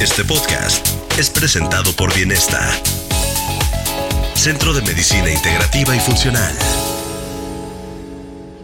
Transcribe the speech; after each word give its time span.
Este 0.00 0.22
podcast 0.22 0.86
es 1.18 1.28
presentado 1.28 1.90
por 1.96 2.14
Bienesta, 2.14 2.70
Centro 4.34 4.72
de 4.72 4.80
Medicina 4.82 5.28
Integrativa 5.28 5.96
y 5.96 5.98
Funcional. 5.98 6.54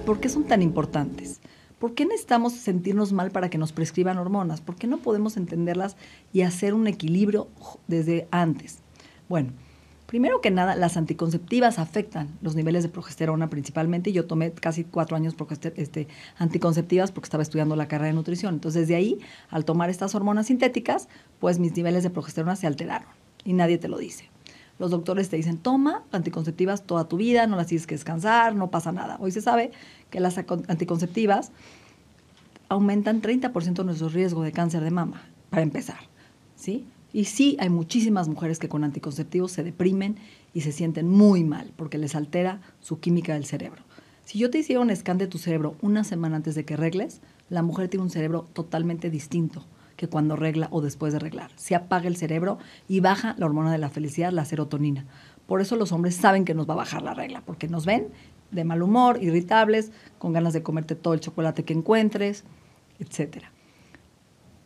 ¿Por 0.07 0.21
qué 0.21 0.29
son 0.29 0.45
tan 0.45 0.63
importantes? 0.63 1.41
¿Por 1.81 1.95
qué 1.95 2.07
necesitamos 2.07 2.53
sentirnos 2.53 3.13
mal 3.13 3.33
para 3.33 3.51
que 3.51 3.59
nos 3.59 3.73
prescriban 3.73 4.17
hormonas? 4.19 4.61
¿Por 4.61 4.77
qué 4.77 4.87
no 4.87 4.99
podemos 4.99 5.37
entenderlas 5.37 5.97
y 6.33 6.43
hacer 6.43 6.73
un 6.73 6.87
equilibrio 6.87 7.49
desde 7.89 8.29
antes? 8.31 8.79
Bueno, 9.29 9.55
primero 10.15 10.41
que 10.41 10.53
nada, 10.53 10.77
las 10.77 10.97
anticonceptivas 10.97 11.81
afectan 11.81 12.39
los 12.41 12.55
niveles 12.55 12.85
de 12.85 12.89
progesterona 12.89 13.51
principalmente. 13.51 14.13
Yo 14.13 14.27
tomé 14.27 14.53
casi 14.53 14.85
cuatro 14.85 15.17
años 15.17 15.35
este, 15.75 16.07
anticonceptivas 16.39 17.11
porque 17.11 17.27
estaba 17.27 17.43
estudiando 17.43 17.75
la 17.75 17.89
carrera 17.89 18.11
de 18.11 18.13
nutrición. 18.13 18.55
Entonces, 18.55 18.87
de 18.87 18.95
ahí, 18.95 19.19
al 19.51 19.65
tomar 19.65 19.91
estas 19.91 20.15
hormonas 20.15 20.47
sintéticas, 20.47 21.09
pues 21.41 21.59
mis 21.59 21.77
niveles 21.77 22.05
de 22.05 22.11
progesterona 22.11 22.55
se 22.55 22.69
alteraron 22.69 23.09
y 23.45 23.55
nadie 23.55 23.77
te 23.77 23.89
lo 23.89 23.99
dice. 23.99 24.31
Los 24.79 24.93
doctores 24.93 25.31
te 25.31 25.37
dicen, 25.37 25.59
toma 25.59 26.05
anticonceptivas 26.13 26.85
toda 26.85 27.09
tu 27.09 27.17
vida, 27.17 27.49
no 27.49 27.57
las 27.57 27.67
tienes 27.67 27.89
que 27.89 27.97
descansar, 27.97 28.55
no 28.55 28.71
pasa 28.71 28.93
nada. 28.93 29.17
Hoy 29.19 29.33
se 29.33 29.41
sabe 29.41 29.73
que 30.11 30.21
las 30.21 30.39
anticonceptivas 30.39 31.51
aumentan 32.69 33.21
30% 33.21 33.85
nuestro 33.85 34.11
riesgo 34.11 34.45
de 34.45 34.53
cáncer 34.53 34.85
de 34.85 34.93
mama, 34.93 35.23
para 35.51 35.63
empezar. 35.63 35.99
¿sí? 36.55 36.87
Y 37.15 37.27
sí, 37.27 37.57
hay 37.61 37.71
muchísimas 37.71 38.27
mujeres 38.27 38.59
que 38.59 38.69
con 38.69 38.83
anticonceptivos 38.83 39.53
se 39.53 39.63
deprimen 39.63 40.17
y 40.53 40.63
se 40.63 40.73
sienten 40.73 41.09
muy 41.09 41.45
mal 41.45 41.73
porque 41.77 41.97
les 41.97 42.17
altera 42.17 42.61
su 42.81 42.99
química 42.99 43.35
del 43.35 43.45
cerebro. 43.45 43.85
Si 44.25 44.41
yo 44.41 44.51
te 44.51 44.59
hiciera 44.59 44.81
un 44.81 44.95
scan 44.95 45.17
de 45.17 45.29
tu 45.29 45.39
cerebro 45.39 45.77
una 45.81 46.03
semana 46.03 46.35
antes 46.35 46.57
de 46.57 46.65
que 46.65 46.77
regles, 46.77 47.21
la 47.51 47.63
mujer 47.63 47.87
tiene 47.87 48.03
un 48.03 48.11
cerebro 48.11 48.49
totalmente 48.53 49.11
distinto 49.11 49.65
que 49.97 50.09
cuando 50.09 50.35
regla 50.35 50.67
o 50.73 50.81
después 50.81 51.13
de 51.13 51.21
reglar. 51.21 51.53
Se 51.55 51.77
apaga 51.77 52.09
el 52.09 52.17
cerebro 52.17 52.59
y 52.89 52.99
baja 52.99 53.37
la 53.39 53.47
hormona 53.47 53.71
de 53.71 53.79
la 53.79 53.91
felicidad, 53.91 54.33
la 54.33 54.45
serotonina. 54.45 55.07
Por 55.47 55.61
eso 55.61 55.77
los 55.77 55.93
hombres 55.93 56.17
saben 56.17 56.45
que 56.45 56.55
nos 56.55 56.69
va 56.69 56.75
a 56.75 56.79
bajar 56.79 57.03
la 57.03 57.15
regla, 57.15 57.43
porque 57.47 57.69
nos 57.69 57.87
ven 57.87 58.09
de 58.51 58.65
mal 58.65 58.83
humor, 58.83 59.23
irritables, 59.23 59.93
con 60.19 60.33
ganas 60.33 60.53
de 60.53 60.65
comerte 60.65 60.97
todo 60.97 61.15
el 61.15 61.21
chocolate 61.21 61.63
que 61.63 61.75
encuentres, 61.75 62.43
etc. 62.99 63.54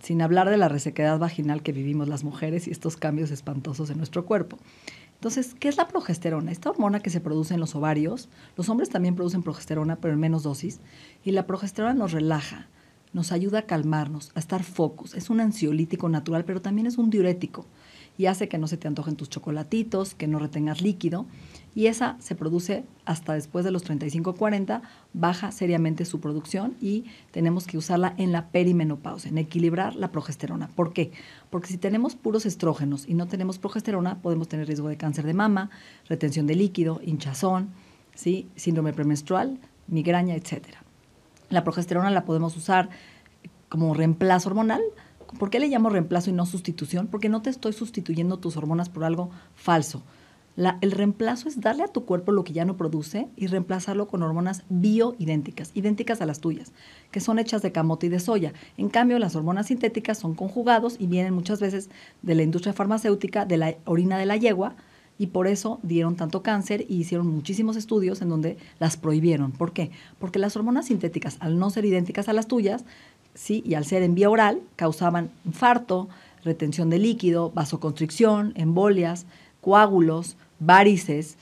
Sin 0.00 0.22
hablar 0.22 0.48
de 0.48 0.56
la 0.56 0.68
resequedad 0.68 1.18
vaginal 1.18 1.62
que 1.62 1.72
vivimos 1.72 2.08
las 2.08 2.24
mujeres 2.24 2.68
y 2.68 2.70
estos 2.70 2.96
cambios 2.96 3.30
espantosos 3.30 3.90
en 3.90 3.98
nuestro 3.98 4.24
cuerpo. 4.24 4.58
Entonces, 5.14 5.54
¿qué 5.58 5.68
es 5.68 5.76
la 5.76 5.88
progesterona? 5.88 6.52
Esta 6.52 6.70
hormona 6.70 7.00
que 7.00 7.10
se 7.10 7.20
produce 7.20 7.54
en 7.54 7.60
los 7.60 7.74
ovarios, 7.74 8.28
los 8.56 8.68
hombres 8.68 8.88
también 8.88 9.16
producen 9.16 9.42
progesterona, 9.42 9.96
pero 9.96 10.14
en 10.14 10.20
menos 10.20 10.44
dosis, 10.44 10.80
y 11.24 11.32
la 11.32 11.46
progesterona 11.46 11.94
nos 11.94 12.12
relaja, 12.12 12.68
nos 13.12 13.32
ayuda 13.32 13.60
a 13.60 13.66
calmarnos, 13.66 14.30
a 14.36 14.38
estar 14.38 14.62
focus. 14.62 15.14
Es 15.14 15.28
un 15.30 15.40
ansiolítico 15.40 16.08
natural, 16.08 16.44
pero 16.44 16.62
también 16.62 16.86
es 16.86 16.98
un 16.98 17.10
diurético 17.10 17.66
y 18.18 18.26
hace 18.26 18.48
que 18.48 18.58
no 18.58 18.66
se 18.66 18.76
te 18.76 18.88
antojen 18.88 19.16
tus 19.16 19.30
chocolatitos, 19.30 20.14
que 20.14 20.26
no 20.26 20.40
retengas 20.40 20.82
líquido. 20.82 21.24
Y 21.74 21.86
esa 21.86 22.16
se 22.18 22.34
produce 22.34 22.84
hasta 23.04 23.34
después 23.34 23.64
de 23.64 23.70
los 23.70 23.88
35-40, 23.88 24.82
baja 25.14 25.52
seriamente 25.52 26.04
su 26.04 26.18
producción 26.20 26.74
y 26.80 27.04
tenemos 27.30 27.68
que 27.68 27.78
usarla 27.78 28.14
en 28.18 28.32
la 28.32 28.48
perimenopausa, 28.48 29.28
en 29.28 29.38
equilibrar 29.38 29.94
la 29.94 30.10
progesterona. 30.10 30.66
¿Por 30.66 30.92
qué? 30.92 31.12
Porque 31.48 31.68
si 31.68 31.78
tenemos 31.78 32.16
puros 32.16 32.44
estrógenos 32.44 33.08
y 33.08 33.14
no 33.14 33.28
tenemos 33.28 33.58
progesterona, 33.58 34.20
podemos 34.20 34.48
tener 34.48 34.66
riesgo 34.66 34.88
de 34.88 34.96
cáncer 34.96 35.24
de 35.24 35.34
mama, 35.34 35.70
retención 36.08 36.48
de 36.48 36.56
líquido, 36.56 37.00
hinchazón, 37.04 37.68
¿sí? 38.16 38.48
síndrome 38.56 38.92
premenstrual, 38.92 39.60
migraña, 39.86 40.34
etcétera. 40.34 40.82
La 41.50 41.62
progesterona 41.62 42.10
la 42.10 42.24
podemos 42.24 42.56
usar 42.56 42.88
como 43.68 43.94
reemplazo 43.94 44.48
hormonal. 44.48 44.82
¿Por 45.38 45.50
qué 45.50 45.60
le 45.60 45.68
llamo 45.68 45.90
reemplazo 45.90 46.30
y 46.30 46.32
no 46.32 46.46
sustitución? 46.46 47.06
Porque 47.06 47.28
no 47.28 47.42
te 47.42 47.50
estoy 47.50 47.72
sustituyendo 47.72 48.38
tus 48.38 48.56
hormonas 48.56 48.88
por 48.88 49.04
algo 49.04 49.30
falso. 49.54 50.02
el 50.80 50.90
reemplazo 50.90 51.48
es 51.48 51.60
darle 51.60 51.84
a 51.84 51.88
tu 51.88 52.04
cuerpo 52.04 52.32
lo 52.32 52.42
que 52.42 52.52
ya 52.52 52.64
no 52.64 52.76
produce 52.76 53.28
y 53.36 53.46
reemplazarlo 53.46 54.08
con 54.08 54.22
hormonas 54.22 54.64
bioidénticas, 54.68 55.70
idénticas 55.74 56.20
a 56.20 56.26
las 56.26 56.40
tuyas, 56.40 56.72
que 57.12 57.20
son 57.20 57.38
hechas 57.38 57.62
de 57.62 57.70
camote 57.70 58.06
y 58.06 58.08
de 58.08 58.18
soya. 58.18 58.52
En 58.76 58.88
cambio, 58.88 59.18
las 59.18 59.36
hormonas 59.36 59.66
sintéticas 59.66 60.18
son 60.18 60.34
conjugados 60.34 60.96
y 60.98 61.06
vienen 61.06 61.34
muchas 61.34 61.60
veces 61.60 61.90
de 62.22 62.34
la 62.34 62.42
industria 62.42 62.72
farmacéutica, 62.72 63.44
de 63.44 63.56
la 63.58 63.76
orina 63.84 64.18
de 64.18 64.26
la 64.26 64.36
yegua, 64.36 64.74
y 65.18 65.28
por 65.28 65.48
eso 65.48 65.80
dieron 65.82 66.16
tanto 66.16 66.42
cáncer 66.42 66.86
y 66.88 66.96
hicieron 67.00 67.26
muchísimos 67.26 67.76
estudios 67.76 68.22
en 68.22 68.28
donde 68.28 68.56
las 68.78 68.96
prohibieron. 68.96 69.50
¿Por 69.52 69.72
qué? 69.72 69.90
Porque 70.18 70.38
las 70.38 70.56
hormonas 70.56 70.86
sintéticas, 70.86 71.36
al 71.40 71.58
no 71.58 71.70
ser 71.70 71.84
idénticas 71.84 72.28
a 72.28 72.32
las 72.32 72.46
tuyas, 72.46 72.84
sí, 73.38 73.62
y 73.64 73.74
al 73.74 73.84
ser 73.84 74.02
en 74.02 74.14
vía 74.14 74.28
oral, 74.28 74.60
causaban 74.76 75.30
infarto, 75.44 76.08
retención 76.44 76.90
de 76.90 76.98
líquido, 76.98 77.50
vasoconstricción, 77.52 78.52
embolias, 78.56 79.26
coágulos, 79.60 80.36
varices 80.58 81.36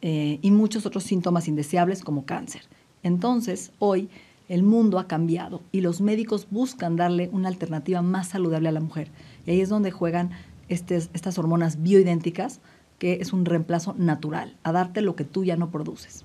eh, 0.00 0.38
y 0.40 0.50
muchos 0.50 0.86
otros 0.86 1.04
síntomas 1.04 1.48
indeseables 1.48 2.02
como 2.02 2.24
cáncer. 2.24 2.62
Entonces, 3.02 3.70
hoy 3.78 4.08
el 4.48 4.62
mundo 4.62 4.98
ha 4.98 5.06
cambiado 5.06 5.60
y 5.72 5.82
los 5.82 6.00
médicos 6.00 6.46
buscan 6.50 6.96
darle 6.96 7.28
una 7.32 7.48
alternativa 7.48 8.02
más 8.02 8.28
saludable 8.28 8.68
a 8.68 8.72
la 8.72 8.80
mujer. 8.80 9.08
Y 9.46 9.50
ahí 9.50 9.60
es 9.60 9.68
donde 9.68 9.90
juegan 9.90 10.30
estas 10.68 11.38
hormonas 11.38 11.82
bioidénticas 11.82 12.60
que 12.98 13.14
es 13.20 13.32
un 13.32 13.44
reemplazo 13.44 13.94
natural, 13.98 14.56
a 14.62 14.72
darte 14.72 15.02
lo 15.02 15.16
que 15.16 15.24
tú 15.24 15.44
ya 15.44 15.56
no 15.56 15.70
produces. 15.70 16.24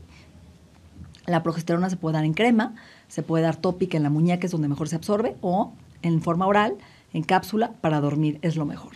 La 1.25 1.43
progesterona 1.43 1.89
se 1.89 1.97
puede 1.97 2.13
dar 2.13 2.23
en 2.23 2.33
crema, 2.33 2.75
se 3.07 3.23
puede 3.23 3.43
dar 3.43 3.55
tópica 3.55 3.97
en 3.97 4.03
la 4.03 4.09
muñeca, 4.09 4.45
es 4.45 4.51
donde 4.51 4.67
mejor 4.67 4.89
se 4.89 4.95
absorbe, 4.95 5.35
o 5.41 5.73
en 6.01 6.21
forma 6.21 6.47
oral, 6.47 6.75
en 7.13 7.23
cápsula, 7.23 7.73
para 7.81 8.01
dormir, 8.01 8.39
es 8.41 8.55
lo 8.55 8.65
mejor. 8.65 8.93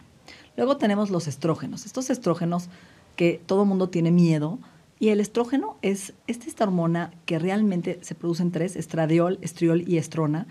Luego 0.58 0.78
tenemos 0.78 1.10
los 1.10 1.28
estrógenos. 1.28 1.86
Estos 1.86 2.10
estrógenos 2.10 2.70
que 3.16 3.42
todo 3.46 3.66
mundo 3.66 3.90
tiene 3.90 4.12
miedo, 4.12 4.60
y 5.00 5.10
el 5.10 5.20
estrógeno 5.20 5.78
es, 5.82 6.14
esta 6.28 6.64
hormona 6.64 7.12
que 7.26 7.40
realmente 7.40 7.98
se 8.02 8.14
produce 8.14 8.44
en 8.44 8.52
tres, 8.52 8.76
estradiol, 8.76 9.40
estriol 9.42 9.84
y 9.88 9.98
estrona, 9.98 10.48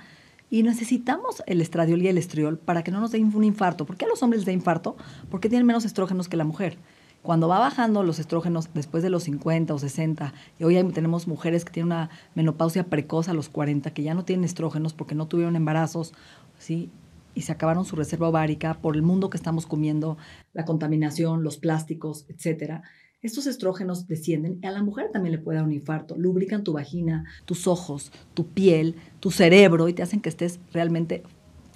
y 0.51 0.65
necesitamos 0.65 1.45
el 1.47 1.61
estradiol 1.61 2.03
y 2.03 2.09
el 2.09 2.19
estriol 2.19 2.59
para 2.59 2.83
que 2.83 2.91
no 2.91 2.99
nos 3.01 3.13
dé 3.13 3.21
un 3.21 3.45
infarto. 3.45 3.87
¿Por 3.87 3.97
qué 3.97 4.07
a 4.07 4.09
los 4.09 4.23
hombres 4.25 4.41
les 4.41 4.47
da 4.47 4.53
infarto? 4.53 4.97
Porque 5.31 5.49
tienen 5.49 5.67
menos 5.67 5.85
estrógenos 5.85 6.29
que 6.29 6.37
la 6.37 6.43
mujer. 6.43 6.77
Cuando 7.23 7.49
va 7.49 7.59
bajando 7.59 8.03
los 8.03 8.19
estrógenos 8.19 8.73
después 8.73 9.03
de 9.03 9.11
los 9.11 9.25
50 9.25 9.75
o 9.75 9.79
60, 9.79 10.33
y 10.59 10.65
hoy 10.65 10.83
tenemos 10.93 11.29
mujeres 11.29 11.65
que 11.65 11.73
tienen 11.73 11.89
una 11.89 12.11
menopausia 12.35 12.85
precoz 12.85 13.29
a 13.29 13.35
los 13.35 13.51
40, 13.51 13.93
que 13.93 14.03
ya 14.03 14.15
no 14.15 14.25
tienen 14.25 14.45
estrógenos 14.45 14.95
porque 14.95 15.15
no 15.15 15.29
tuvieron 15.29 15.55
embarazos, 15.55 16.15
¿sí? 16.59 16.91
y 17.35 17.43
se 17.43 17.53
acabaron 17.53 17.85
su 17.85 17.97
reserva 17.97 18.29
ovárica 18.29 18.75
por 18.81 18.97
el 18.97 19.03
mundo 19.03 19.31
que 19.31 19.37
estamos 19.37 19.67
comiendo, 19.67 20.17
la 20.53 20.65
contaminación, 20.65 21.43
los 21.43 21.59
plásticos, 21.59 22.25
etcétera. 22.29 22.83
Estos 23.23 23.47
estrógenos 23.47 24.07
descienden 24.07 24.59
y 24.63 24.67
a 24.67 24.71
la 24.71 24.83
mujer 24.83 25.11
también 25.13 25.33
le 25.33 25.39
puede 25.39 25.59
dar 25.59 25.67
un 25.67 25.73
infarto. 25.73 26.17
Lubrican 26.17 26.65
tu 26.65 26.73
vagina, 26.73 27.27
tus 27.45 27.67
ojos, 27.67 28.13
tu 28.33 28.49
piel, 28.49 28.97
tu 29.21 29.31
cerebro 29.31 29.89
y 29.89 29.93
te 29.93 30.03
hacen 30.03 30.21
que 30.21 30.31
estés 30.31 30.59
realmente 30.73 31.23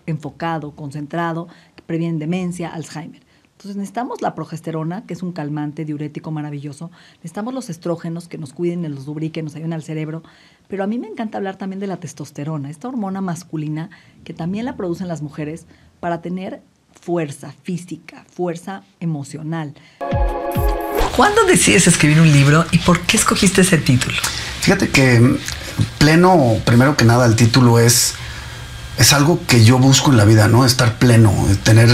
enfocado, 0.07 0.75
concentrado, 0.75 1.49
previenen 1.87 2.19
demencia, 2.19 2.73
Alzheimer. 2.73 3.24
Entonces 3.65 3.79
necesitamos 3.79 4.21
la 4.21 4.35
progesterona, 4.35 5.07
que 5.07 5.15
es 5.15 5.23
un 5.23 5.33
calmante 5.33 5.87
diurético 5.87 6.31
maravilloso. 6.31 6.91
Necesitamos 7.17 7.55
los 7.55 7.71
estrógenos 7.71 8.29
que 8.29 8.37
nos 8.37 8.53
cuiden, 8.53 8.83
nos 8.83 9.07
lubriquen, 9.07 9.47
nos 9.47 9.55
ayuden 9.55 9.73
al 9.73 9.83
cerebro. 9.83 10.23
Pero 10.69 10.85
a 10.85 10.87
mí 10.87 10.99
me 10.99 11.07
encanta 11.07 11.39
hablar 11.39 11.57
también 11.57 11.81
de 11.81 11.87
la 11.87 11.97
testosterona, 11.97 12.69
esta 12.69 12.89
hormona 12.89 13.23
masculina 13.23 13.89
que 14.23 14.35
también 14.35 14.67
la 14.67 14.77
producen 14.77 15.09
las 15.09 15.23
mujeres 15.23 15.65
para 15.99 16.21
tener 16.21 16.61
fuerza 17.01 17.55
física, 17.63 18.27
fuerza 18.31 18.83
emocional. 19.01 19.73
¿Cuándo 21.17 21.45
decides 21.45 21.87
escribir 21.87 22.21
un 22.21 22.31
libro 22.31 22.67
y 22.71 22.77
por 22.81 23.01
qué 23.01 23.17
escogiste 23.17 23.63
ese 23.63 23.79
título? 23.79 24.19
Fíjate 24.61 24.91
que 24.91 25.39
pleno, 25.97 26.59
primero 26.67 26.99
que 26.99 27.07
nada, 27.07 27.25
el 27.25 27.35
título 27.35 27.79
es 27.79 28.15
es 28.97 29.13
algo 29.13 29.41
que 29.47 29.65
yo 29.65 29.79
busco 29.79 30.11
en 30.11 30.17
la 30.17 30.25
vida, 30.25 30.47
¿no? 30.47 30.65
Estar 30.65 30.99
pleno, 30.99 31.35
tener, 31.65 31.91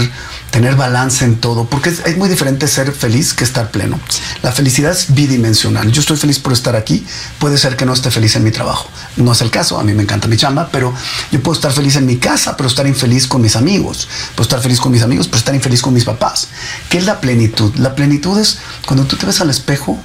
tener 0.51 0.75
balance 0.75 1.25
en 1.25 1.37
todo, 1.37 1.65
porque 1.65 1.89
es, 1.89 2.17
muy 2.17 2.29
diferente 2.29 2.67
ser 2.67 2.91
feliz 2.91 3.33
que 3.33 3.43
estar 3.43 3.71
pleno. 3.71 3.99
La 4.43 4.51
felicidad 4.51 4.91
es 4.91 5.13
bidimensional. 5.13 5.91
Yo 5.91 6.01
estoy 6.01 6.17
feliz 6.17 6.37
por 6.37 6.53
estar 6.53 6.75
aquí, 6.75 7.05
puede 7.39 7.57
ser 7.57 7.75
que 7.75 7.85
no 7.85 7.93
esté 7.93 8.11
feliz 8.11 8.35
en 8.35 8.43
mi 8.43 8.51
trabajo. 8.51 8.87
No 9.17 9.31
es 9.31 9.41
el 9.41 9.49
caso, 9.49 9.79
a 9.79 9.83
mí 9.83 9.93
me 9.93 10.03
encanta 10.03 10.27
mi 10.27 10.37
chamba, 10.37 10.69
pero 10.71 10.93
yo 11.31 11.41
puedo 11.41 11.55
estar 11.55 11.71
feliz 11.71 11.95
en 11.95 12.05
mi 12.05 12.17
casa, 12.17 12.55
pero 12.55 12.67
estar 12.67 12.85
infeliz 12.85 13.27
con 13.27 13.41
mis 13.41 13.55
amigos. 13.55 14.07
Puedo 14.35 14.43
estar 14.43 14.61
feliz 14.61 14.79
con 14.79 14.91
mis 14.91 15.01
amigos, 15.01 15.27
pero 15.27 15.37
estar 15.37 15.55
infeliz 15.55 15.81
con 15.81 15.93
mis 15.93 16.05
papás. 16.05 16.49
¿Qué 16.89 16.99
es 16.99 17.05
la 17.05 17.19
plenitud? 17.19 17.73
La 17.77 17.95
plenitud 17.95 18.39
es 18.39 18.59
cuando 18.85 19.05
tú 19.05 19.15
te 19.15 19.25
ves 19.25 19.41
al 19.41 19.49
espejo, 19.49 19.97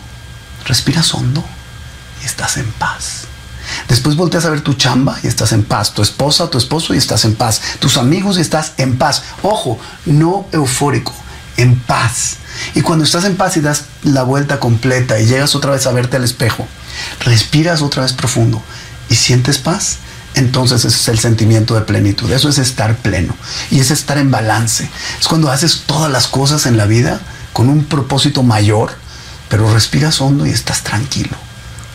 respiras 0.64 1.12
hondo 1.12 1.44
y 2.22 2.26
estás 2.26 2.56
en 2.56 2.70
paz 2.72 3.26
Después 3.88 4.16
volteas 4.16 4.44
a 4.44 4.50
ver 4.50 4.60
tu 4.60 4.74
chamba 4.74 5.18
y 5.22 5.26
estás 5.26 5.52
en 5.52 5.64
paz. 5.64 5.92
Tu 5.92 6.02
esposa, 6.02 6.50
tu 6.50 6.58
esposo 6.58 6.94
y 6.94 6.98
estás 6.98 7.24
en 7.24 7.34
paz. 7.34 7.60
Tus 7.78 7.96
amigos 7.96 8.38
y 8.38 8.40
estás 8.40 8.72
en 8.78 8.98
paz. 8.98 9.22
Ojo, 9.42 9.78
no 10.04 10.46
eufórico, 10.52 11.12
en 11.56 11.78
paz. 11.78 12.36
Y 12.74 12.80
cuando 12.80 13.04
estás 13.04 13.24
en 13.24 13.36
paz 13.36 13.56
y 13.56 13.60
das 13.60 13.84
la 14.02 14.22
vuelta 14.22 14.60
completa 14.60 15.20
y 15.20 15.26
llegas 15.26 15.54
otra 15.54 15.72
vez 15.72 15.86
a 15.86 15.92
verte 15.92 16.16
al 16.16 16.24
espejo, 16.24 16.66
respiras 17.20 17.82
otra 17.82 18.02
vez 18.02 18.12
profundo 18.12 18.62
y 19.08 19.14
sientes 19.14 19.58
paz, 19.58 19.98
entonces 20.34 20.84
ese 20.84 20.96
es 20.96 21.08
el 21.08 21.18
sentimiento 21.18 21.74
de 21.74 21.82
plenitud. 21.82 22.30
Eso 22.30 22.48
es 22.48 22.58
estar 22.58 22.96
pleno 22.96 23.34
y 23.70 23.80
es 23.80 23.90
estar 23.90 24.18
en 24.18 24.30
balance. 24.30 24.88
Es 25.20 25.28
cuando 25.28 25.50
haces 25.50 25.82
todas 25.86 26.10
las 26.10 26.28
cosas 26.28 26.66
en 26.66 26.76
la 26.76 26.86
vida 26.86 27.20
con 27.52 27.68
un 27.68 27.84
propósito 27.84 28.42
mayor, 28.42 28.92
pero 29.48 29.72
respiras 29.72 30.20
hondo 30.20 30.46
y 30.46 30.50
estás 30.50 30.82
tranquilo. 30.82 31.45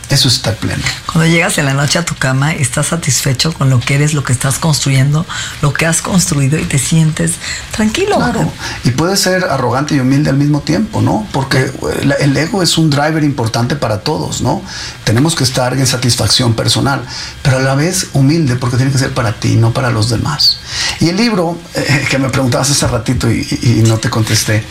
Eso 0.08 0.28
es 0.28 0.34
estar 0.34 0.56
pleno. 0.56 0.82
Cuando 1.10 1.30
llegas 1.30 1.56
en 1.58 1.64
la 1.64 1.74
noche 1.74 1.98
a 1.98 2.04
tu 2.04 2.14
cama, 2.14 2.52
estás 2.52 2.88
satisfecho 2.88 3.52
con 3.52 3.70
lo 3.70 3.80
que 3.80 3.94
eres, 3.94 4.12
lo 4.12 4.22
que 4.24 4.32
estás 4.32 4.58
construyendo, 4.58 5.26
lo 5.62 5.72
que 5.72 5.86
has 5.86 6.02
construido 6.02 6.58
y 6.58 6.64
te 6.64 6.78
sientes 6.78 7.32
tranquilo. 7.70 8.16
Claro. 8.16 8.52
Y 8.84 8.90
puedes 8.90 9.20
ser 9.20 9.44
arrogante 9.44 9.94
y 9.94 10.00
humilde 10.00 10.30
al 10.30 10.36
mismo 10.36 10.60
tiempo, 10.60 11.00
¿no? 11.00 11.26
Porque 11.32 11.72
el 12.20 12.36
ego 12.36 12.62
es 12.62 12.76
un 12.76 12.90
driver 12.90 13.24
importante 13.24 13.76
para 13.76 14.00
todos, 14.00 14.42
¿no? 14.42 14.62
Tenemos 15.04 15.34
que 15.34 15.44
estar 15.44 15.72
en 15.72 15.86
satisfacción 15.86 16.54
personal, 16.54 17.02
pero 17.42 17.58
a 17.58 17.60
la 17.60 17.74
vez 17.74 18.08
humilde 18.12 18.56
porque 18.56 18.76
tiene 18.76 18.92
que 18.92 18.98
ser 18.98 19.14
para 19.14 19.32
ti, 19.32 19.56
no 19.56 19.72
para 19.72 19.90
los 19.90 20.10
demás. 20.10 20.58
Y 21.00 21.08
el 21.08 21.16
libro, 21.16 21.58
eh, 21.74 22.06
que 22.10 22.18
me 22.18 22.28
preguntabas 22.28 22.70
hace 22.70 22.86
ratito 22.86 23.30
y 23.30 23.82
no 23.86 23.98
te 23.98 24.10
contesté, 24.10 24.64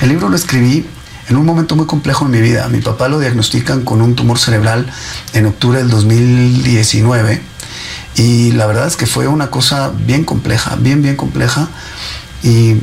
el 0.00 0.08
libro 0.08 0.28
lo 0.28 0.36
escribí 0.36 0.86
en 1.28 1.36
un 1.36 1.44
momento 1.44 1.76
muy 1.76 1.86
complejo 1.86 2.24
en 2.24 2.30
mi 2.30 2.40
vida. 2.40 2.68
Mi 2.68 2.80
papá 2.80 3.08
lo 3.08 3.18
diagnostican 3.18 3.82
con 3.82 4.02
un 4.02 4.14
tumor 4.14 4.38
cerebral 4.38 4.86
en 5.32 5.46
octubre 5.46 5.78
del 5.78 5.90
2019 5.90 7.42
y 8.16 8.52
la 8.52 8.66
verdad 8.66 8.86
es 8.86 8.96
que 8.96 9.06
fue 9.06 9.26
una 9.28 9.50
cosa 9.50 9.92
bien 9.94 10.24
compleja, 10.24 10.76
bien, 10.76 11.02
bien 11.02 11.16
compleja. 11.16 11.68
Y 12.42 12.76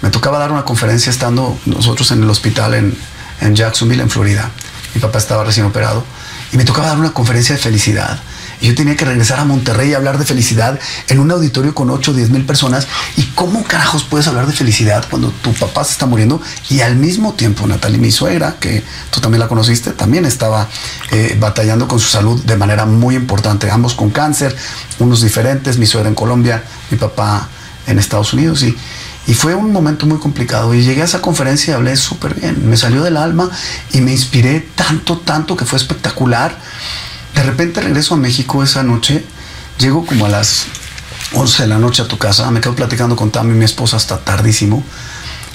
me 0.00 0.10
tocaba 0.10 0.38
dar 0.38 0.52
una 0.52 0.64
conferencia 0.64 1.10
estando 1.10 1.58
nosotros 1.66 2.10
en 2.12 2.22
el 2.22 2.30
hospital 2.30 2.74
en, 2.74 2.96
en 3.40 3.54
Jacksonville, 3.54 4.02
en 4.02 4.10
Florida. 4.10 4.50
Mi 4.94 5.00
papá 5.00 5.18
estaba 5.18 5.44
recién 5.44 5.66
operado 5.66 6.04
y 6.52 6.56
me 6.56 6.64
tocaba 6.64 6.88
dar 6.88 6.98
una 6.98 7.12
conferencia 7.12 7.54
de 7.54 7.60
felicidad 7.60 8.20
yo 8.66 8.74
tenía 8.74 8.96
que 8.96 9.04
regresar 9.04 9.38
a 9.38 9.44
Monterrey 9.44 9.90
y 9.90 9.94
hablar 9.94 10.18
de 10.18 10.24
felicidad 10.24 10.78
en 11.08 11.20
un 11.20 11.30
auditorio 11.30 11.74
con 11.74 11.90
8 11.90 12.10
o 12.10 12.14
10 12.14 12.30
mil 12.30 12.44
personas. 12.44 12.86
¿Y 13.16 13.22
cómo 13.34 13.64
carajos 13.64 14.04
puedes 14.04 14.26
hablar 14.26 14.46
de 14.46 14.52
felicidad 14.52 15.04
cuando 15.08 15.30
tu 15.30 15.52
papá 15.54 15.84
se 15.84 15.92
está 15.92 16.06
muriendo? 16.06 16.40
Y 16.68 16.80
al 16.80 16.96
mismo 16.96 17.34
tiempo, 17.34 17.66
Natalie, 17.66 17.98
mi 17.98 18.10
suegra, 18.10 18.56
que 18.58 18.82
tú 19.10 19.20
también 19.20 19.40
la 19.40 19.48
conociste, 19.48 19.92
también 19.92 20.24
estaba 20.24 20.68
eh, 21.10 21.36
batallando 21.38 21.86
con 21.86 22.00
su 22.00 22.08
salud 22.08 22.42
de 22.44 22.56
manera 22.56 22.84
muy 22.84 23.14
importante. 23.14 23.70
Ambos 23.70 23.94
con 23.94 24.10
cáncer, 24.10 24.54
unos 24.98 25.22
diferentes, 25.22 25.78
mi 25.78 25.86
suegra 25.86 26.08
en 26.08 26.14
Colombia, 26.14 26.64
mi 26.90 26.98
papá 26.98 27.48
en 27.86 27.98
Estados 27.98 28.32
Unidos. 28.32 28.62
Y, 28.62 28.76
y 29.26 29.34
fue 29.34 29.54
un 29.54 29.72
momento 29.72 30.06
muy 30.06 30.18
complicado. 30.18 30.74
Y 30.74 30.82
llegué 30.82 31.02
a 31.02 31.04
esa 31.04 31.20
conferencia 31.20 31.72
y 31.72 31.74
hablé 31.74 31.96
súper 31.96 32.34
bien. 32.34 32.68
Me 32.68 32.76
salió 32.76 33.02
del 33.02 33.16
alma 33.16 33.50
y 33.92 34.00
me 34.00 34.10
inspiré 34.10 34.66
tanto, 34.74 35.18
tanto 35.18 35.56
que 35.56 35.64
fue 35.64 35.78
espectacular. 35.78 36.56
De 37.38 37.44
repente 37.44 37.80
regreso 37.80 38.14
a 38.14 38.16
México 38.16 38.64
esa 38.64 38.82
noche, 38.82 39.24
llego 39.78 40.04
como 40.04 40.26
a 40.26 40.28
las 40.28 40.66
11 41.34 41.62
de 41.62 41.68
la 41.68 41.78
noche 41.78 42.02
a 42.02 42.08
tu 42.08 42.18
casa, 42.18 42.50
me 42.50 42.60
quedo 42.60 42.74
platicando 42.74 43.14
con 43.14 43.30
Tammy, 43.30 43.54
mi 43.54 43.64
esposa, 43.64 43.96
hasta 43.96 44.18
tardísimo, 44.18 44.82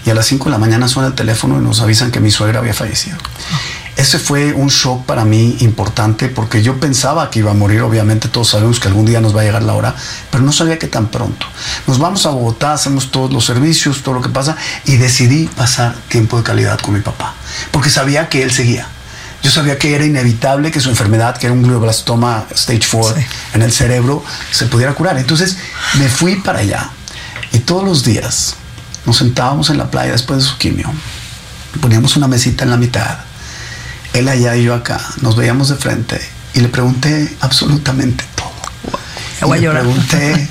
y 0.06 0.10
a 0.10 0.14
las 0.14 0.26
5 0.28 0.46
de 0.46 0.52
la 0.52 0.60
mañana 0.60 0.88
suena 0.88 1.10
el 1.10 1.14
teléfono 1.14 1.60
y 1.60 1.62
nos 1.62 1.82
avisan 1.82 2.10
que 2.10 2.22
mi 2.22 2.32
suegra 2.32 2.60
había 2.60 2.74
fallecido. 2.74 3.18
Ese 3.98 4.18
fue 4.18 4.54
un 4.54 4.70
shock 4.70 5.06
para 5.06 5.26
mí 5.26 5.58
importante 5.60 6.30
porque 6.30 6.64
yo 6.64 6.80
pensaba 6.80 7.30
que 7.30 7.40
iba 7.40 7.52
a 7.52 7.54
morir, 7.54 7.82
obviamente 7.82 8.30
todos 8.30 8.48
sabemos 8.48 8.80
que 8.80 8.88
algún 8.88 9.06
día 9.06 9.20
nos 9.20 9.36
va 9.36 9.42
a 9.42 9.44
llegar 9.44 9.64
la 9.64 9.74
hora, 9.74 9.94
pero 10.32 10.42
no 10.42 10.54
sabía 10.54 10.80
que 10.80 10.88
tan 10.88 11.08
pronto. 11.08 11.46
Nos 11.86 12.00
vamos 12.00 12.26
a 12.26 12.30
Bogotá, 12.30 12.72
hacemos 12.72 13.12
todos 13.12 13.34
los 13.34 13.44
servicios, 13.44 14.04
todo 14.04 14.16
lo 14.16 14.22
que 14.22 14.30
pasa, 14.30 14.56
y 14.86 14.96
decidí 14.96 15.48
pasar 15.48 15.96
tiempo 16.08 16.38
de 16.38 16.44
calidad 16.44 16.80
con 16.80 16.94
mi 16.94 17.02
papá, 17.02 17.34
porque 17.72 17.90
sabía 17.90 18.30
que 18.30 18.42
él 18.42 18.52
seguía. 18.52 18.88
Yo 19.44 19.52
sabía 19.52 19.78
que 19.78 19.94
era 19.94 20.06
inevitable 20.06 20.72
que 20.72 20.80
su 20.80 20.90
enfermedad, 20.90 21.38
que 21.38 21.48
era 21.48 21.54
un 21.54 21.64
glioblastoma 21.64 22.46
stage 22.56 22.88
4 22.90 23.16
en 23.54 23.62
el 23.62 23.74
cerebro, 23.74 24.24
se 24.52 24.68
pudiera 24.68 24.94
curar. 24.94 25.18
Entonces 25.18 25.58
me 26.00 26.08
fui 26.08 26.38
para 26.38 26.60
allá 26.60 26.90
y 27.52 27.60
todos 27.60 27.84
los 27.84 28.06
días 28.06 28.56
nos 29.06 29.18
sentábamos 29.18 29.70
en 29.70 29.78
la 29.78 29.92
playa 29.92 30.14
después 30.14 30.42
de 30.42 30.50
su 30.50 30.58
quimio. 30.58 30.90
Poníamos 31.82 32.16
una 32.16 32.30
mesita 32.30 32.64
en 32.64 32.70
la 32.70 32.78
mitad. 32.78 33.20
Él 34.14 34.30
allá 34.30 34.56
y 34.56 34.64
yo 34.64 34.76
acá. 34.76 35.02
Nos 35.22 35.36
veíamos 35.36 35.68
de 35.68 35.76
frente 35.76 36.22
y 36.54 36.62
le 36.62 36.70
pregunté 36.70 37.36
absolutamente 37.42 38.24
todo. 38.36 38.54
Le 39.52 39.70
pregunté 39.70 40.50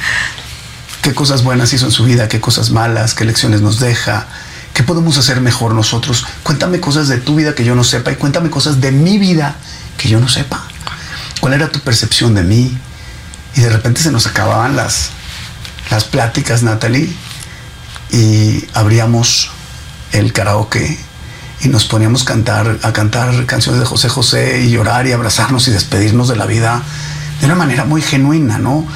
qué 1.02 1.14
cosas 1.14 1.44
buenas 1.44 1.72
hizo 1.72 1.86
en 1.86 1.92
su 1.92 2.04
vida, 2.04 2.28
qué 2.28 2.40
cosas 2.40 2.70
malas, 2.70 3.14
qué 3.14 3.24
lecciones 3.24 3.62
nos 3.62 3.80
deja, 3.80 4.26
¿Qué 4.74 4.82
podemos 4.82 5.18
hacer 5.18 5.40
mejor 5.40 5.74
nosotros? 5.74 6.24
Cuéntame 6.42 6.80
cosas 6.80 7.08
de 7.08 7.18
tu 7.18 7.36
vida 7.36 7.54
que 7.54 7.64
yo 7.64 7.74
no 7.74 7.84
sepa 7.84 8.12
y 8.12 8.16
cuéntame 8.16 8.48
cosas 8.48 8.80
de 8.80 8.90
mi 8.90 9.18
vida 9.18 9.56
que 9.98 10.08
yo 10.08 10.18
no 10.18 10.28
sepa. 10.28 10.64
¿Cuál 11.40 11.54
era 11.54 11.70
tu 11.70 11.80
percepción 11.80 12.34
de 12.34 12.42
mí? 12.42 12.76
Y 13.54 13.60
de 13.60 13.68
repente 13.68 14.00
se 14.00 14.10
nos 14.10 14.26
acababan 14.26 14.76
las, 14.76 15.10
las 15.90 16.04
pláticas, 16.04 16.62
Natalie, 16.62 17.12
y 18.10 18.64
abríamos 18.72 19.50
el 20.12 20.32
karaoke 20.32 20.98
y 21.60 21.68
nos 21.68 21.84
poníamos 21.84 22.24
cantar, 22.24 22.78
a 22.82 22.92
cantar 22.92 23.46
canciones 23.46 23.80
de 23.80 23.86
José 23.86 24.08
José 24.08 24.62
y 24.62 24.70
llorar 24.70 25.06
y 25.06 25.12
abrazarnos 25.12 25.68
y 25.68 25.70
despedirnos 25.70 26.28
de 26.28 26.36
la 26.36 26.46
vida 26.46 26.82
de 27.40 27.46
una 27.46 27.54
manera 27.54 27.84
muy 27.84 28.00
genuina, 28.02 28.58
¿no? 28.58 28.86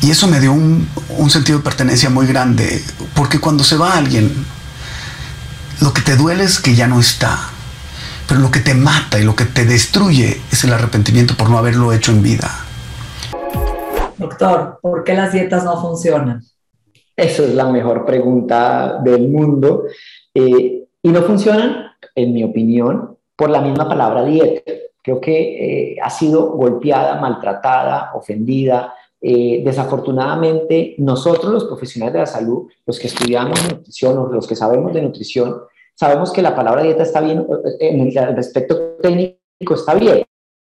Y 0.00 0.10
eso 0.10 0.26
me 0.26 0.40
dio 0.40 0.52
un, 0.52 0.88
un 1.08 1.30
sentido 1.30 1.58
de 1.58 1.64
pertenencia 1.64 2.10
muy 2.10 2.26
grande, 2.26 2.84
porque 3.14 3.40
cuando 3.40 3.64
se 3.64 3.76
va 3.76 3.96
alguien, 3.96 4.46
lo 5.80 5.92
que 5.92 6.02
te 6.02 6.16
duele 6.16 6.44
es 6.44 6.60
que 6.60 6.74
ya 6.74 6.86
no 6.86 7.00
está, 7.00 7.50
pero 8.28 8.40
lo 8.40 8.50
que 8.50 8.60
te 8.60 8.74
mata 8.74 9.18
y 9.18 9.24
lo 9.24 9.36
que 9.36 9.44
te 9.44 9.64
destruye 9.64 10.40
es 10.50 10.64
el 10.64 10.72
arrepentimiento 10.72 11.34
por 11.36 11.50
no 11.50 11.58
haberlo 11.58 11.92
hecho 11.92 12.12
en 12.12 12.22
vida. 12.22 12.50
Doctor, 14.16 14.78
¿por 14.80 15.04
qué 15.04 15.14
las 15.14 15.32
dietas 15.32 15.64
no 15.64 15.80
funcionan? 15.80 16.42
Esa 17.14 17.42
es 17.44 17.54
la 17.54 17.66
mejor 17.70 18.04
pregunta 18.04 19.00
del 19.02 19.28
mundo. 19.28 19.84
Eh, 20.34 20.84
y 21.02 21.08
no 21.08 21.22
funcionan, 21.22 21.92
en 22.14 22.32
mi 22.32 22.42
opinión, 22.42 23.16
por 23.36 23.50
la 23.50 23.60
misma 23.60 23.88
palabra 23.88 24.24
dieta. 24.24 24.72
Creo 25.02 25.20
que 25.20 25.92
eh, 25.92 25.96
ha 26.02 26.10
sido 26.10 26.50
golpeada, 26.52 27.20
maltratada, 27.20 28.10
ofendida. 28.14 28.94
Eh, 29.20 29.62
desafortunadamente, 29.64 30.94
nosotros 30.98 31.52
los 31.52 31.64
profesionales 31.64 32.12
de 32.14 32.20
la 32.20 32.26
salud, 32.26 32.68
los 32.84 32.98
que 32.98 33.06
estudiamos 33.06 33.58
nutrición, 33.70 34.32
los 34.32 34.46
que 34.46 34.56
sabemos 34.56 34.92
de 34.92 35.02
nutrición, 35.02 35.60
sabemos 35.96 36.32
que 36.32 36.42
la 36.42 36.54
palabra 36.54 36.82
dieta 36.82 37.02
está 37.02 37.20
bien, 37.20 37.44
en 37.80 38.00
el 38.00 38.38
aspecto 38.38 38.96
técnico 39.02 39.74
está 39.74 39.94
bien. 39.94 40.22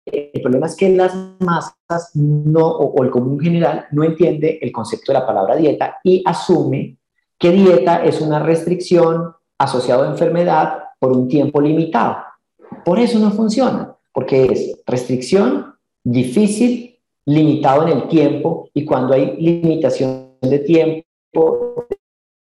El 0.07 0.41
problema 0.41 0.67
es 0.67 0.77
que 0.77 0.89
las 0.91 1.13
masas 1.41 2.13
no, 2.15 2.65
o, 2.65 3.03
el 3.03 3.11
común 3.11 3.41
general 3.41 3.87
no 3.91 4.05
entiende 4.05 4.61
el 4.63 4.71
concepto 4.71 5.13
de 5.13 5.19
la 5.19 5.27
palabra 5.27 5.57
dieta 5.57 5.99
y 6.05 6.23
asume 6.25 6.97
que 7.37 7.51
dieta 7.51 8.05
es 8.05 8.21
una 8.21 8.39
restricción 8.39 9.35
asociada 9.59 10.07
a 10.07 10.11
enfermedad 10.11 10.85
por 11.01 11.11
un 11.11 11.27
tiempo 11.27 11.61
limitado. 11.61 12.19
Por 12.85 13.01
eso 13.01 13.19
no 13.19 13.33
funciona, 13.33 13.97
porque 14.13 14.47
es 14.47 14.81
restricción, 14.87 15.75
difícil, 16.05 17.01
limitado 17.25 17.83
en 17.83 17.89
el 17.89 18.09
tiempo 18.09 18.71
y 18.73 18.85
cuando 18.85 19.13
hay 19.13 19.37
limitación 19.37 20.37
de 20.41 20.61
tiempo, 20.61 21.87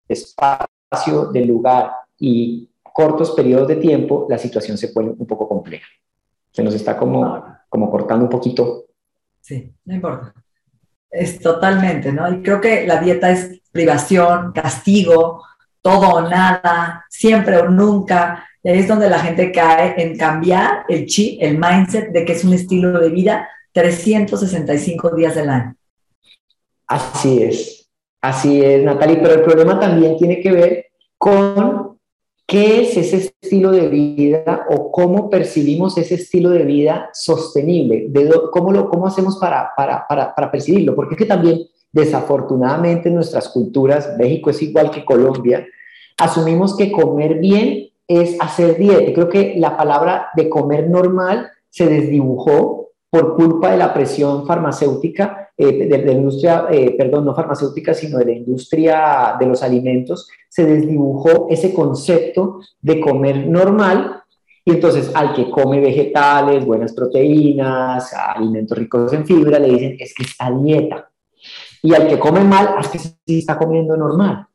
de 0.07 0.13
espacio, 0.13 1.27
de 1.31 1.45
lugar 1.45 1.91
y 2.19 2.69
cortos 2.81 3.31
periodos 3.31 3.67
de 3.67 3.75
tiempo, 3.75 4.25
la 4.29 4.37
situación 4.37 4.77
se 4.77 4.89
pone 4.89 5.09
un 5.09 5.27
poco 5.27 5.47
compleja. 5.47 5.87
Se 6.51 6.63
nos 6.63 6.73
está 6.73 6.95
como, 6.97 7.43
como 7.67 7.91
cortando 7.91 8.25
un 8.25 8.29
poquito. 8.29 8.85
Sí, 9.41 9.73
no 9.83 9.95
importa. 9.95 10.33
Es 11.11 11.39
totalmente, 11.39 12.11
¿no? 12.11 12.31
Y 12.33 12.41
creo 12.41 12.61
que 12.61 12.87
la 12.87 13.01
dieta 13.01 13.31
es 13.31 13.61
privación, 13.71 14.53
castigo, 14.53 15.43
todo 15.81 16.09
o 16.09 16.21
nada, 16.21 17.05
siempre 17.09 17.57
o 17.57 17.69
nunca. 17.69 18.47
Y 18.63 18.69
ahí 18.69 18.79
es 18.79 18.87
donde 18.87 19.09
la 19.09 19.19
gente 19.19 19.51
cae 19.51 20.01
en 20.01 20.17
cambiar 20.17 20.85
el 20.87 21.05
chi, 21.05 21.37
el 21.41 21.59
mindset 21.59 22.11
de 22.11 22.25
que 22.25 22.33
es 22.33 22.43
un 22.43 22.53
estilo 22.53 22.99
de 22.99 23.09
vida 23.09 23.49
365 23.73 25.15
días 25.15 25.35
del 25.35 25.49
año. 25.49 25.75
Así 26.87 27.43
es, 27.43 27.89
así 28.21 28.63
es, 28.63 28.83
Natalie, 28.83 29.17
pero 29.17 29.33
el 29.33 29.41
problema 29.41 29.79
también 29.79 30.17
tiene 30.17 30.39
que 30.39 30.51
ver 30.51 30.85
con 31.17 31.94
qué 32.47 32.81
es 32.81 32.97
ese 32.97 33.17
estilo 33.17 33.71
de 33.71 33.87
vida 33.87 34.65
o 34.69 34.91
cómo 34.91 35.29
percibimos 35.29 35.97
ese 35.97 36.15
estilo 36.15 36.49
de 36.51 36.63
vida 36.63 37.09
sostenible, 37.13 38.11
cómo, 38.51 38.71
lo, 38.71 38.89
cómo 38.89 39.07
hacemos 39.07 39.37
para, 39.37 39.71
para, 39.75 40.05
para, 40.07 40.35
para 40.35 40.51
percibirlo, 40.51 40.95
porque 40.95 41.15
es 41.15 41.19
que 41.19 41.25
también 41.25 41.61
desafortunadamente 41.91 43.09
en 43.09 43.15
nuestras 43.15 43.49
culturas, 43.49 44.15
México 44.17 44.49
es 44.49 44.61
igual 44.61 44.91
que 44.91 45.05
Colombia, 45.05 45.65
asumimos 46.17 46.75
que 46.75 46.91
comer 46.91 47.39
bien 47.39 47.89
es 48.07 48.35
hacer 48.39 48.77
dieta. 48.77 49.13
Creo 49.13 49.29
que 49.29 49.55
la 49.57 49.77
palabra 49.77 50.27
de 50.35 50.49
comer 50.49 50.89
normal 50.89 51.49
se 51.69 51.87
desdibujó 51.87 52.89
por 53.09 53.35
culpa 53.35 53.71
de 53.71 53.77
la 53.77 53.93
presión 53.93 54.45
farmacéutica, 54.45 55.44
eh, 55.57 55.87
de, 55.87 56.05
la 56.05 56.11
industria, 56.11 56.67
eh, 56.69 56.95
perdón, 56.97 57.25
no 57.25 57.33
farmacéutica, 57.33 57.93
sino 57.93 58.17
de 58.17 58.25
la 58.25 58.31
industria 58.33 59.35
de 59.39 59.45
los 59.45 59.63
alimentos, 59.63 60.27
se 60.49 60.65
desdibujó 60.65 61.47
ese 61.49 61.73
concepto 61.73 62.59
de 62.81 62.99
comer 62.99 63.47
normal 63.47 64.21
y 64.65 64.71
entonces 64.71 65.11
al 65.13 65.33
que 65.33 65.49
come 65.49 65.79
vegetales, 65.79 66.65
buenas 66.65 66.93
proteínas, 66.93 68.13
alimentos 68.13 68.77
ricos 68.77 69.13
en 69.13 69.25
fibra, 69.25 69.59
le 69.59 69.69
dicen 69.69 69.97
es 69.99 70.13
que 70.13 70.23
está 70.23 70.51
dieta. 70.51 71.09
Y 71.83 71.93
al 71.93 72.07
que 72.07 72.17
come 72.17 72.43
mal, 72.43 72.75
es 72.81 72.87
que 72.87 72.97
sí 72.99 73.13
está 73.27 73.57
comiendo 73.57 73.95
normal. 73.95 74.47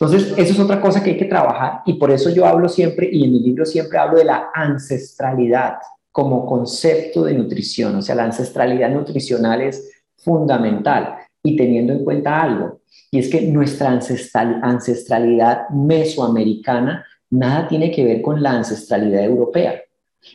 Entonces, 0.00 0.32
eso 0.36 0.52
es 0.54 0.58
otra 0.58 0.80
cosa 0.80 1.02
que 1.02 1.10
hay 1.10 1.16
que 1.18 1.26
trabajar 1.26 1.82
y 1.84 1.94
por 1.94 2.10
eso 2.10 2.30
yo 2.30 2.46
hablo 2.46 2.68
siempre, 2.68 3.08
y 3.12 3.24
en 3.24 3.32
mi 3.32 3.40
libro 3.40 3.64
siempre 3.64 3.98
hablo 3.98 4.18
de 4.18 4.24
la 4.24 4.50
ancestralidad 4.54 5.74
como 6.10 6.46
concepto 6.46 7.24
de 7.24 7.34
nutrición. 7.34 7.94
O 7.96 8.02
sea, 8.02 8.14
la 8.14 8.24
ancestralidad 8.24 8.90
nutricional 8.90 9.60
es 9.60 9.97
fundamental 10.18 11.14
y 11.42 11.56
teniendo 11.56 11.92
en 11.92 12.04
cuenta 12.04 12.42
algo, 12.42 12.80
y 13.10 13.18
es 13.18 13.28
que 13.28 13.42
nuestra 13.42 13.90
ancestral, 13.90 14.60
ancestralidad 14.62 15.68
mesoamericana 15.70 17.04
nada 17.30 17.68
tiene 17.68 17.90
que 17.90 18.04
ver 18.04 18.22
con 18.22 18.42
la 18.42 18.52
ancestralidad 18.52 19.24
europea, 19.24 19.80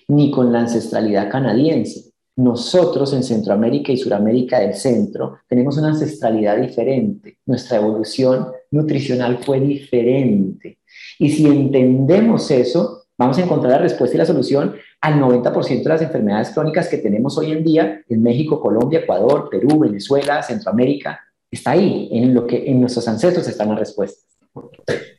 ni 0.07 0.31
con 0.31 0.51
la 0.51 0.61
ancestralidad 0.61 1.29
canadiense. 1.29 2.11
Nosotros 2.35 3.13
en 3.13 3.23
Centroamérica 3.23 3.91
y 3.91 3.97
Suramérica 3.97 4.59
del 4.59 4.73
Centro 4.73 5.37
tenemos 5.47 5.77
una 5.77 5.89
ancestralidad 5.89 6.57
diferente. 6.57 7.37
Nuestra 7.45 7.77
evolución 7.77 8.47
nutricional 8.71 9.37
fue 9.37 9.59
diferente. 9.59 10.79
Y 11.19 11.29
si 11.29 11.45
entendemos 11.45 12.49
eso, 12.49 13.03
vamos 13.17 13.37
a 13.37 13.43
encontrar 13.43 13.73
la 13.73 13.77
respuesta 13.79 14.15
y 14.15 14.19
la 14.19 14.25
solución 14.25 14.73
al 15.03 15.19
90% 15.19 15.83
de 15.83 15.89
las 15.89 16.01
enfermedades 16.01 16.51
crónicas 16.51 16.87
que 16.87 16.97
tenemos 16.97 17.37
hoy 17.37 17.51
en 17.51 17.61
día 17.61 18.01
en 18.07 18.23
México, 18.23 18.61
Colombia, 18.61 18.99
Ecuador, 18.99 19.49
Perú, 19.51 19.79
Venezuela, 19.79 20.41
Centroamérica. 20.41 21.19
Está 21.51 21.71
ahí, 21.71 22.07
en 22.13 22.33
lo 22.33 22.47
que 22.47 22.71
en 22.71 22.79
nuestros 22.79 23.05
ancestros 23.09 23.45
están 23.49 23.67
las 23.67 23.79
respuestas. 23.79 24.23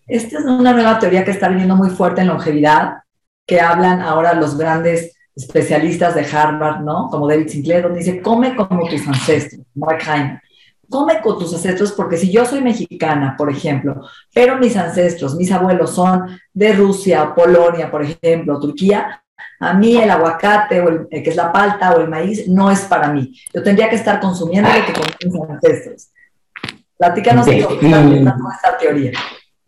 Esta 0.06 0.38
es 0.38 0.44
una 0.46 0.72
nueva 0.72 0.98
teoría 0.98 1.22
que 1.22 1.32
está 1.32 1.50
viniendo 1.50 1.76
muy 1.76 1.90
fuerte 1.90 2.22
en 2.22 2.28
longevidad, 2.28 2.94
que 3.46 3.60
hablan 3.60 4.00
ahora 4.00 4.32
los 4.32 4.56
grandes 4.56 5.12
especialistas 5.36 6.14
de 6.14 6.24
Harvard, 6.24 6.80
¿no? 6.80 7.10
Como 7.10 7.28
David 7.28 7.48
Sinclair, 7.48 7.82
donde 7.82 7.98
dice, 7.98 8.22
come 8.22 8.56
como 8.56 8.88
tus 8.88 9.06
ancestros, 9.06 9.66
Mark 9.74 10.00
Hyman. 10.02 10.40
Come 10.88 11.20
con 11.20 11.38
tus 11.38 11.52
ancestros 11.52 11.92
porque 11.92 12.16
si 12.16 12.32
yo 12.32 12.46
soy 12.46 12.62
mexicana, 12.62 13.34
por 13.36 13.50
ejemplo, 13.50 14.00
pero 14.34 14.56
mis 14.56 14.76
ancestros, 14.78 15.34
mis 15.34 15.52
abuelos 15.52 15.90
son 15.90 16.38
de 16.54 16.72
Rusia, 16.72 17.34
Polonia, 17.34 17.90
por 17.90 18.02
ejemplo, 18.02 18.58
Turquía, 18.58 19.20
a 19.60 19.74
mí 19.74 19.96
el 19.96 20.10
aguacate, 20.10 20.80
o 20.80 20.88
el, 20.88 21.08
que 21.08 21.30
es 21.30 21.36
la 21.36 21.52
palta 21.52 21.94
o 21.94 22.00
el 22.00 22.08
maíz, 22.08 22.48
no 22.48 22.70
es 22.70 22.80
para 22.80 23.12
mí. 23.12 23.34
Yo 23.52 23.62
tendría 23.62 23.88
que 23.88 23.96
estar 23.96 24.20
consumiendo 24.20 24.68
lo 24.68 24.86
que 24.86 24.92
comen 24.92 25.40
mis 25.40 25.50
ancestros. 25.50 26.08
Platícanos 26.96 27.46
de 27.46 27.58
esta 27.58 28.78
teoría. 28.78 29.12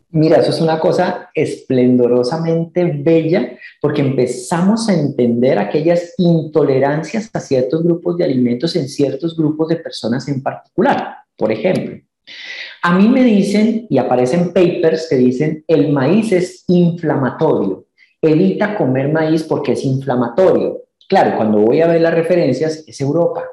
Mira, 0.09 0.37
eso 0.37 0.51
es 0.51 0.61
una 0.61 0.79
cosa 0.79 1.29
esplendorosamente 1.33 2.85
bella 2.85 3.57
porque 3.81 4.01
empezamos 4.01 4.87
a 4.87 4.93
entender 4.93 5.59
aquellas 5.59 6.13
intolerancias 6.17 7.29
a 7.33 7.39
ciertos 7.41 7.83
grupos 7.83 8.17
de 8.17 8.23
alimentos 8.23 8.75
en 8.77 8.87
ciertos 8.87 9.35
grupos 9.35 9.67
de 9.67 9.75
personas 9.75 10.27
en 10.29 10.41
particular. 10.41 11.17
Por 11.35 11.51
ejemplo, 11.51 12.01
a 12.81 12.97
mí 12.97 13.09
me 13.09 13.23
dicen, 13.23 13.85
y 13.89 13.97
aparecen 13.97 14.53
papers 14.53 15.07
que 15.09 15.17
dicen, 15.17 15.65
el 15.67 15.91
maíz 15.91 16.31
es 16.31 16.63
inflamatorio, 16.67 17.85
evita 18.21 18.75
comer 18.75 19.11
maíz 19.11 19.43
porque 19.43 19.73
es 19.73 19.83
inflamatorio. 19.83 20.81
Claro, 21.07 21.37
cuando 21.37 21.59
voy 21.59 21.81
a 21.81 21.87
ver 21.87 22.01
las 22.01 22.13
referencias, 22.13 22.83
es 22.87 22.99
Europa, 22.99 23.43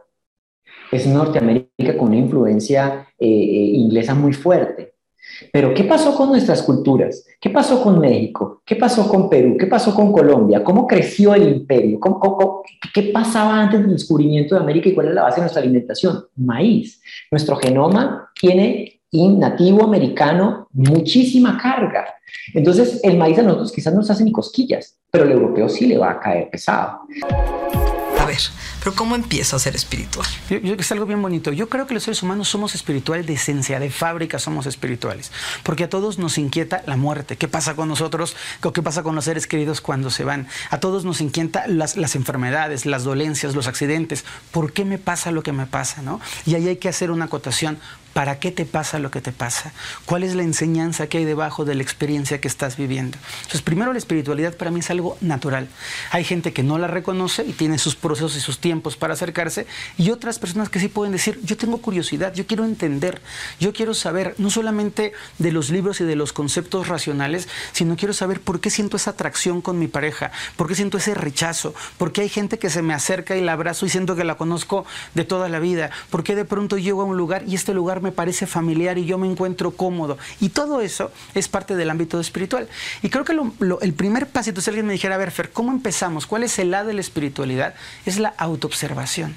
es 0.91 1.07
Norteamérica 1.07 1.97
con 1.97 2.09
una 2.09 2.17
influencia 2.17 3.09
eh, 3.19 3.27
eh, 3.27 3.71
inglesa 3.75 4.15
muy 4.15 4.33
fuerte. 4.33 4.95
Pero 5.53 5.75
¿qué 5.75 5.85
pasó 5.85 6.15
con 6.15 6.29
nuestras 6.29 6.63
culturas? 6.63 7.25
¿Qué 7.41 7.51
pasó 7.51 7.83
con 7.83 7.99
México? 7.99 8.63
¿Qué 8.65 8.77
pasó 8.77 9.09
con 9.09 9.29
Perú? 9.29 9.57
¿Qué 9.59 9.67
pasó 9.67 9.95
con 9.95 10.13
Colombia? 10.13 10.63
¿Cómo 10.63 10.87
creció 10.87 11.35
el 11.35 11.49
imperio? 11.49 11.99
qué 12.93 13.03
pasaba 13.05 13.61
antes 13.61 13.81
del 13.81 13.93
descubrimiento 13.93 14.55
de 14.55 14.61
América 14.61 14.89
y 14.89 14.95
cuál 14.95 15.09
es 15.09 15.15
la 15.15 15.23
base 15.23 15.37
de 15.37 15.43
nuestra 15.43 15.63
alimentación? 15.63 16.25
Maíz. 16.37 17.01
Nuestro 17.31 17.57
genoma 17.57 18.31
tiene 18.39 18.94
nativo 19.23 19.85
americano 19.85 20.69
muchísima 20.73 21.57
carga. 21.57 22.05
Entonces, 22.53 23.01
el 23.03 23.17
maíz 23.17 23.39
a 23.39 23.43
nosotros 23.43 23.73
quizás 23.73 23.93
no 23.93 24.01
nos 24.01 24.11
hace 24.11 24.25
ni 24.25 24.33
cosquillas, 24.33 24.97
pero 25.11 25.25
el 25.25 25.33
europeo 25.33 25.69
sí 25.69 25.87
le 25.87 25.99
va 25.99 26.11
a 26.11 26.21
caer 26.21 26.51
pesado. 26.51 27.01
A 28.19 28.27
ver, 28.27 28.39
pero 28.83 28.97
¿cómo 28.97 29.17
empiezo 29.17 29.55
a 29.55 29.59
ser 29.59 29.77
espiritual? 29.77 30.27
Yo, 30.49 30.59
yo, 30.59 30.75
es 30.75 30.93
algo 30.93 31.05
bien 31.05 31.21
bonito. 31.21 31.53
Yo 31.53 31.69
creo 31.69 31.87
que 31.87 31.93
los 31.93 32.05
seres 32.05 32.23
humanos 32.23 32.49
somos 32.49 32.75
espirituales 32.75 33.27
de 33.27 33.35
esencia, 33.35 33.79
de 33.79 33.91
fábrica 33.91 34.39
somos 34.39 34.65
espirituales. 34.67 35.31
Porque 35.63 35.85
a 35.85 35.91
todos 35.91 36.19
nos 36.19 36.39
inquieta 36.39 36.83
la 36.87 36.97
muerte. 36.97 37.37
¿Qué 37.37 37.49
pasa 37.49 37.77
con 37.77 37.89
nosotros? 37.89 38.35
¿Qué 38.73 38.83
pasa 38.83 39.03
con 39.03 39.15
los 39.15 39.27
seres 39.27 39.47
queridos 39.47 39.83
cuando 39.83 40.11
se 40.11 40.25
van? 40.25 40.49
A 40.71 40.81
todos 40.81 41.05
nos 41.05 41.21
inquieta 41.21 41.67
las, 41.67 41.97
las 41.97 42.17
enfermedades, 42.17 42.87
las 42.87 43.05
dolencias, 43.05 43.55
los 43.55 43.67
accidentes. 43.67 44.25
¿Por 44.51 44.73
qué 44.73 44.87
me 44.87 44.99
pasa 44.99 45.31
lo 45.31 45.43
que 45.43 45.53
me 45.53 45.67
pasa? 45.67 46.01
¿no? 46.01 46.21
Y 46.47 46.55
ahí 46.55 46.69
hay 46.69 46.77
que 46.77 46.89
hacer 46.89 47.11
una 47.11 47.27
acotación. 47.27 47.79
¿Para 48.15 48.39
qué 48.39 48.53
te 48.53 48.65
pasa 48.65 49.01
lo 49.01 49.11
que 49.11 49.21
te 49.21 49.33
pasa? 49.33 49.73
¿Cuál 50.07 50.23
es 50.23 50.37
la 50.37 50.45
enseñanza 50.45 51.09
que 51.09 51.19
hay 51.19 51.25
debajo 51.25 51.65
de 51.65 51.75
la 51.75 51.83
experiencia 51.83 52.41
que 52.41 52.47
estás 52.47 52.77
viviendo? 52.77 53.19
Entonces, 53.39 53.61
primero 53.61 53.93
la 53.93 53.99
espiritualidad 53.99 54.57
para 54.57 54.71
mí 54.71 54.81
es 54.81 54.91
algo 54.91 55.19
natural. 55.21 55.67
Hay 56.13 56.23
gente 56.23 56.53
que 56.53 56.63
no 56.63 56.79
la 56.79 56.87
reconoce 56.87 57.45
y 57.45 57.53
tiene 57.53 57.77
sus 57.77 57.97
procesos 57.97 58.37
y 58.37 58.41
sus 58.41 58.61
tiempos 58.61 58.97
para 58.97 59.15
acercarse 59.15 59.67
y 59.99 60.11
otras 60.11 60.39
personas 60.39 60.69
que 60.69 60.79
sí 60.79 60.87
pueden 60.87 61.11
decir, 61.13 61.41
yo 61.43 61.57
tengo 61.57 61.79
curiosidad, 61.79 62.33
yo 62.35 62.47
quiero 62.47 62.65
entender, 62.65 63.21
yo 63.59 63.73
quiero 63.73 63.95
saber 63.95 64.37
no 64.39 64.49
solamente 64.49 65.13
de 65.39 65.51
los 65.51 65.71
libros 65.71 66.01
y 66.01 66.05
de 66.05 66.15
los 66.15 66.33
conceptos 66.33 66.87
racionales, 66.87 67.49
sino 67.73 67.97
quiero 67.97 68.15
saber 68.15 68.41
por 68.41 68.61
qué 68.61 68.71
siento 68.71 68.97
esa 68.97 69.11
atracción 69.11 69.61
con 69.61 69.81
mi 69.81 69.89
pareja, 69.89 70.31
por 70.55 70.69
qué 70.69 70.77
siento 70.77 70.99
ese 70.99 71.15
rechazo, 71.15 71.75
por 71.99 72.13
qué 72.13 72.21
hay 72.21 72.29
gente 72.29 72.61
que 72.61 72.71
se 72.71 72.83
me 72.83 72.95
acerca 72.95 73.37
y 73.37 73.41
la 73.41 73.55
abrazo 73.55 73.87
y 73.87 73.89
siento 73.89 74.15
que 74.15 74.23
la 74.23 74.37
conozco 74.37 74.87
de 75.15 75.25
toda 75.25 75.49
la 75.49 75.59
vida, 75.59 75.91
por 76.11 76.23
qué 76.23 76.37
de 76.37 76.45
pronto 76.45 76.79
llego 76.79 77.03
a 77.03 77.07
un 77.07 77.17
lugar 77.17 77.43
y 77.49 77.57
este 77.57 77.75
lugar 77.75 78.04
me 78.05 78.13
parece 78.13 78.47
familiar 78.47 78.99
y 78.99 79.07
yo 79.07 79.19
me 79.19 79.29
encuentro 79.29 79.73
cómodo. 79.73 80.17
Y 80.41 80.51
todo 80.51 80.81
eso 80.81 81.11
es 81.35 81.49
parte 81.49 81.75
del 81.75 81.91
ámbito 81.91 82.21
espiritual. 82.21 82.69
Y 83.03 83.09
creo 83.09 83.25
que 83.25 83.37
el 83.83 83.95
primer 83.95 84.29
pasito, 84.29 84.61
si 84.61 84.71
alguien 84.71 84.87
me 84.87 84.93
dijera, 84.93 85.17
a 85.17 85.19
ver, 85.19 85.33
Fer, 85.33 85.51
¿cómo 85.51 85.73
empezamos? 85.73 86.27
¿Cuál 86.27 86.45
es 86.45 86.59
el 86.59 86.71
lado 86.71 86.89
de 86.89 86.95
la 86.95 87.01
espiritualidad? 87.01 87.75
Es 88.07 88.19
la 88.19 88.35
autoobservación. 88.39 89.35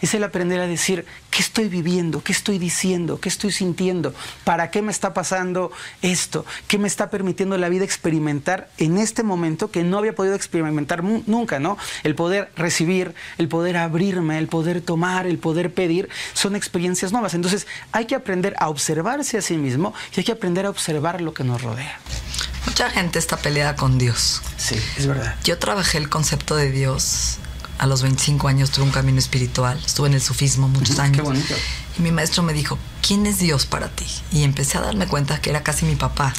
Es 0.00 0.14
el 0.14 0.24
aprender 0.24 0.60
a 0.60 0.66
decir, 0.66 1.06
¿qué 1.30 1.40
estoy 1.42 1.68
viviendo? 1.68 2.22
¿Qué 2.22 2.32
estoy 2.32 2.58
diciendo? 2.58 3.20
¿Qué 3.20 3.28
estoy 3.28 3.52
sintiendo? 3.52 4.14
¿Para 4.44 4.70
qué 4.70 4.82
me 4.82 4.92
está 4.92 5.14
pasando 5.14 5.72
esto? 6.02 6.44
¿Qué 6.66 6.78
me 6.78 6.88
está 6.88 7.10
permitiendo 7.10 7.56
la 7.58 7.68
vida 7.68 7.84
experimentar 7.84 8.68
en 8.78 8.98
este 8.98 9.22
momento 9.22 9.70
que 9.70 9.84
no 9.84 9.98
había 9.98 10.14
podido 10.14 10.34
experimentar 10.34 11.04
nunca, 11.04 11.58
¿no? 11.58 11.78
El 12.02 12.14
poder 12.14 12.50
recibir, 12.56 13.14
el 13.38 13.48
poder 13.48 13.76
abrirme, 13.76 14.38
el 14.38 14.48
poder 14.48 14.80
tomar, 14.80 15.26
el 15.26 15.38
poder 15.38 15.72
pedir, 15.72 16.08
son 16.34 16.56
experiencias 16.56 17.12
nuevas. 17.12 17.34
Entonces 17.34 17.66
hay 17.92 18.06
que 18.06 18.14
aprender 18.14 18.54
a 18.58 18.68
observarse 18.68 19.38
a 19.38 19.42
sí 19.42 19.56
mismo 19.56 19.94
y 20.14 20.20
hay 20.20 20.24
que 20.24 20.32
aprender 20.32 20.66
a 20.66 20.70
observar 20.70 21.20
lo 21.20 21.34
que 21.34 21.44
nos 21.44 21.62
rodea. 21.62 21.98
Mucha 22.66 22.90
gente 22.90 23.18
está 23.18 23.36
peleada 23.36 23.76
con 23.76 23.96
Dios. 23.96 24.42
Sí, 24.56 24.76
es 24.98 25.06
verdad. 25.06 25.36
Yo 25.44 25.58
trabajé 25.58 25.98
el 25.98 26.08
concepto 26.08 26.56
de 26.56 26.70
Dios 26.70 27.38
a 27.78 27.86
los 27.86 28.02
25 28.02 28.48
años 28.48 28.70
tuve 28.70 28.84
un 28.84 28.90
camino 28.90 29.18
espiritual, 29.18 29.80
estuve 29.84 30.08
en 30.08 30.14
el 30.14 30.22
sufismo 30.22 30.68
muchos 30.68 30.98
años. 30.98 31.16
Qué 31.16 31.22
bonito. 31.22 31.54
Y 31.98 32.02
mi 32.02 32.12
maestro 32.12 32.42
me 32.42 32.52
dijo, 32.52 32.78
¿quién 33.02 33.26
es 33.26 33.38
Dios 33.38 33.66
para 33.66 33.88
ti? 33.88 34.06
Y 34.32 34.42
empecé 34.44 34.78
a 34.78 34.82
darme 34.82 35.06
cuenta 35.06 35.40
que 35.40 35.50
era 35.50 35.62
casi 35.62 35.86
mi 35.86 35.96
papá, 35.96 36.32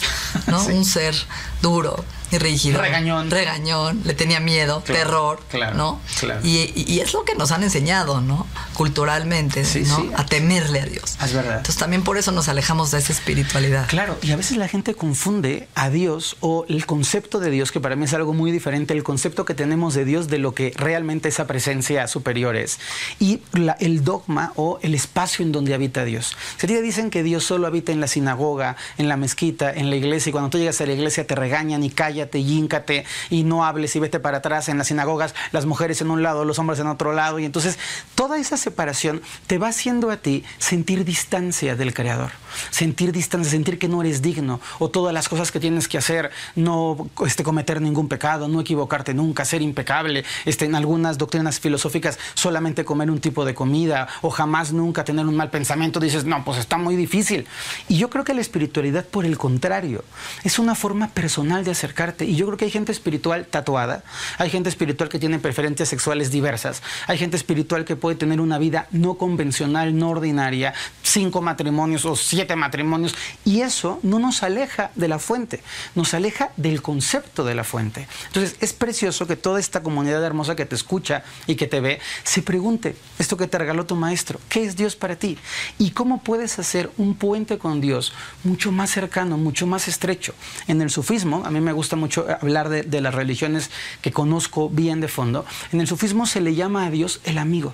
¿no? 0.48 0.64
Un 0.66 0.86
ser 0.86 1.16
duro, 1.62 2.04
rígido, 2.32 2.82
regañón, 2.82 3.32
regañón, 3.32 4.02
le 4.04 4.14
tenía 4.14 4.40
miedo, 4.40 4.82
terror, 4.86 5.40
¿no? 5.76 6.00
Y, 6.44 7.00
es 7.00 7.14
lo 7.14 7.24
que 7.24 7.36
nos 7.36 7.52
han 7.52 7.64
enseñado, 7.64 8.22
¿no? 8.22 8.48
Culturalmente, 8.74 9.64
¿no? 9.88 10.12
A 10.16 10.26
temerle 10.26 10.82
a 10.82 10.86
Dios. 10.86 11.18
Es 11.24 11.34
verdad. 11.34 11.58
Entonces 11.58 11.78
también 11.78 12.04
por 12.04 12.18
eso 12.18 12.32
nos 12.32 12.50
alejamos 12.50 12.92
de 12.92 13.00
esa 13.00 13.14
espiritualidad. 13.14 13.88
Claro, 13.88 14.18
y 14.22 14.32
a 14.32 14.36
veces 14.36 14.58
la 14.58 14.68
gente 14.68 14.96
confunde 14.96 15.68
a 15.76 15.90
Dios 15.90 16.38
o 16.40 16.66
el 16.68 16.86
concepto 16.86 17.40
de 17.40 17.50
Dios, 17.50 17.72
que 17.72 17.80
para 17.80 17.96
mí 17.96 18.06
es 18.06 18.14
algo 18.14 18.34
muy 18.34 18.52
diferente, 18.52 18.94
el 18.94 19.04
concepto 19.04 19.46
que 19.46 19.54
tenemos 19.54 19.94
de 19.94 20.06
Dios 20.06 20.28
de 20.28 20.38
lo 20.38 20.54
que 20.54 20.74
realmente 20.76 21.30
esa 21.30 21.48
presencia 21.48 22.08
superior 22.08 22.56
es, 22.56 22.80
y 23.20 23.42
el 23.80 24.04
dogma 24.04 24.54
o 24.56 24.80
el 24.82 24.96
espacio 24.96 25.46
en 25.46 25.52
donde 25.52 25.74
habita 25.74 26.06
Dios. 26.06 26.36
Se 26.58 26.68
te 26.68 26.82
dicen 26.82 27.10
que 27.10 27.24
Dios 27.24 27.44
solo 27.44 27.68
habita 27.68 27.92
en 27.92 28.00
la 28.00 28.08
sinagoga, 28.08 28.76
en 28.98 29.08
la 29.08 29.18
mezquita, 29.18 29.72
en 29.72 29.90
la 29.90 29.96
iglesia, 29.96 30.30
y 30.30 30.34
cuando 30.34 30.50
tú 30.50 30.58
llegas 30.58 30.80
a 30.82 30.86
la 30.86 30.94
iglesia 30.94 31.26
te 31.26 31.36
regañan 31.36 31.84
y 31.84 31.90
cállate 32.18 32.40
y 32.40 32.58
híncate 32.58 33.06
y 33.30 33.44
no 33.44 33.64
hables 33.64 33.96
y 33.96 34.00
vete 34.00 34.20
para 34.20 34.40
atrás 34.40 34.70
en 34.70 34.78
las 34.80 34.88
sinagogas, 34.88 35.36
las 35.52 35.66
mujeres 35.66 36.02
en 36.02 36.10
un 36.10 36.24
lado, 36.24 36.46
los 36.46 36.58
hombres 36.58 36.80
en 36.80 36.88
otro 36.88 37.14
lado, 37.14 37.38
y 37.38 37.46
entonces 37.46 37.78
toda 38.16 38.40
esa 38.40 38.58
separación 38.58 39.22
te 39.46 39.60
va 39.60 39.68
haciendo 39.68 40.10
a 40.10 40.18
ti 40.18 40.44
sentir 40.58 41.06
distancia 41.06 41.76
del 41.76 41.94
Creador, 41.94 42.32
sentir 42.72 43.12
distancia, 43.12 43.52
sentir 43.52 43.78
que 43.78 43.88
no 43.88 44.02
eres 44.02 44.22
digno, 44.22 44.60
o 44.80 44.90
todas 44.90 45.14
las 45.14 45.30
cosas 45.30 45.52
que 45.52 45.60
tienes 45.60 45.88
que 45.88 46.00
hacer, 46.00 46.32
no 46.56 47.08
este, 47.26 47.44
cometer 47.44 47.82
ningún 47.82 48.08
pecado, 48.08 48.48
no 48.48 48.62
equivocarte 48.62 49.14
nunca, 49.14 49.46
ser 49.46 49.62
impecable, 49.62 50.26
este, 50.46 50.66
en 50.66 50.74
algunas 50.74 51.20
doctrinas 51.20 51.60
filosóficas 51.60 52.18
solamente 52.34 52.84
comer 52.84 53.12
un 53.12 53.20
tipo 53.20 53.46
de 53.46 53.54
comida, 53.54 54.08
o 54.22 54.32
jamás 54.32 54.74
nunca 54.74 55.04
tener 55.04 55.28
un 55.28 55.36
mal 55.36 55.52
pensamiento, 55.52 56.00
dices, 56.00 56.26
no, 56.26 56.44
pues 56.44 56.58
está 56.58 56.78
muy 56.78 56.96
difícil. 56.96 57.46
Y 57.88 57.98
yo 57.98 58.10
creo 58.10 58.24
que 58.24 58.34
la 58.34 58.42
espiritualidad, 58.42 59.06
por 59.06 59.26
el 59.26 59.38
contrario, 59.38 60.04
es 60.44 60.58
una 60.58 60.74
forma 60.74 61.10
personal 61.10 61.64
de 61.64 61.76
Y 62.20 62.36
yo 62.36 62.46
creo 62.46 62.58
que 62.58 62.66
hay 62.66 62.72
gente 62.72 62.92
espiritual 62.92 63.46
tatuada, 63.46 64.04
hay 64.38 64.50
gente 64.50 64.70
espiritual 64.70 65.10
que 65.10 65.20
tiene 65.20 65.40
preferencias 65.40 65.90
sexuales 65.90 66.32
diversas, 66.32 66.82
hay 67.08 67.18
gente 67.18 67.38
espiritual 67.38 67.86
que 67.86 67.96
puede 67.96 68.16
tener 68.16 68.42
una 68.42 68.58
vida 68.58 68.88
no 68.92 69.16
convencional, 69.16 69.98
no 69.98 70.10
ordinaria, 70.10 70.74
cinco 71.04 71.42
matrimonios 71.42 72.06
o 72.06 72.16
siete 72.16 72.56
matrimonios, 72.56 73.16
y 73.44 73.62
eso 73.62 74.00
no 74.04 74.20
nos 74.20 74.44
aleja 74.44 74.92
de 74.96 75.08
la 75.08 75.20
fuente, 75.20 75.62
nos 75.96 76.14
aleja 76.14 76.52
del 76.58 76.82
concepto 76.82 77.44
de 77.44 77.56
la 77.56 77.64
fuente. 77.64 78.08
Entonces, 78.28 78.56
es 78.62 78.74
precioso 78.74 79.28
que 79.28 79.36
toda 79.36 79.60
esta 79.60 79.84
comunidad 79.84 80.24
hermosa 80.24 80.56
que 80.56 80.66
te 80.66 80.76
escucha 80.76 81.24
y 81.46 81.56
que 81.56 81.68
te 81.68 81.82
ve 81.82 82.00
se 82.24 82.42
pregunte, 82.42 82.96
esto 83.20 83.38
que 83.38 83.48
te 83.48 83.58
regaló 83.58 83.86
tu 83.86 83.96
maestro, 83.96 84.40
¿qué 84.50 84.64
es 84.64 84.76
Dios 84.76 84.96
para 84.96 85.18
ti? 85.18 85.38
¿Y 85.78 85.92
cómo 85.92 86.22
puedes 86.22 86.60
hacer 86.60 86.90
un 86.98 87.16
puente 87.16 87.58
con 87.58 87.82
Dios 87.82 88.14
mucho 88.44 88.72
más 88.72 88.92
cercano, 88.92 89.38
mucho 89.38 89.68
más 89.68 89.88
estrecho? 89.88 90.34
En 90.68 90.82
el 90.82 90.90
sufismo, 90.90 91.44
a 91.46 91.52
mí 91.52 91.60
me 91.60 91.74
gusta 91.74 91.96
mucho 91.98 92.26
hablar 92.42 92.70
de, 92.70 93.02
las 93.02 93.14
religiones 93.14 93.70
que 94.02 94.12
conozco 94.12 94.70
bien 94.70 95.02
de 95.02 95.08
fondo, 95.08 95.46
en 95.72 95.82
el 95.82 95.88
sufismo 95.88 96.26
se 96.26 96.42
le 96.42 96.56
llama 96.56 96.86
a 96.86 96.92
Dios 96.92 97.22
el 97.26 97.38
amigo. 97.38 97.74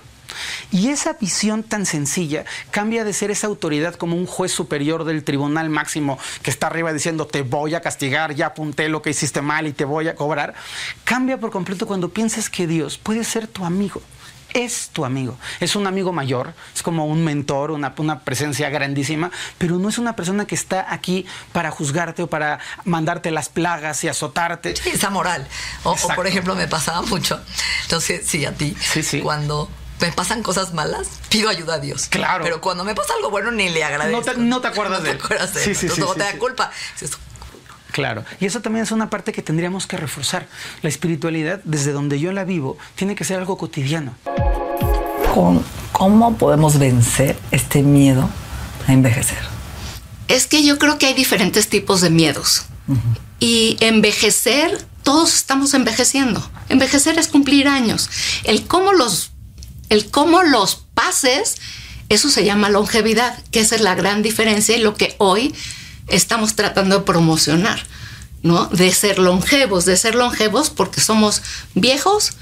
Y 0.72 0.88
esa 0.88 1.12
visión 1.12 1.62
tan 1.62 1.86
sencilla 1.86 2.44
cambia 2.70 3.04
de 3.04 3.12
ser 3.12 3.30
esa 3.30 3.46
autoridad 3.46 3.94
como 3.94 4.16
un 4.16 4.26
juez 4.26 4.50
superior 4.50 5.04
del 5.04 5.22
tribunal 5.22 5.70
máximo 5.70 6.18
que 6.42 6.50
está 6.50 6.66
arriba 6.66 6.92
diciendo 6.92 7.26
te 7.26 7.42
voy 7.42 7.74
a 7.74 7.80
castigar, 7.80 8.34
ya 8.34 8.46
apunté 8.46 8.88
lo 8.88 9.00
que 9.00 9.10
hiciste 9.10 9.42
mal 9.42 9.66
y 9.66 9.72
te 9.72 9.84
voy 9.84 10.08
a 10.08 10.16
cobrar, 10.16 10.54
cambia 11.04 11.38
por 11.38 11.50
completo 11.50 11.86
cuando 11.86 12.08
piensas 12.08 12.50
que 12.50 12.66
Dios 12.66 12.98
puede 12.98 13.22
ser 13.22 13.46
tu 13.46 13.64
amigo 13.64 14.02
es 14.54 14.88
tu 14.92 15.04
amigo. 15.04 15.36
Es 15.60 15.76
un 15.76 15.86
amigo 15.86 16.12
mayor, 16.12 16.54
es 16.74 16.82
como 16.82 17.06
un 17.06 17.22
mentor, 17.24 17.72
una, 17.72 17.92
una, 17.98 18.20
presencia 18.20 18.70
grandísima, 18.70 19.30
pero 19.58 19.78
no 19.78 19.88
es 19.88 19.98
una 19.98 20.16
persona 20.16 20.46
que 20.46 20.54
está 20.54 20.86
aquí 20.92 21.26
para 21.52 21.70
juzgarte 21.70 22.22
o 22.22 22.28
para 22.28 22.60
mandarte 22.84 23.30
las 23.30 23.48
plagas 23.48 24.02
y 24.04 24.08
azotarte. 24.08 24.76
Sí, 24.76 24.90
esa 24.90 25.10
moral. 25.10 25.46
O, 25.82 25.96
por 26.14 26.26
ejemplo, 26.26 26.54
me 26.54 26.68
pasaba 26.68 27.02
mucho, 27.02 27.40
entonces 27.82 28.26
sí, 28.26 28.46
a 28.46 28.52
ti, 28.52 28.76
sí, 28.80 29.02
sí. 29.02 29.20
cuando 29.20 29.68
me 30.00 30.12
pasan 30.12 30.42
cosas 30.42 30.72
malas, 30.72 31.08
pido 31.28 31.48
ayuda 31.48 31.74
a 31.74 31.78
Dios. 31.78 32.06
Claro. 32.08 32.44
Pero 32.44 32.60
cuando 32.60 32.84
me 32.84 32.94
pasa 32.94 33.14
algo 33.14 33.30
bueno, 33.30 33.50
ni 33.50 33.68
le 33.68 33.84
agradezco. 33.84 34.34
No 34.38 34.60
te, 34.60 34.68
acuerdas 34.68 35.02
de 35.02 35.12
él. 35.12 35.20
Sí, 35.52 35.74
sí, 35.74 35.88
sí, 35.88 36.02
te 36.14 36.22
da 36.22 36.38
culpa. 36.38 36.70
Claro, 37.94 38.24
y 38.40 38.46
eso 38.46 38.60
también 38.60 38.82
es 38.82 38.90
una 38.90 39.08
parte 39.08 39.32
que 39.32 39.40
tendríamos 39.40 39.86
que 39.86 39.96
reforzar. 39.96 40.48
La 40.82 40.88
espiritualidad, 40.88 41.60
desde 41.62 41.92
donde 41.92 42.18
yo 42.18 42.32
la 42.32 42.42
vivo, 42.42 42.76
tiene 42.96 43.14
que 43.14 43.22
ser 43.22 43.38
algo 43.38 43.56
cotidiano. 43.56 44.16
¿Cómo 45.92 46.36
podemos 46.36 46.78
vencer 46.78 47.36
este 47.50 47.82
miedo 47.82 48.30
a 48.86 48.92
envejecer? 48.92 49.38
Es 50.28 50.46
que 50.46 50.64
yo 50.64 50.78
creo 50.78 50.96
que 50.96 51.06
hay 51.06 51.14
diferentes 51.14 51.68
tipos 51.68 52.00
de 52.00 52.10
miedos. 52.10 52.66
Y 53.40 53.76
envejecer, 53.80 54.86
todos 55.02 55.34
estamos 55.34 55.74
envejeciendo. 55.74 56.48
Envejecer 56.68 57.18
es 57.18 57.26
cumplir 57.26 57.66
años. 57.66 58.08
El 58.44 58.66
cómo 58.66 58.92
los, 58.92 59.32
el 59.88 60.08
cómo 60.08 60.44
los 60.44 60.76
pases, 60.94 61.56
eso 62.08 62.30
se 62.30 62.44
llama 62.44 62.68
longevidad, 62.68 63.36
que 63.50 63.60
esa 63.60 63.74
es 63.74 63.80
la 63.80 63.96
gran 63.96 64.22
diferencia 64.22 64.76
y 64.76 64.80
lo 64.80 64.94
que 64.94 65.16
hoy 65.18 65.52
estamos 66.06 66.54
tratando 66.54 66.98
de 66.98 67.04
promocionar, 67.04 67.82
¿no? 68.42 68.66
De 68.66 68.92
ser 68.92 69.18
longevos, 69.18 69.84
de 69.84 69.96
ser 69.96 70.14
longevos 70.14 70.70
porque 70.70 71.00
somos 71.00 71.42
viejos, 71.74 72.36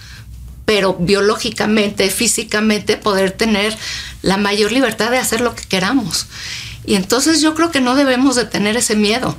pero 0.65 0.95
biológicamente, 0.95 2.11
físicamente, 2.11 2.97
poder 2.97 3.33
tener 3.33 3.77
la 4.23 4.37
mayor 4.37 4.73
libertad 4.73 5.11
de 5.11 5.19
hacer 5.19 5.41
lo 5.41 5.55
que 5.55 5.65
queramos. 5.65 6.27
Y 6.85 6.95
entonces 6.95 7.41
yo 7.41 7.55
creo 7.55 7.71
que 7.71 7.81
no 7.81 7.95
debemos 7.95 8.37
de 8.37 8.45
tener 8.45 8.77
ese 8.77 8.97
miedo. 8.97 9.37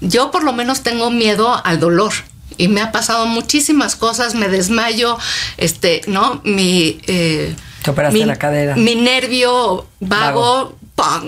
Yo 0.00 0.30
por 0.30 0.44
lo 0.44 0.52
menos 0.52 0.82
tengo 0.82 1.10
miedo 1.10 1.60
al 1.64 1.80
dolor. 1.80 2.12
Y 2.58 2.68
me 2.68 2.82
ha 2.82 2.92
pasado 2.92 3.26
muchísimas 3.26 3.96
cosas, 3.96 4.34
me 4.34 4.48
desmayo, 4.48 5.18
este, 5.56 6.02
¿no? 6.06 6.42
Mi, 6.44 7.00
eh, 7.06 7.56
mi, 8.12 8.24
la 8.24 8.36
cadera. 8.36 8.76
Mi 8.76 8.94
nervio 8.94 9.86
vago, 10.00 10.76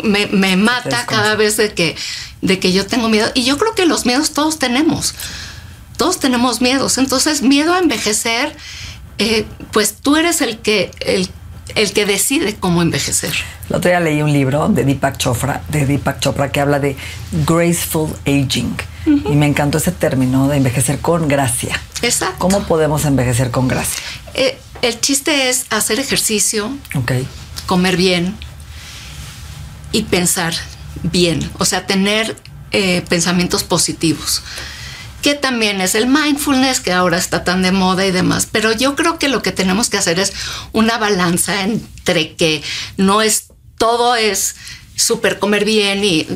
me, 0.03 0.57
mata 0.57 1.07
cada 1.07 1.35
vez 1.35 1.57
de 1.57 1.73
que, 1.73 1.97
de 2.43 2.59
que 2.59 2.73
yo 2.73 2.87
tengo 2.87 3.09
miedo. 3.09 3.31
Y 3.35 3.45
yo 3.45 3.57
creo 3.59 3.75
que 3.75 3.87
los 3.87 4.05
miedos 4.05 4.33
todos 4.33 4.59
tenemos. 4.59 5.15
Todos 5.97 6.19
tenemos 6.19 6.61
miedos. 6.61 6.99
Entonces, 6.99 7.43
miedo 7.43 7.73
a 7.73 7.79
envejecer, 7.79 8.55
eh, 9.19 9.45
pues 9.73 9.95
tú 9.95 10.17
eres 10.17 10.41
el 10.41 10.59
que, 10.59 10.91
el, 11.01 11.29
el, 11.75 11.93
que 11.93 12.07
decide 12.07 12.57
cómo 12.57 12.83
envejecer. 12.83 13.35
El 13.69 13.77
otro 13.77 13.91
día 13.91 14.01
leí 14.01 14.23
un 14.23 14.33
libro 14.33 14.69
de 14.69 14.85
Deepak 14.85 15.17
Chopra, 15.17 15.63
de 15.69 15.87
Deepak 15.87 16.21
Chopra 16.21 16.51
que 16.51 16.61
habla 16.61 16.79
de 16.79 16.97
graceful 17.47 18.11
aging. 18.27 18.77
Y 19.07 19.35
me 19.37 19.47
encantó 19.47 19.77
ese 19.77 19.93
término 19.93 20.49
de 20.49 20.57
envejecer 20.57 20.99
con 20.99 21.29
gracia. 21.29 21.79
Exacto. 22.01 22.37
¿Cómo 22.39 22.63
podemos 22.63 23.05
envejecer 23.05 23.51
con 23.51 23.69
gracia? 23.69 24.03
Eh, 24.33 24.59
el 24.81 24.99
chiste 24.99 25.51
es 25.51 25.67
hacer 25.69 26.01
ejercicio, 26.01 26.75
okay. 26.95 27.27
comer 27.67 27.99
bien, 27.99 28.35
y 29.93 30.03
pensar 30.03 30.55
bien, 31.03 31.51
o 31.59 31.65
sea, 31.65 31.87
tener 31.87 32.37
eh, 32.73 33.05
pensamientos 33.09 33.63
positivos 33.63 34.43
que 35.25 35.35
también 35.35 35.81
es 35.81 35.95
el 35.95 36.07
mindfulness, 36.07 36.81
que 36.81 36.93
ahora 36.93 37.17
está 37.17 37.45
tan 37.45 37.63
de 37.63 37.73
moda 37.73 38.05
y 38.05 38.11
demás. 38.11 38.47
Pero 38.53 38.73
yo 38.73 38.95
creo 38.95 39.19
que 39.19 39.31
lo 39.31 39.41
que 39.41 39.53
tenemos 39.53 39.89
que 39.89 39.97
hacer 39.97 40.19
es 40.19 40.35
una 40.73 40.99
balanza 40.99 41.63
entre 41.63 42.37
que 42.37 42.63
no 42.99 43.23
es 43.23 43.47
todo 43.79 44.17
es 44.17 44.55
súper 44.97 45.39
comer 45.39 45.65
bien 45.65 46.05
y 46.05 46.27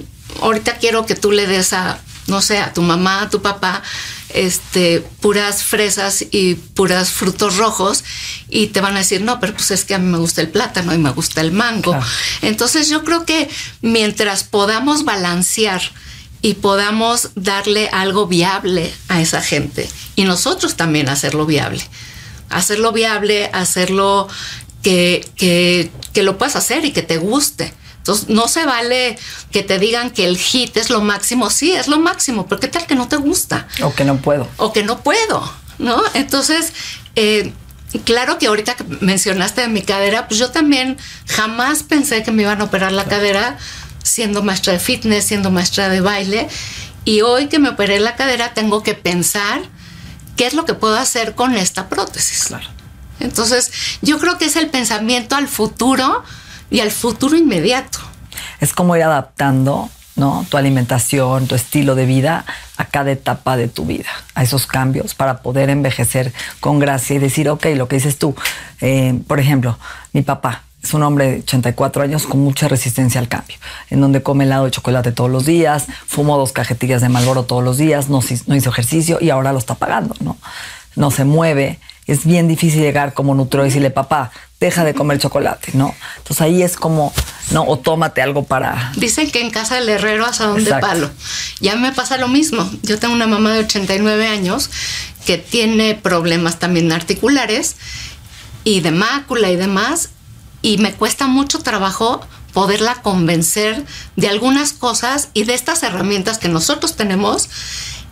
ahorita 0.41 0.79
quiero 0.79 1.05
que 1.05 1.15
tú 1.15 1.33
le 1.33 1.47
des 1.47 1.75
a, 1.75 2.01
no 2.29 2.41
sé, 2.41 2.61
a 2.61 2.73
tu 2.73 2.81
mamá, 2.81 3.21
a 3.21 3.29
tu 3.29 3.43
papá, 3.43 3.83
este, 4.31 5.03
puras 5.21 5.63
fresas 5.63 6.25
y 6.31 6.55
puras 6.55 7.11
frutos 7.11 7.59
rojos 7.59 8.05
y 8.49 8.69
te 8.69 8.81
van 8.81 8.95
a 8.95 9.01
decir, 9.01 9.21
no, 9.21 9.39
pero 9.39 9.53
pues 9.53 9.71
es 9.71 9.85
que 9.85 9.97
a 9.97 9.99
mí 9.99 10.07
me 10.07 10.17
gusta 10.17 10.41
el 10.41 10.49
plátano 10.49 10.95
y 10.95 10.99
me 10.99 11.11
gusta 11.11 11.43
el 11.43 11.53
mango. 11.53 11.95
Entonces 12.41 12.89
yo 12.89 13.05
creo 13.05 13.27
que 13.27 13.51
mientras 13.83 14.45
podamos 14.45 15.05
balancear 15.05 15.83
y 16.43 16.55
podamos 16.55 17.31
darle 17.35 17.89
algo 17.93 18.27
viable 18.27 18.93
a 19.09 19.21
esa 19.21 19.43
gente 19.43 19.89
y 20.15 20.25
nosotros 20.25 20.77
también 20.77 21.09
hacerlo 21.09 21.47
viable, 21.47 21.83
hacerlo 22.49 22.93
viable, 22.93 23.51
hacerlo 23.53 24.29
que, 24.83 25.29
que, 25.37 25.91
que 26.13 26.23
lo 26.23 26.39
puedas 26.39 26.57
hacer 26.57 26.85
y 26.85 26.93
que 26.93 27.03
te 27.03 27.17
guste. 27.19 27.73
Entonces, 27.99 28.29
no 28.31 28.49
se 28.49 28.65
vale 28.65 29.19
que 29.51 29.63
te 29.63 29.79
digan 29.79 30.11
que 30.11 30.25
el 30.25 30.39
hit 30.39 30.77
es 30.79 30.89
lo 30.89 31.03
máximo. 31.03 31.51
Sí, 31.51 31.73
es 31.73 31.89
lo 31.89 31.99
máximo, 31.99 32.47
pero 32.47 32.59
¿qué 32.59 32.69
tal 32.69 32.87
que 32.87 32.95
no 32.95 33.07
te 33.07 33.17
gusta? 33.17 33.69
O 33.83 33.95
que 33.95 34.05
no 34.05 34.17
puedo. 34.17 34.49
O 34.57 34.73
que 34.73 34.83
no 34.83 35.01
puedo, 35.01 35.53
¿no? 35.79 36.03
Entonces, 36.15 36.73
eh, 37.17 37.53
claro 38.05 38.39
que 38.39 38.47
ahorita 38.47 38.77
que 38.77 38.85
mencionaste 39.01 39.61
de 39.61 39.69
mi 39.69 39.83
cadera, 39.83 40.27
pues 40.27 40.41
yo 40.41 40.51
también 40.51 40.97
jamás 41.27 41.83
pensé 41.83 42.23
que 42.23 42.31
me 42.31 42.43
iban 42.43 42.61
a 42.63 42.65
operar 42.65 42.93
la 42.93 43.05
cadera 43.05 43.59
siendo 44.09 44.43
maestra 44.43 44.73
de 44.73 44.79
fitness, 44.79 45.25
siendo 45.25 45.51
maestra 45.51 45.89
de 45.89 46.01
baile. 46.01 46.49
Y 47.05 47.23
hoy 47.23 47.47
que 47.49 47.59
me 47.59 47.71
operé 47.71 48.01
la 48.01 48.17
cadera, 48.17 48.55
tengo 48.55 48.83
que 48.83 48.95
pensar 48.95 49.63
qué 50.37 50.47
es 50.47 50.55
lo 50.55 50.65
que 50.65 50.75
puedo 50.75 50.97
hacer 50.97 51.35
con 51.35 51.55
esta 51.55 51.89
prótesis. 51.89 52.47
Claro. 52.47 52.67
Entonces, 53.21 53.71
yo 54.03 54.19
creo 54.19 54.39
que 54.39 54.47
es 54.47 54.57
el 54.57 54.69
pensamiento 54.69 55.37
al 55.37 55.49
futuro 55.49 56.23
y 56.71 56.81
al 56.81 56.91
futuro 56.91 57.37
inmediato. 57.37 57.99
Es 58.61 58.73
como 58.73 58.97
ir 58.97 59.03
adaptando 59.03 59.91
¿no? 60.19 60.45
Tu 60.51 60.57
alimentación, 60.57 61.47
tu 61.47 61.55
estilo 61.55 61.95
de 61.95 62.05
vida 62.05 62.45
a 62.77 62.85
cada 62.85 63.13
etapa 63.13 63.57
de 63.57 63.69
tu 63.69 63.87
vida, 63.87 64.11
a 64.35 64.43
esos 64.43 64.67
cambios 64.67 65.15
para 65.15 65.43
poder 65.43 65.71
envejecer 65.71 66.33
con 66.61 66.79
gracia 66.79 67.17
y 67.17 67.19
decir, 67.19 67.49
ok, 67.49 67.67
lo 67.77 67.89
que 67.89 67.97
dices 67.97 68.19
tú, 68.19 68.35
eh, 68.81 69.19
por 69.27 69.41
ejemplo, 69.41 69.79
mi 70.13 70.23
papá, 70.23 70.65
es 70.83 70.95
un 70.95 71.03
hombre 71.03 71.33
de 71.33 71.39
84 71.41 72.03
años 72.03 72.27
con 72.27 72.41
mucha 72.41 72.69
resistencia 72.69 73.21
al 73.21 73.29
cambio, 73.29 73.57
en 73.91 74.01
donde 74.01 74.23
come 74.23 74.45
helado 74.45 74.67
de 74.67 74.71
chocolate 74.71 75.13
todos 75.13 75.31
los 75.31 75.45
días, 75.45 75.87
fumó 76.07 76.39
dos 76.39 76.53
cajetillas 76.53 77.03
de 77.03 77.09
Malboro 77.09 77.45
todos 77.45 77.65
los 77.65 77.79
días, 77.79 78.09
no, 78.09 78.21
no 78.47 78.57
hizo 78.57 78.71
ejercicio 78.71 79.19
y 79.21 79.31
ahora 79.31 79.53
lo 79.53 79.59
está 79.59 79.75
pagando, 79.75 80.15
¿no? 80.21 80.37
No 80.95 81.11
se 81.11 81.25
mueve. 81.25 81.79
Es 82.07 82.25
bien 82.25 82.49
difícil 82.49 82.81
llegar 82.81 83.13
como 83.13 83.35
nutro 83.35 83.63
y 83.63 83.67
decirle, 83.67 83.91
papá, 83.91 84.31
deja 84.61 84.85
de 84.85 84.95
comer 84.95 85.19
chocolate, 85.19 85.73
¿no? 85.75 85.95
Entonces 86.17 86.41
ahí 86.41 86.63
es 86.63 86.77
como, 86.77 87.13
no, 87.51 87.65
o 87.65 87.79
tómate 87.79 88.23
algo 88.23 88.45
para... 88.45 88.93
Dicen 88.97 89.31
que 89.31 89.41
en 89.41 89.51
casa 89.51 89.75
del 89.75 89.89
herrero 89.89 90.25
asadón 90.25 90.65
de 90.65 90.75
palo. 90.75 91.11
Ya 91.61 91.77
me 91.77 91.93
pasa 91.93 92.17
lo 92.17 92.29
mismo. 92.29 92.69
Yo 92.83 92.99
tengo 92.99 93.15
una 93.15 93.27
mamá 93.27 93.53
de 93.53 93.61
89 93.61 94.27
años 94.27 94.71
que 95.27 95.37
tiene 95.37 95.95
problemas 95.95 96.59
también 96.59 96.91
articulares 96.93 97.77
y 98.65 98.81
de 98.81 98.91
mácula 98.91 99.51
y 99.51 99.57
demás, 99.57 100.11
y 100.63 100.79
me 100.79 100.93
cuesta 100.93 101.27
mucho 101.27 101.61
trabajo 101.61 102.21
poderla 102.53 103.03
convencer 103.03 103.85
de 104.17 104.29
algunas 104.29 104.73
cosas 104.73 105.29
y 105.35 105.45
de 105.45 105.55
estas 105.55 105.83
herramientas 105.83 106.39
que 106.39 106.49
nosotros 106.49 106.97
tenemos 106.97 107.49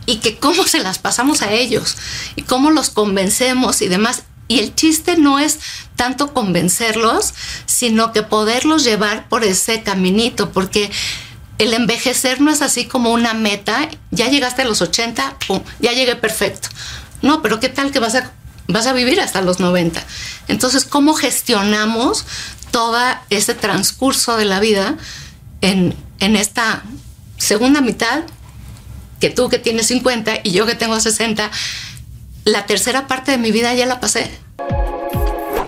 y 0.04 0.16
que 0.18 0.38
cómo 0.38 0.64
se 0.64 0.78
las 0.78 0.98
pasamos 0.98 1.42
a 1.42 1.52
ellos 1.52 1.96
y 2.36 2.42
cómo 2.42 2.70
los 2.70 2.90
convencemos 2.90 3.82
y 3.82 3.88
demás. 3.88 4.22
Y 4.48 4.60
el 4.60 4.74
chiste 4.74 5.16
no 5.16 5.40
es 5.40 5.58
tanto 5.96 6.32
convencerlos, 6.32 7.34
sino 7.66 8.12
que 8.12 8.22
poderlos 8.22 8.84
llevar 8.84 9.28
por 9.28 9.42
ese 9.42 9.82
caminito, 9.82 10.52
porque 10.52 10.90
el 11.58 11.74
envejecer 11.74 12.40
no 12.40 12.52
es 12.52 12.62
así 12.62 12.84
como 12.84 13.10
una 13.10 13.34
meta, 13.34 13.88
ya 14.12 14.28
llegaste 14.28 14.62
a 14.62 14.66
los 14.66 14.82
80, 14.82 15.36
pum, 15.48 15.62
ya 15.80 15.92
llegué 15.92 16.14
perfecto. 16.14 16.68
No, 17.22 17.42
pero 17.42 17.58
¿qué 17.58 17.68
tal 17.68 17.90
que 17.90 17.98
vas 17.98 18.14
a, 18.14 18.30
vas 18.68 18.86
a 18.86 18.92
vivir 18.92 19.20
hasta 19.20 19.42
los 19.42 19.60
90? 19.60 20.02
Entonces, 20.48 20.84
¿cómo 20.84 21.14
gestionamos 21.14 22.24
todo 22.70 22.98
ese 23.30 23.54
transcurso 23.54 24.36
de 24.36 24.44
la 24.44 24.60
vida 24.60 24.96
en, 25.60 25.94
en 26.20 26.36
esta 26.36 26.82
segunda 27.38 27.80
mitad 27.80 28.24
que 29.20 29.30
tú 29.30 29.48
que 29.48 29.58
tienes 29.58 29.86
50 29.86 30.40
y 30.42 30.52
yo 30.52 30.66
que 30.66 30.74
tengo 30.74 30.98
60, 30.98 31.50
la 32.44 32.66
tercera 32.66 33.06
parte 33.06 33.32
de 33.32 33.38
mi 33.38 33.50
vida 33.50 33.74
ya 33.74 33.86
la 33.86 34.00
pasé. 34.00 34.30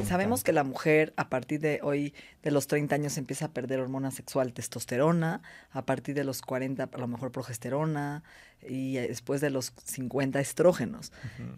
Sabemos 0.06 0.42
que 0.42 0.52
la 0.52 0.64
mujer 0.64 1.12
a 1.16 1.28
partir 1.28 1.61
de 1.61 1.80
hoy, 1.82 2.14
de 2.42 2.50
los 2.50 2.66
30 2.66 2.94
años, 2.94 3.18
empieza 3.18 3.46
a 3.46 3.48
perder 3.48 3.80
hormona 3.80 4.11
sexual, 4.11 4.54
testosterona, 4.54 5.42
a 5.70 5.82
partir 5.82 6.14
de 6.14 6.24
los 6.24 6.40
40 6.40 6.88
a 6.92 6.98
lo 6.98 7.06
mejor 7.06 7.30
progesterona 7.30 8.22
y 8.66 8.94
después 8.94 9.40
de 9.40 9.51
los 9.51 9.73
50 9.85 10.40
estrógenos. 10.40 11.12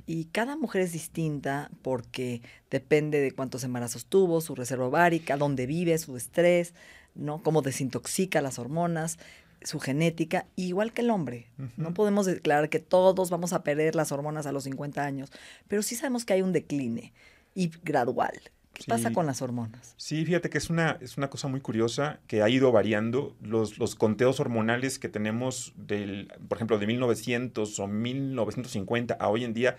Y 0.07 0.27
cada 0.27 0.57
mujer 0.57 0.83
es 0.83 0.93
distinta 0.93 1.71
porque 1.83 2.43
depende 2.71 3.21
de 3.21 3.33
cuántos 3.33 3.65
embarazos 3.65 4.07
tuvo, 4.07 4.41
su 4.41 4.55
reserva 4.55 4.87
ovárica, 4.87 5.37
dónde 5.37 5.67
vive, 5.67 5.97
su 5.99 6.17
estrés, 6.17 6.75
¿no? 7.15 7.43
cómo 7.43 7.63
desintoxica 7.63 8.41
las 8.41 8.59
hormonas 8.59 9.19
su 9.63 9.79
genética, 9.79 10.47
igual 10.57 10.93
que 10.93 11.03
el 11.03 11.11
hombre. 11.11 11.51
No 11.77 11.93
podemos 11.93 12.27
declarar 12.27 12.69
que 12.69 12.79
todos 12.79 13.31
vamos 13.31 13.53
a 13.53 13.63
perder 13.63 13.95
las 13.95 14.13
hormonas 14.13 14.47
a 14.47 14.53
los 14.53 14.65
50 14.65 15.05
años, 15.05 15.31
pero 15.69 15.83
sí 15.83 15.97
sabemos 15.97 16.25
que 16.25 16.33
hay 16.33 16.43
un 16.43 16.53
decline 16.53 17.13
y 17.55 17.71
gradual. 17.83 18.41
¿Qué 18.73 18.85
pasa 18.87 19.13
con 19.13 19.27
las 19.27 19.43
hormonas? 19.43 19.95
Sí, 19.97 20.25
fíjate 20.25 20.49
que 20.49 20.59
es 20.59 20.71
una, 20.71 20.97
es 21.01 21.19
una 21.19 21.29
cosa 21.29 21.49
muy 21.49 21.61
curiosa 21.61 22.21
que 22.27 22.43
ha 22.43 22.49
ido 22.49 22.73
variando. 22.73 23.37
Los, 23.43 23.79
los 23.79 23.95
conteos 23.95 24.41
hormonales 24.41 24.99
que 24.99 25.09
tenemos, 25.09 25.75
del, 25.77 26.33
por 26.49 26.57
ejemplo, 26.57 26.79
de 26.79 26.87
1900 26.87 27.79
o 27.79 27.87
1950 27.87 29.15
a 29.15 29.29
hoy 29.29 29.45
en 29.45 29.53
día, 29.53 29.77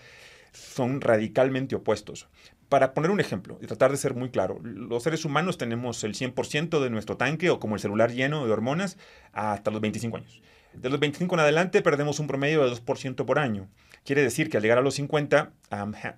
son 0.53 1.01
radicalmente 1.01 1.75
opuestos. 1.75 2.27
Para 2.69 2.93
poner 2.93 3.11
un 3.11 3.19
ejemplo 3.19 3.57
y 3.61 3.67
tratar 3.67 3.91
de 3.91 3.97
ser 3.97 4.15
muy 4.15 4.29
claro, 4.29 4.59
los 4.63 5.03
seres 5.03 5.25
humanos 5.25 5.57
tenemos 5.57 6.03
el 6.03 6.13
100% 6.13 6.81
de 6.81 6.89
nuestro 6.89 7.17
tanque 7.17 7.49
o 7.49 7.59
como 7.59 7.75
el 7.75 7.81
celular 7.81 8.11
lleno 8.11 8.45
de 8.45 8.51
hormonas 8.51 8.97
hasta 9.33 9.71
los 9.71 9.81
25 9.81 10.17
años. 10.17 10.41
De 10.73 10.89
los 10.89 10.99
25 10.99 11.35
en 11.35 11.41
adelante 11.41 11.81
perdemos 11.81 12.19
un 12.19 12.27
promedio 12.27 12.63
de 12.63 12.71
2% 12.73 13.25
por 13.25 13.39
año. 13.39 13.67
Quiere 14.05 14.21
decir 14.21 14.49
que 14.49 14.57
al 14.57 14.63
llegar 14.63 14.77
a 14.77 14.81
los 14.81 14.95
50, 14.95 15.51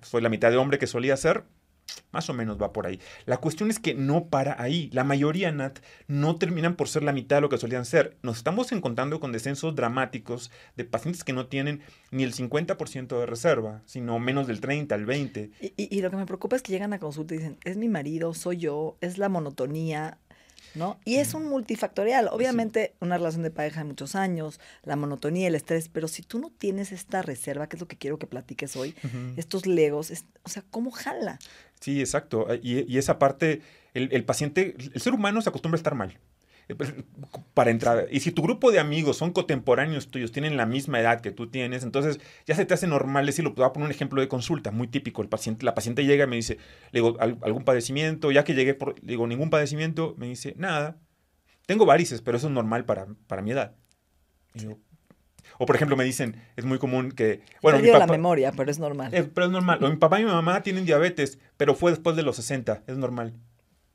soy 0.02 0.22
la 0.22 0.28
mitad 0.28 0.50
de 0.50 0.56
hombre 0.56 0.78
que 0.78 0.86
solía 0.86 1.16
ser, 1.16 1.44
más 2.12 2.30
o 2.30 2.34
menos 2.34 2.60
va 2.60 2.72
por 2.72 2.86
ahí. 2.86 3.00
La 3.26 3.38
cuestión 3.38 3.70
es 3.70 3.78
que 3.78 3.94
no 3.94 4.26
para 4.26 4.60
ahí. 4.62 4.88
La 4.92 5.04
mayoría, 5.04 5.50
Nat, 5.52 5.80
no 6.06 6.36
terminan 6.36 6.76
por 6.76 6.88
ser 6.88 7.02
la 7.02 7.12
mitad 7.12 7.36
de 7.36 7.42
lo 7.42 7.48
que 7.48 7.58
solían 7.58 7.84
ser. 7.84 8.16
Nos 8.22 8.38
estamos 8.38 8.72
encontrando 8.72 9.20
con 9.20 9.32
descensos 9.32 9.74
dramáticos 9.74 10.50
de 10.76 10.84
pacientes 10.84 11.24
que 11.24 11.32
no 11.32 11.46
tienen 11.46 11.82
ni 12.10 12.22
el 12.22 12.34
50% 12.34 13.18
de 13.18 13.26
reserva, 13.26 13.82
sino 13.84 14.18
menos 14.18 14.46
del 14.46 14.60
30, 14.60 14.94
el 14.94 15.06
20. 15.06 15.50
Y, 15.60 15.72
y, 15.76 16.00
lo 16.00 16.10
que 16.10 16.16
me 16.16 16.26
preocupa 16.26 16.56
es 16.56 16.62
que 16.62 16.72
llegan 16.72 16.92
a 16.92 16.98
consulta 16.98 17.34
y 17.34 17.38
dicen, 17.38 17.58
es 17.64 17.76
mi 17.76 17.88
marido, 17.88 18.34
soy 18.34 18.58
yo, 18.58 18.96
es 19.00 19.18
la 19.18 19.28
monotonía, 19.28 20.18
¿no? 20.74 20.98
Y 21.04 21.16
es 21.16 21.34
un 21.34 21.48
multifactorial. 21.48 22.28
Obviamente, 22.28 22.94
una 23.00 23.16
relación 23.16 23.42
de 23.42 23.50
pareja 23.50 23.80
de 23.80 23.84
muchos 23.84 24.14
años, 24.14 24.60
la 24.82 24.96
monotonía, 24.96 25.48
el 25.48 25.54
estrés, 25.54 25.88
pero 25.88 26.08
si 26.08 26.22
tú 26.22 26.38
no 26.38 26.50
tienes 26.50 26.92
esta 26.92 27.22
reserva, 27.22 27.68
que 27.68 27.76
es 27.76 27.80
lo 27.80 27.88
que 27.88 27.96
quiero 27.96 28.18
que 28.18 28.26
platiques 28.26 28.76
hoy, 28.76 28.94
estos 29.36 29.66
legos, 29.66 30.12
o 30.42 30.48
sea, 30.48 30.64
¿cómo 30.70 30.90
jala? 30.90 31.38
Sí, 31.84 32.00
exacto. 32.00 32.46
Y, 32.62 32.96
esa 32.96 33.18
parte, 33.18 33.60
el, 33.92 34.08
el, 34.10 34.24
paciente, 34.24 34.74
el 34.94 35.00
ser 35.02 35.12
humano 35.12 35.42
se 35.42 35.50
acostumbra 35.50 35.76
a 35.76 35.80
estar 35.80 35.94
mal. 35.94 36.18
Eh, 36.66 36.74
pues, 36.74 36.94
para 37.52 37.70
entrar. 37.70 38.08
Y 38.10 38.20
si 38.20 38.32
tu 38.32 38.40
grupo 38.40 38.72
de 38.72 38.78
amigos 38.78 39.18
son 39.18 39.32
contemporáneos 39.32 40.08
tuyos, 40.10 40.32
tienen 40.32 40.56
la 40.56 40.64
misma 40.64 40.98
edad 40.98 41.20
que 41.20 41.30
tú 41.30 41.50
tienes, 41.50 41.82
entonces 41.82 42.20
ya 42.46 42.54
se 42.54 42.64
te 42.64 42.72
hace 42.72 42.86
normal 42.86 43.26
decirlo. 43.26 43.52
Voy 43.52 43.66
a 43.66 43.74
poner 43.74 43.84
un 43.88 43.90
ejemplo 43.92 44.22
de 44.22 44.28
consulta 44.28 44.70
muy 44.70 44.88
típico. 44.88 45.20
El 45.20 45.28
paciente, 45.28 45.66
la 45.66 45.74
paciente 45.74 46.06
llega 46.06 46.24
y 46.24 46.26
me 46.26 46.36
dice, 46.36 46.56
le 46.92 47.02
digo, 47.02 47.18
¿algún 47.20 47.64
padecimiento? 47.64 48.32
Ya 48.32 48.44
que 48.44 48.54
llegué, 48.54 48.72
por, 48.72 48.98
le 49.00 49.12
digo, 49.12 49.26
ningún 49.26 49.50
padecimiento, 49.50 50.14
me 50.16 50.26
dice, 50.26 50.54
nada. 50.56 50.96
Tengo 51.66 51.84
varices, 51.84 52.22
pero 52.22 52.38
eso 52.38 52.46
es 52.46 52.52
normal 52.54 52.86
para, 52.86 53.08
para 53.26 53.42
mi 53.42 53.50
edad. 53.50 53.76
O 55.58 55.66
por 55.66 55.76
ejemplo 55.76 55.96
me 55.96 56.04
dicen, 56.04 56.36
es 56.56 56.64
muy 56.64 56.78
común 56.78 57.12
que... 57.12 57.40
Bueno, 57.62 57.78
mi 57.78 57.88
la 57.88 58.06
memoria, 58.06 58.52
pero 58.52 58.70
es 58.70 58.78
normal. 58.78 59.10
pero 59.34 59.46
es 59.46 59.52
normal. 59.52 59.80
mi 59.80 59.96
papá 59.96 60.20
y 60.20 60.24
mi 60.24 60.30
mamá 60.30 60.62
tienen 60.62 60.84
diabetes, 60.84 61.38
pero 61.56 61.74
fue 61.74 61.90
después 61.90 62.16
de 62.16 62.22
los 62.22 62.36
60, 62.36 62.82
es 62.86 62.96
normal 62.96 63.34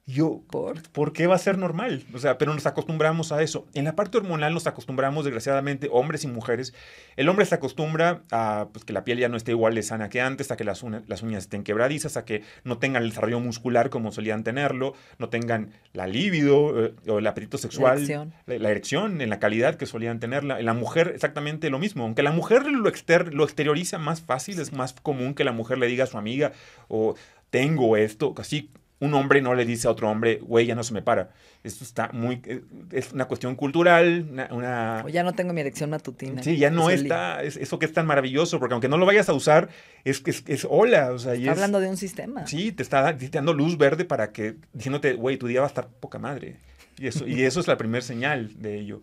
yo, 0.10 0.42
¿Por? 0.50 0.82
¿por 0.90 1.14
qué 1.14 1.28
va 1.28 1.36
a 1.36 1.40
ser 1.40 1.58
normal? 1.58 2.04
O 2.14 2.18
sea, 2.18 2.38
pero 2.38 2.54
nos 2.54 2.66
acostumbramos 2.66 3.32
a 3.32 3.44
eso. 3.44 3.68
En 3.76 3.86
la 3.86 3.96
parte 3.96 4.18
hormonal 4.18 4.54
nos 4.54 4.66
acostumbramos, 4.66 5.24
desgraciadamente, 5.24 5.88
hombres 5.92 6.24
y 6.24 6.28
mujeres. 6.28 6.74
El 7.16 7.30
hombre 7.30 7.46
se 7.46 7.56
acostumbra 7.56 8.24
a 8.32 8.70
pues, 8.74 8.86
que 8.86 8.94
la 8.94 9.04
piel 9.04 9.20
ya 9.20 9.30
no 9.30 9.38
esté 9.38 9.52
igual 9.52 9.76
de 9.76 9.84
sana 9.84 10.10
que 10.10 10.20
antes, 10.20 10.50
a 10.52 10.58
que 10.58 10.64
las, 10.64 10.84
las 11.08 11.22
uñas 11.22 11.44
estén 11.44 11.64
quebradizas, 11.64 12.18
a 12.18 12.26
que 12.26 12.44
no 12.64 12.80
tengan 12.80 13.04
el 13.04 13.10
desarrollo 13.10 13.40
muscular 13.40 13.92
como 13.92 14.12
solían 14.12 14.44
tenerlo, 14.44 14.96
no 15.20 15.30
tengan 15.30 15.72
la 15.94 16.08
libido 16.08 16.86
eh, 16.86 16.96
o 17.08 17.20
el 17.20 17.28
apetito 17.28 17.60
sexual, 17.60 17.98
la 17.98 18.04
erección. 18.04 18.34
La, 18.48 18.70
erección. 18.70 19.22
en 19.22 19.30
la 19.30 19.40
calidad 19.40 19.76
que 19.76 19.86
solían 19.86 20.20
tenerla. 20.20 20.60
En 20.60 20.66
la 20.66 20.74
mujer 20.74 21.12
exactamente 21.14 21.70
lo 21.70 21.78
mismo. 21.78 22.04
Aunque 22.04 22.24
la 22.24 22.32
mujer 22.32 22.66
lo, 22.66 22.90
exter 22.90 23.34
lo 23.34 23.44
exterioriza 23.44 24.00
más 24.00 24.22
fácil, 24.22 24.60
es 24.60 24.74
más 24.74 24.94
común 24.94 25.36
que 25.36 25.44
la 25.44 25.52
mujer 25.52 25.78
le 25.78 25.86
diga 25.86 26.06
a 26.06 26.08
su 26.08 26.18
amiga 26.18 26.52
o 26.88 27.16
tengo 27.50 27.98
esto, 27.98 28.34
así 28.38 28.72
un 29.00 29.14
hombre 29.14 29.42
no 29.42 29.56
le 29.56 29.66
dice 29.66 29.88
a 29.88 29.92
otro 29.92 30.10
hombre, 30.10 30.40
güey, 30.42 30.66
ya 30.66 30.76
no 30.76 30.84
se 30.84 30.94
me 30.94 31.02
para. 31.02 31.32
Esto 31.64 31.84
está 31.84 32.10
muy. 32.12 32.42
Eh, 32.46 32.62
es 32.92 33.14
una 33.14 33.26
cuestión 33.26 33.56
cultural, 33.56 34.28
una. 34.52 35.04
O 35.06 35.10
ya 35.10 35.24
no 35.24 35.34
tengo 35.34 35.54
mi 35.54 35.62
erección 35.62 35.90
matutina. 35.90 36.44
Sí, 36.44 36.58
ya 36.58 36.70
no 36.70 36.90
está. 36.90 37.42
Es, 37.42 37.56
eso 37.56 37.80
que 37.80 37.86
es 37.86 37.94
tan 37.94 38.06
maravilloso, 38.06 38.60
porque 38.60 38.74
aunque 38.74 38.90
no 38.90 38.98
lo 38.98 39.06
vayas 39.06 39.30
a 39.30 39.34
usar, 39.34 39.70
es 40.04 40.20
que 40.20 40.32
es, 40.32 40.44
es, 40.48 40.68
hola. 40.70 41.12
O 41.14 41.20
sea, 41.20 41.34
está 41.34 41.52
hablando 41.52 41.80
de 41.80 41.88
un 41.88 41.98
sistema. 41.98 42.46
Sí, 42.46 42.72
te 42.72 42.84
está, 42.84 43.14
dando 43.14 43.54
luz 43.54 43.78
verde 43.78 44.04
para 44.04 44.32
que. 44.32 44.56
diciéndote, 44.74 45.14
güey, 45.14 45.38
tu 45.38 45.48
día 45.48 45.62
va 45.62 45.68
a 45.68 45.70
estar 45.70 45.88
poca 45.88 46.20
madre. 46.20 46.58
Y 46.98 47.08
eso, 47.08 47.26
y 47.26 47.44
eso 47.44 47.62
es 47.62 47.68
la 47.68 47.78
primera 47.78 48.02
señal 48.02 48.60
de 48.60 48.78
ello. 48.78 49.02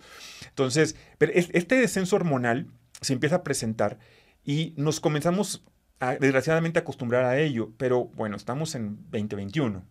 Entonces, 0.48 0.96
pero 1.16 1.32
este 1.34 1.76
descenso 1.76 2.16
hormonal 2.16 2.66
se 3.00 3.14
empieza 3.14 3.36
a 3.36 3.42
presentar 3.42 3.98
y 4.44 4.74
nos 4.76 5.00
comenzamos 5.00 5.64
desgraciadamente 6.20 6.78
acostumbrar 6.78 7.24
a 7.24 7.38
ello, 7.38 7.70
pero 7.76 8.04
bueno, 8.14 8.36
estamos 8.36 8.74
en 8.74 8.96
2021. 9.10 9.82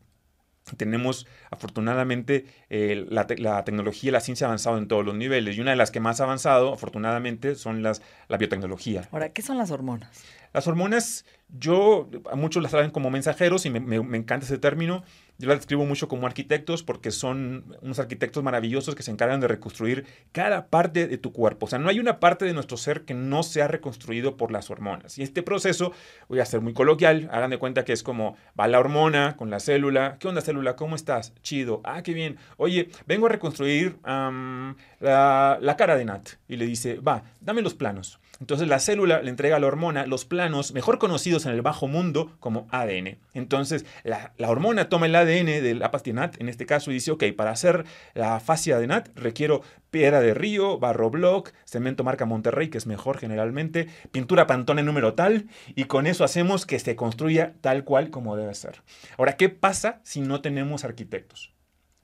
Tenemos 0.77 1.27
afortunadamente 1.51 2.45
la, 2.69 3.27
tecnología 3.27 4.09
y 4.09 4.11
la 4.11 4.19
ciencia 4.19 4.47
avanzado 4.47 4.79
en 4.79 4.87
todos 4.87 5.05
los 5.05 5.13
niveles 5.13 5.57
y 5.57 5.61
una 5.61 5.71
de 5.71 5.77
las 5.77 5.91
que 5.91 5.99
más 5.99 6.21
ha 6.21 6.23
avanzado 6.23 6.73
afortunadamente 6.73 7.53
son 7.53 7.83
las, 7.83 8.01
la 8.27 8.37
biotecnología. 8.37 9.07
Ahora, 9.11 9.29
¿qué 9.29 9.43
son 9.43 9.59
las 9.59 9.69
hormonas? 9.69 10.23
Las 10.53 10.67
hormonas, 10.67 11.25
yo, 11.49 12.09
a 12.31 12.35
muchos 12.35 12.63
las 12.63 12.71
saben 12.71 12.89
como 12.89 13.11
mensajeros 13.11 13.67
y 13.67 13.69
me, 13.69 13.95
encanta 14.17 14.45
ese 14.45 14.57
término, 14.57 15.03
yo 15.37 15.49
la 15.49 15.55
describo 15.55 15.85
mucho 15.85 16.07
como 16.07 16.27
arquitectos 16.27 16.83
porque 16.83 17.11
son 17.11 17.75
unos 17.81 17.99
arquitectos 17.99 18.43
maravillosos 18.43 18.95
que 18.95 19.03
se 19.03 19.11
encargan 19.11 19.41
de 19.41 19.47
reconstruir 19.47 20.05
cada 20.31 20.67
parte 20.67 21.07
de 21.07 21.17
tu 21.17 21.33
cuerpo. 21.33 21.65
O 21.65 21.69
sea, 21.69 21.79
no 21.79 21.89
hay 21.89 21.99
una 21.99 22.19
parte 22.19 22.45
de 22.45 22.53
nuestro 22.53 22.77
ser 22.77 23.03
que 23.03 23.13
no 23.13 23.43
sea 23.43 23.67
reconstruido 23.67 24.37
por 24.37 24.51
las 24.51 24.69
hormonas. 24.69 25.17
Y 25.17 25.23
este 25.23 25.43
proceso, 25.43 25.91
voy 26.29 26.39
a 26.39 26.45
ser 26.45 26.61
muy 26.61 26.73
coloquial, 26.73 27.29
hagan 27.31 27.49
de 27.49 27.57
cuenta 27.57 27.83
que 27.83 27.93
es 27.93 28.03
como 28.03 28.37
va 28.59 28.67
la 28.67 28.79
hormona 28.79 29.35
con 29.35 29.49
la 29.49 29.59
célula. 29.59 30.17
¿Qué 30.19 30.27
onda 30.27 30.41
célula? 30.41 30.75
¿Cómo 30.75 30.95
estás? 30.95 31.33
Chido. 31.41 31.81
Ah, 31.83 32.01
qué 32.03 32.13
bien. 32.13 32.37
Oye, 32.57 32.89
vengo 33.05 33.25
a 33.25 33.29
reconstruir 33.29 33.97
la, 34.03 35.57
la 35.61 35.77
cara 35.77 35.97
de 35.97 36.05
Nat. 36.05 36.29
Y 36.47 36.55
le 36.55 36.65
dice, 36.65 36.99
va, 36.99 37.23
dame 37.41 37.61
los 37.61 37.73
planos. 37.73 38.19
Entonces 38.39 38.67
la 38.67 38.79
célula 38.79 39.21
le 39.21 39.29
entrega 39.29 39.55
a 39.55 39.59
la 39.59 39.67
hormona 39.67 40.05
los 40.05 40.25
planos 40.25 40.73
mejor 40.73 40.99
conocidos 40.99 41.45
en 41.45 41.53
el 41.53 41.61
bajo 41.61 41.87
mundo 41.87 42.35
como 42.39 42.67
ADN. 42.71 43.17
Entonces 43.33 43.85
la, 44.03 44.33
hormona 44.39 44.89
toma 44.89 45.05
el 45.05 45.15
ADN 45.15 45.45
de 45.45 45.75
la 45.75 45.91
NAT 46.13 46.41
en 46.41 46.49
este 46.49 46.65
caso 46.65 46.91
y 46.91 46.95
dice, 46.95 47.11
ok, 47.11 47.23
para 47.35 47.51
hacer 47.51 47.85
la 48.13 48.39
fascia 48.39 48.77
de 48.77 48.87
NAT 48.87 49.09
requiero 49.15 49.61
piedra 49.89 50.19
de 50.19 50.33
río, 50.33 50.77
barro 50.77 51.09
block, 51.09 51.53
cemento 51.63 52.03
marca 52.03 52.25
Monterrey, 52.25 52.69
que 52.69 52.77
es 52.77 52.85
mejor 52.85 53.17
generalmente, 53.17 53.87
pintura 54.11 54.45
Pantone 54.45 54.83
número 54.83 55.13
tal, 55.13 55.47
y 55.73 55.85
con 55.85 56.05
eso 56.05 56.25
hacemos 56.25 56.65
que 56.65 56.79
se 56.79 56.97
construya 56.97 57.53
tal 57.61 57.85
cual 57.85 58.09
como 58.09 58.35
debe 58.35 58.53
ser. 58.53 58.81
Ahora, 59.17 59.37
¿qué 59.37 59.47
pasa 59.47 60.01
si 60.03 60.19
no 60.19 60.41
tenemos 60.41 60.83
arquitectos? 60.83 61.54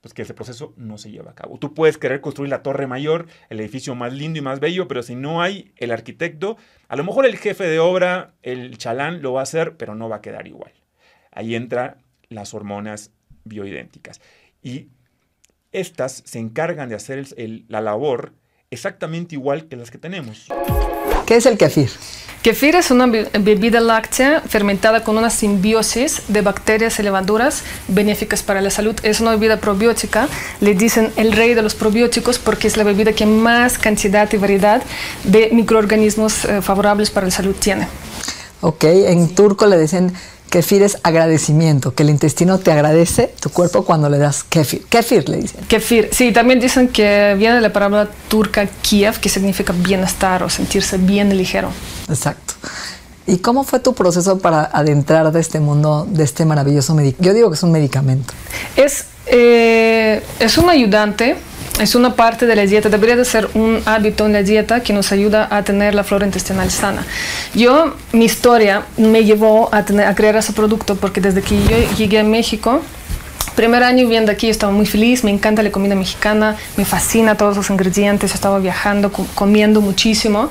Pues 0.01 0.13
que 0.13 0.23
ese 0.23 0.33
proceso 0.33 0.73
no 0.77 0.97
se 0.97 1.11
lleva 1.11 1.31
a 1.31 1.35
cabo. 1.35 1.57
Tú 1.59 1.73
puedes 1.73 1.97
querer 1.97 2.21
construir 2.21 2.49
la 2.49 2.63
torre 2.63 2.87
mayor, 2.87 3.27
el 3.49 3.59
edificio 3.59 3.95
más 3.95 4.13
lindo 4.13 4.39
y 4.39 4.41
más 4.41 4.59
bello, 4.59 4.87
pero 4.87 5.03
si 5.03 5.15
no 5.15 5.41
hay 5.41 5.71
el 5.77 5.91
arquitecto, 5.91 6.57
a 6.87 6.95
lo 6.95 7.03
mejor 7.03 7.25
el 7.25 7.37
jefe 7.37 7.65
de 7.65 7.79
obra, 7.79 8.33
el 8.41 8.77
chalán, 8.77 9.21
lo 9.21 9.33
va 9.33 9.41
a 9.41 9.43
hacer, 9.43 9.77
pero 9.77 9.95
no 9.95 10.09
va 10.09 10.17
a 10.17 10.21
quedar 10.21 10.47
igual. 10.47 10.73
Ahí 11.31 11.55
entran 11.55 11.97
las 12.29 12.53
hormonas 12.53 13.11
bioidénticas. 13.43 14.21
Y 14.63 14.89
estas 15.71 16.23
se 16.25 16.39
encargan 16.39 16.89
de 16.89 16.95
hacer 16.95 17.27
la 17.67 17.81
labor 17.81 18.33
exactamente 18.71 19.35
igual 19.35 19.67
que 19.67 19.75
las 19.75 19.91
que 19.91 19.97
tenemos. 19.97 20.47
¿Qué 21.25 21.35
es 21.35 21.45
el 21.45 21.57
kefir? 21.57 21.91
Kefir 22.41 22.75
es 22.75 22.89
una 22.89 23.05
bebida 23.05 23.79
láctea 23.79 24.41
fermentada 24.41 25.03
con 25.03 25.15
una 25.15 25.29
simbiosis 25.29 26.23
de 26.27 26.41
bacterias 26.41 26.97
y 26.97 27.03
levaduras 27.03 27.61
benéficas 27.87 28.41
para 28.41 28.61
la 28.61 28.71
salud. 28.71 28.95
Es 29.03 29.19
una 29.19 29.31
bebida 29.31 29.57
probiótica. 29.57 30.27
Le 30.59 30.73
dicen 30.73 31.13
el 31.17 31.33
rey 31.33 31.53
de 31.53 31.61
los 31.61 31.75
probióticos 31.75 32.39
porque 32.39 32.67
es 32.67 32.77
la 32.77 32.83
bebida 32.83 33.13
que 33.13 33.27
más 33.27 33.77
cantidad 33.77 34.27
y 34.33 34.37
variedad 34.37 34.81
de 35.23 35.49
microorganismos 35.51 36.45
eh, 36.45 36.63
favorables 36.63 37.11
para 37.11 37.27
la 37.27 37.31
salud 37.31 37.55
tiene. 37.59 37.87
Ok, 38.61 38.85
en 38.85 39.35
turco 39.35 39.67
le 39.67 39.77
dicen 39.77 40.11
Kefir 40.51 40.83
es 40.83 40.97
agradecimiento, 41.03 41.95
que 41.95 42.03
el 42.03 42.09
intestino 42.09 42.59
te 42.59 42.73
agradece 42.73 43.33
tu 43.39 43.49
cuerpo 43.51 43.85
cuando 43.85 44.09
le 44.09 44.17
das 44.17 44.43
kefir. 44.43 44.83
Kefir 44.83 45.29
le 45.29 45.37
dicen. 45.37 45.63
Kefir, 45.65 46.09
sí, 46.11 46.33
también 46.33 46.59
dicen 46.59 46.89
que 46.89 47.35
viene 47.37 47.55
de 47.55 47.61
la 47.61 47.71
palabra 47.71 48.09
turca 48.27 48.67
Kiev, 48.67 49.21
que 49.21 49.29
significa 49.29 49.71
bienestar 49.71 50.43
o 50.43 50.49
sentirse 50.49 50.97
bien 50.97 51.35
ligero. 51.37 51.69
Exacto. 52.09 52.55
¿Y 53.25 53.37
cómo 53.37 53.63
fue 53.63 53.79
tu 53.79 53.93
proceso 53.93 54.39
para 54.39 54.63
adentrar 54.63 55.31
de 55.31 55.39
este 55.39 55.61
mundo, 55.61 56.05
de 56.09 56.25
este 56.25 56.43
maravilloso 56.43 56.95
medicamento? 56.95 57.23
Yo 57.23 57.33
digo 57.33 57.49
que 57.49 57.55
es 57.55 57.63
un 57.63 57.71
medicamento. 57.71 58.33
Es, 58.75 59.05
eh, 59.27 60.21
es 60.37 60.57
un 60.57 60.69
ayudante 60.69 61.37
es 61.81 61.95
una 61.95 62.15
parte 62.15 62.45
de 62.45 62.55
la 62.55 62.65
dieta, 62.65 62.89
debería 62.89 63.15
de 63.15 63.25
ser 63.25 63.49
un 63.55 63.81
hábito 63.85 64.27
en 64.27 64.33
la 64.33 64.43
dieta 64.43 64.81
que 64.81 64.93
nos 64.93 65.11
ayuda 65.11 65.47
a 65.49 65.63
tener 65.63 65.95
la 65.95 66.03
flora 66.03 66.25
intestinal 66.25 66.69
sana. 66.69 67.03
Yo, 67.55 67.95
mi 68.13 68.25
historia 68.25 68.83
me 68.97 69.23
llevó 69.23 69.69
a, 69.73 69.83
crear 69.83 70.35
ese 70.35 70.53
producto 70.53 70.95
porque 70.95 71.21
desde 71.21 71.41
que 71.41 71.55
yo 71.63 71.95
llegué 71.97 72.19
a 72.19 72.23
México, 72.23 72.81
Primer 73.55 73.83
año 73.83 74.03
viviendo 74.03 74.31
aquí 74.31 74.49
estaba 74.49 74.71
muy 74.71 74.85
feliz, 74.85 75.23
me 75.23 75.31
encanta 75.31 75.61
la 75.61 75.71
comida 75.71 75.95
mexicana, 75.95 76.55
me 76.77 76.85
fascina 76.85 77.35
todos 77.35 77.57
los 77.57 77.69
ingredientes, 77.69 78.33
estaba 78.33 78.59
viajando, 78.59 79.11
comiendo 79.11 79.81
muchísimo 79.81 80.49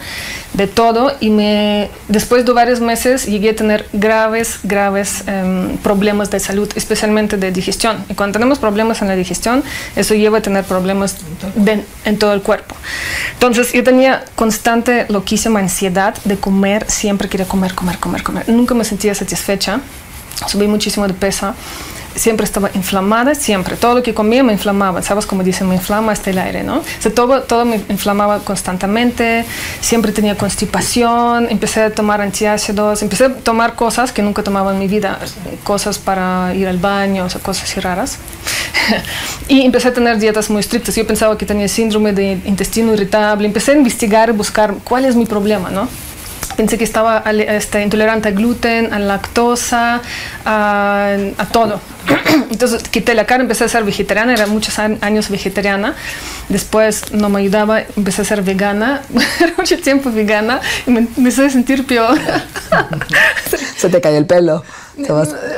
de 0.53 0.67
todo 0.67 1.13
y 1.21 1.31
me, 1.31 1.89
después 2.09 2.45
de 2.45 2.53
varios 2.53 2.81
meses 2.81 3.27
llegué 3.27 3.51
a 3.51 3.57
tener 3.57 3.87
graves, 3.93 4.59
graves 4.65 5.25
em, 5.27 5.77
problemas 5.79 6.31
de 6.31 6.41
salud, 6.41 6.69
especialmente 6.75 7.37
de 7.37 7.51
digestión. 7.53 8.05
Y 8.09 8.15
cuando 8.15 8.35
tenemos 8.35 8.59
problemas 8.59 9.01
en 9.01 9.09
la 9.09 9.17
digestión, 9.17 9.63
eso 9.97 10.15
lleva 10.15 10.39
a 10.39 10.43
tener 10.43 10.65
problemas 10.65 11.17
en 12.05 12.19
todo 12.19 12.35
el 12.35 12.43
cuerpo. 12.43 12.75
Entonces 13.33 13.73
yo 13.73 13.83
tenía 13.83 14.25
constante, 14.35 15.07
loquísima 15.09 15.61
ansiedad 15.61 16.15
de 16.25 16.37
comer, 16.37 16.85
siempre 16.91 17.29
quería 17.29 17.47
comer, 17.47 17.75
comer, 17.75 17.99
comer, 17.99 18.23
comer. 18.23 18.49
Nunca 18.49 18.75
me 18.75 18.85
sentía 18.85 19.15
satisfecha, 19.15 19.81
subí 20.47 20.67
muchísimo 20.67 21.07
de 21.07 21.15
peso 21.15 21.55
siempre 22.15 22.45
estaba 22.45 22.71
inflamada, 22.75 23.35
siempre. 23.35 23.77
Todo 23.77 23.97
lo 23.97 24.03
que 24.03 24.15
comía 24.15 24.43
me 24.43 24.53
inflamaba, 24.53 25.03
¿sabes? 25.03 25.27
Como 25.27 25.43
dicen, 25.43 25.69
me 25.69 25.77
inflama 25.77 26.13
hasta 26.13 26.31
el 26.31 26.39
aire, 26.39 26.63
¿no? 26.63 26.83
O 27.05 27.11
todo, 27.11 27.43
todo 27.43 27.65
me 27.65 27.81
inflamaba 27.89 28.41
constantemente, 28.41 29.45
siempre 29.81 30.13
tenía 30.13 30.37
constipación, 30.37 31.49
empecé 31.51 31.83
a 31.83 31.91
tomar 31.91 32.21
antiácidos, 32.21 33.03
empecé 33.03 33.27
a 33.27 33.35
tomar 33.35 33.75
cosas 33.75 34.13
que 34.13 34.23
nunca 34.23 34.43
tomaba 34.43 34.73
en 34.73 34.79
mi 34.79 34.89
vida, 34.89 35.19
cosas 35.65 35.99
para 35.99 36.55
ir 36.55 36.69
al 36.69 36.79
baño, 36.79 37.29
sea, 37.29 37.41
cosas 37.41 37.65
así 37.65 37.81
raras. 37.81 38.19
y 39.49 39.63
empecé 39.63 39.89
a 39.89 39.95
tener 39.95 40.19
dietas 40.19 40.51
muy 40.51 40.61
estrictas. 40.61 40.95
Yo 40.95 41.07
pensaba 41.07 41.37
que 41.39 41.47
tenía 41.47 41.69
síndrome 41.69 42.13
de 42.13 42.41
intestino 42.45 42.93
irritable, 42.93 43.47
empecé 43.47 43.73
a 43.73 43.77
investigar 43.77 44.33
buscar 44.33 44.75
cuál 44.85 45.05
es 45.05 45.17
mi 45.17 45.27
problema, 45.27 45.71
¿no? 45.71 45.89
Pensé 46.57 46.79
que 46.79 46.85
estaba 46.85 47.23
este, 47.31 47.83
intolerante 47.83 48.29
al 48.29 48.35
gluten, 48.35 48.93
a 48.93 48.99
lactosa, 48.99 50.01
a, 50.45 51.17
a 51.39 51.47
todo. 51.47 51.81
Entonces 52.51 52.83
quité 52.89 53.15
la 53.15 53.25
carne, 53.25 53.43
empecé 53.45 53.65
a 53.65 53.69
ser 53.69 53.85
vegetariana, 53.85 54.33
era 54.33 54.47
muchos 54.47 54.79
años 54.79 55.31
vegetariana. 55.31 55.95
Después 56.49 57.13
no 57.13 57.29
me 57.29 57.41
ayudaba, 57.41 57.81
empecé 57.97 58.23
a 58.23 58.25
ser 58.25 58.43
vegana, 58.43 59.03
era 59.41 59.53
mucho 59.57 59.79
tiempo 59.79 60.11
vegana 60.11 60.61
y 60.87 60.91
me 60.91 61.01
empecé 61.01 61.47
a 61.47 61.51
sentir 61.51 61.87
peor. 61.87 62.19
Se 63.77 63.89
te 63.89 64.01
cayó 64.01 64.19
el 64.19 64.27
pelo. 64.27 64.63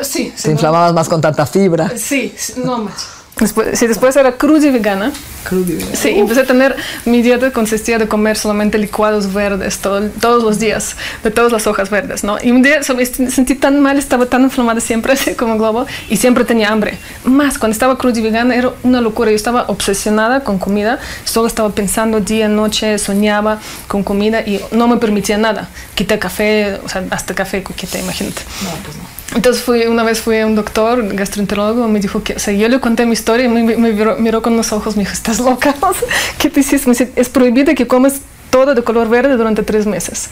sí. 0.02 0.32
Te 0.40 0.50
inflamabas 0.50 0.92
más 0.92 1.08
con 1.08 1.20
tanta 1.20 1.46
fibra. 1.46 1.90
Sí, 1.96 2.34
no 2.56 2.78
más. 2.78 3.21
Después, 3.40 3.78
sí, 3.78 3.86
después 3.86 4.14
era 4.16 4.32
cruda 4.32 4.66
y 4.66 4.70
vegana. 4.70 5.10
Cruda 5.48 5.72
y 5.72 5.74
vegana. 5.76 5.96
Sí, 5.96 6.10
empecé 6.10 6.40
a 6.40 6.46
tener, 6.46 6.76
mi 7.06 7.22
dieta 7.22 7.50
consistía 7.50 7.98
de 7.98 8.06
comer 8.06 8.36
solamente 8.36 8.76
licuados 8.78 9.32
verdes 9.32 9.78
todo, 9.78 10.02
todos 10.20 10.42
los 10.42 10.58
días, 10.58 10.96
de 11.24 11.30
todas 11.30 11.50
las 11.50 11.66
hojas 11.66 11.88
verdes, 11.88 12.24
¿no? 12.24 12.36
Y 12.42 12.50
un 12.50 12.62
día 12.62 12.80
me 12.94 13.06
sentí 13.06 13.54
tan 13.54 13.80
mal, 13.80 13.98
estaba 13.98 14.26
tan 14.26 14.42
inflamada 14.42 14.80
siempre, 14.80 15.12
así 15.14 15.34
como 15.34 15.56
globo, 15.56 15.86
y 16.10 16.18
siempre 16.18 16.44
tenía 16.44 16.70
hambre. 16.70 16.98
Más, 17.24 17.58
cuando 17.58 17.72
estaba 17.72 17.96
cruda 17.96 18.18
y 18.18 18.22
vegana 18.22 18.54
era 18.54 18.72
una 18.82 19.00
locura. 19.00 19.30
Yo 19.30 19.36
estaba 19.36 19.64
obsesionada 19.68 20.44
con 20.44 20.58
comida, 20.58 20.98
solo 21.24 21.46
estaba 21.46 21.70
pensando 21.70 22.20
día, 22.20 22.48
noche, 22.48 22.98
soñaba 22.98 23.60
con 23.88 24.04
comida 24.04 24.42
y 24.42 24.60
no 24.72 24.88
me 24.88 24.98
permitía 24.98 25.38
nada. 25.38 25.68
Quité 25.94 26.18
café, 26.18 26.78
o 26.84 26.88
sea, 26.88 27.02
hasta 27.10 27.34
café 27.34 27.62
quité, 27.62 27.98
imagínate. 27.98 28.42
No, 28.62 28.70
pues 28.84 28.96
no. 28.96 29.21
Entonces 29.34 29.62
fui, 29.62 29.86
una 29.86 30.02
vez 30.02 30.20
fui 30.20 30.38
a 30.38 30.46
un 30.46 30.54
doctor, 30.54 31.14
gastroenterólogo, 31.14 31.88
me 31.88 32.00
dijo 32.00 32.22
que, 32.22 32.34
o 32.34 32.38
sea, 32.38 32.52
yo 32.52 32.68
le 32.68 32.80
conté 32.80 33.06
mi 33.06 33.12
historia 33.12 33.46
y 33.46 33.48
me, 33.48 33.76
miró, 34.18 34.42
con 34.42 34.56
los 34.56 34.72
ojos, 34.72 34.96
me 34.96 35.02
dijo, 35.02 35.12
¿estás 35.12 35.38
loca? 35.40 35.74
¿Qué 36.38 36.50
te 36.50 36.60
hiciste? 36.60 36.86
Me 36.88 36.92
dice, 36.92 37.12
es 37.16 37.28
prohibido 37.28 37.74
que 37.74 37.86
comes 37.86 38.20
todo 38.50 38.74
de 38.74 38.82
color 38.84 39.08
verde 39.08 39.36
durante 39.36 39.62
tres 39.62 39.86
meses. 39.86 40.28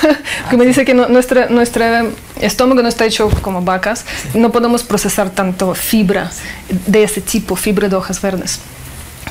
que 0.50 0.56
me 0.58 0.66
dice 0.66 0.84
que 0.84 0.92
nuestro 0.92 1.46
estómago 2.40 2.82
no 2.82 2.88
está 2.88 3.06
hecho 3.06 3.30
como 3.40 3.62
vacas, 3.62 4.04
no 4.34 4.52
podemos 4.52 4.82
procesar 4.82 5.30
tanto 5.30 5.74
fibra 5.74 6.30
de 6.86 7.02
ese 7.02 7.22
tipo, 7.22 7.56
fibra 7.56 7.88
de 7.88 7.96
hojas 7.96 8.20
verdes. 8.20 8.60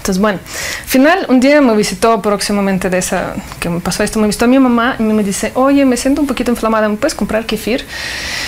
Entonces, 0.02 0.20
bueno, 0.20 0.40
final, 0.88 1.28
un 1.30 1.40
día 1.40 1.62
me 1.62 1.76
visitó 1.76 2.20
próximamente 2.24 2.90
de 2.90 2.98
esa, 2.98 3.36
que 3.60 3.70
me 3.70 3.82
pasó 3.82 4.02
esto, 4.02 4.20
me 4.20 4.26
visitó 4.26 4.48
mi 4.48 4.58
mamá 4.58 4.96
y 4.98 5.04
me 5.04 5.24
dice, 5.24 5.52
oye, 5.54 5.86
me 5.86 5.96
siento 5.96 6.22
un 6.22 6.28
poquito 6.28 6.50
inflamada, 6.50 6.90
¿me 6.90 6.98
puedes 6.98 7.14
comprar 7.14 7.46
kefir? 7.46 7.86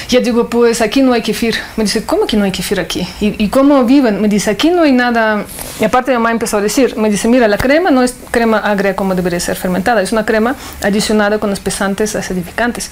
Y 0.10 0.14
yo 0.14 0.22
digo, 0.22 0.50
pues 0.50 0.82
aquí 0.82 1.04
no 1.04 1.14
hay 1.14 1.22
kefir. 1.22 1.56
Me 1.78 1.84
dice, 1.84 2.06
¿cómo 2.06 2.26
que 2.26 2.38
no 2.38 2.46
hay 2.46 2.52
kefir 2.52 2.80
aquí? 2.80 3.08
¿Y, 3.22 3.50
cómo 3.50 3.84
viven? 3.84 4.20
Me 4.20 4.28
dice, 4.28 4.50
aquí 4.50 4.72
no 4.72 4.82
hay 4.82 4.94
nada. 4.94 5.46
Y 5.80 5.84
aparte 5.84 6.10
mi 6.10 6.18
mamá 6.18 6.32
empezó 6.32 6.58
a 6.58 6.62
decir, 6.62 6.98
me 6.98 7.12
dice, 7.12 7.28
mira, 7.28 7.48
la 7.48 7.60
crema 7.60 7.92
no 7.92 8.02
es 8.02 8.16
crema 8.32 8.58
agria 8.58 8.96
como 8.96 9.14
debería 9.14 9.40
ser 9.40 9.56
fermentada, 9.56 10.02
es 10.02 10.12
una 10.12 10.26
crema 10.26 10.56
adicionada 10.82 11.38
con 11.38 11.54
espesantes 11.54 12.16
acidificantes. 12.16 12.90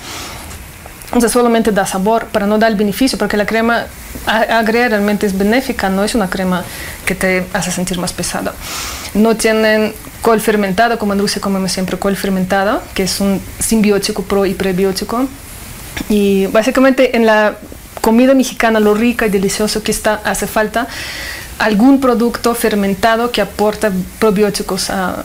Entonces 1.11 1.31
solamente 1.33 1.71
da 1.71 1.85
sabor, 1.85 2.27
pero 2.31 2.47
no 2.47 2.57
da 2.57 2.67
el 2.67 2.75
beneficio, 2.75 3.17
porque 3.17 3.35
la 3.35 3.45
crema 3.45 3.85
agria 4.25 4.87
realmente 4.87 5.25
es 5.25 5.37
benéfica, 5.37 5.89
no 5.89 6.05
es 6.05 6.15
una 6.15 6.29
crema 6.29 6.63
que 7.05 7.15
te 7.15 7.45
hace 7.51 7.69
sentir 7.69 7.99
más 7.99 8.13
pesada. 8.13 8.53
No 9.13 9.35
tienen 9.35 9.93
col 10.21 10.39
fermentado, 10.39 10.97
como 10.97 11.11
en 11.11 11.19
dulce 11.19 11.41
comemos 11.41 11.73
siempre 11.73 11.97
col 11.97 12.15
fermentado, 12.15 12.81
que 12.93 13.03
es 13.03 13.19
un 13.19 13.41
simbiótico 13.59 14.23
pro 14.23 14.45
y 14.45 14.53
prebiótico. 14.53 15.27
Y 16.07 16.45
básicamente 16.47 17.17
en 17.17 17.25
la 17.25 17.55
comida 17.99 18.33
mexicana 18.33 18.79
lo 18.79 18.93
rica 18.93 19.27
y 19.27 19.29
delicioso 19.29 19.83
que 19.83 19.91
está 19.91 20.21
hace 20.23 20.47
falta 20.47 20.87
algún 21.61 22.01
producto 22.01 22.55
fermentado 22.55 23.31
que 23.31 23.39
aporta 23.41 23.91
probióticos 24.19 24.89
a, 24.89 25.23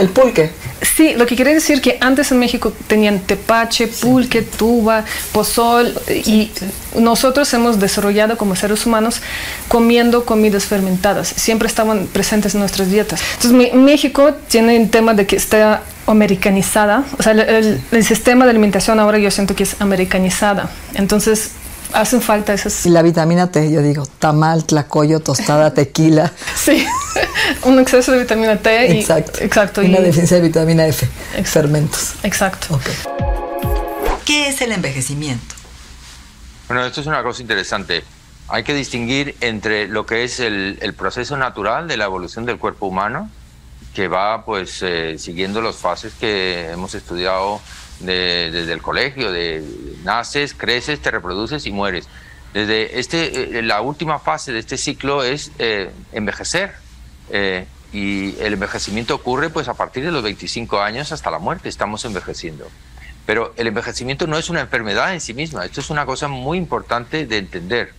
el 0.00 0.08
pulque. 0.08 0.50
Sí, 0.80 1.14
lo 1.14 1.26
que 1.26 1.36
quiere 1.36 1.52
decir 1.52 1.82
que 1.82 1.98
antes 2.00 2.32
en 2.32 2.38
México 2.38 2.72
tenían 2.86 3.20
tepache, 3.20 3.86
pulque, 3.86 4.40
tuba, 4.40 5.04
pozol 5.32 5.94
y 6.08 6.50
nosotros 6.98 7.52
hemos 7.52 7.78
desarrollado 7.78 8.38
como 8.38 8.56
seres 8.56 8.86
humanos 8.86 9.20
comiendo 9.68 10.24
comidas 10.24 10.64
fermentadas. 10.64 11.28
Siempre 11.28 11.68
estaban 11.68 12.06
presentes 12.06 12.54
en 12.54 12.60
nuestras 12.60 12.90
dietas. 12.90 13.20
Entonces 13.42 13.74
México 13.74 14.32
tiene 14.48 14.78
un 14.78 14.88
tema 14.88 15.12
de 15.12 15.26
que 15.26 15.36
está 15.36 15.82
americanizada, 16.06 17.04
o 17.18 17.22
sea, 17.22 17.32
el, 17.32 17.80
el 17.92 18.04
sistema 18.04 18.44
de 18.44 18.50
alimentación 18.50 18.98
ahora 18.98 19.18
yo 19.18 19.30
siento 19.30 19.54
que 19.54 19.64
es 19.64 19.76
americanizada. 19.80 20.70
Entonces 20.94 21.52
hacen 21.92 22.20
falta 22.20 22.52
esas. 22.52 22.86
Y 22.86 22.90
la 22.90 23.02
vitamina 23.02 23.50
T, 23.50 23.70
yo 23.70 23.82
digo, 23.82 24.06
tamal, 24.18 24.64
tlacoyo, 24.64 25.20
tostada, 25.20 25.74
tequila. 25.74 26.32
sí, 26.56 26.86
un 27.64 27.78
exceso 27.78 28.12
de 28.12 28.20
vitamina 28.20 28.56
T. 28.56 28.98
Exacto. 29.00 29.38
Y, 29.40 29.44
exacto. 29.44 29.80
Una 29.82 30.00
deficiencia 30.00 30.36
de 30.36 30.42
vitamina 30.42 30.86
F, 30.86 31.06
fermentos. 31.44 32.14
Exacto. 32.22 32.74
Okay. 32.74 32.94
¿Qué 34.24 34.48
es 34.48 34.60
el 34.60 34.72
envejecimiento? 34.72 35.54
Bueno, 36.68 36.84
esto 36.84 37.00
es 37.00 37.06
una 37.06 37.22
cosa 37.22 37.42
interesante. 37.42 38.04
Hay 38.48 38.62
que 38.64 38.74
distinguir 38.74 39.36
entre 39.40 39.88
lo 39.88 40.06
que 40.06 40.24
es 40.24 40.40
el, 40.40 40.78
el 40.80 40.94
proceso 40.94 41.36
natural 41.36 41.88
de 41.88 41.96
la 41.96 42.04
evolución 42.04 42.46
del 42.46 42.58
cuerpo 42.58 42.86
humano, 42.86 43.30
que 43.94 44.08
va 44.08 44.44
pues 44.44 44.82
eh, 44.82 45.16
siguiendo 45.18 45.60
las 45.60 45.76
fases 45.76 46.12
que 46.14 46.70
hemos 46.70 46.94
estudiado 46.94 47.60
desde 48.00 48.72
el 48.72 48.82
colegio, 48.82 49.30
de 49.32 49.62
naces, 50.04 50.54
creces, 50.54 51.00
te 51.00 51.10
reproduces 51.10 51.66
y 51.66 51.72
mueres. 51.72 52.08
Desde 52.52 52.98
este, 52.98 53.58
eh, 53.58 53.62
la 53.62 53.80
última 53.80 54.18
fase 54.18 54.52
de 54.52 54.58
este 54.58 54.76
ciclo 54.76 55.22
es 55.22 55.52
eh, 55.58 55.90
envejecer. 56.12 56.74
Eh, 57.30 57.66
y 57.92 58.36
el 58.40 58.52
envejecimiento 58.54 59.14
ocurre 59.14 59.50
pues 59.50 59.68
a 59.68 59.74
partir 59.74 60.04
de 60.04 60.12
los 60.12 60.22
25 60.22 60.80
años 60.80 61.12
hasta 61.12 61.30
la 61.30 61.38
muerte, 61.38 61.68
estamos 61.68 62.04
envejeciendo. 62.04 62.68
Pero 63.26 63.52
el 63.56 63.66
envejecimiento 63.66 64.26
no 64.26 64.38
es 64.38 64.48
una 64.48 64.60
enfermedad 64.60 65.12
en 65.12 65.20
sí 65.20 65.34
misma, 65.34 65.64
esto 65.64 65.80
es 65.80 65.90
una 65.90 66.06
cosa 66.06 66.28
muy 66.28 66.58
importante 66.58 67.26
de 67.26 67.38
entender. 67.38 67.92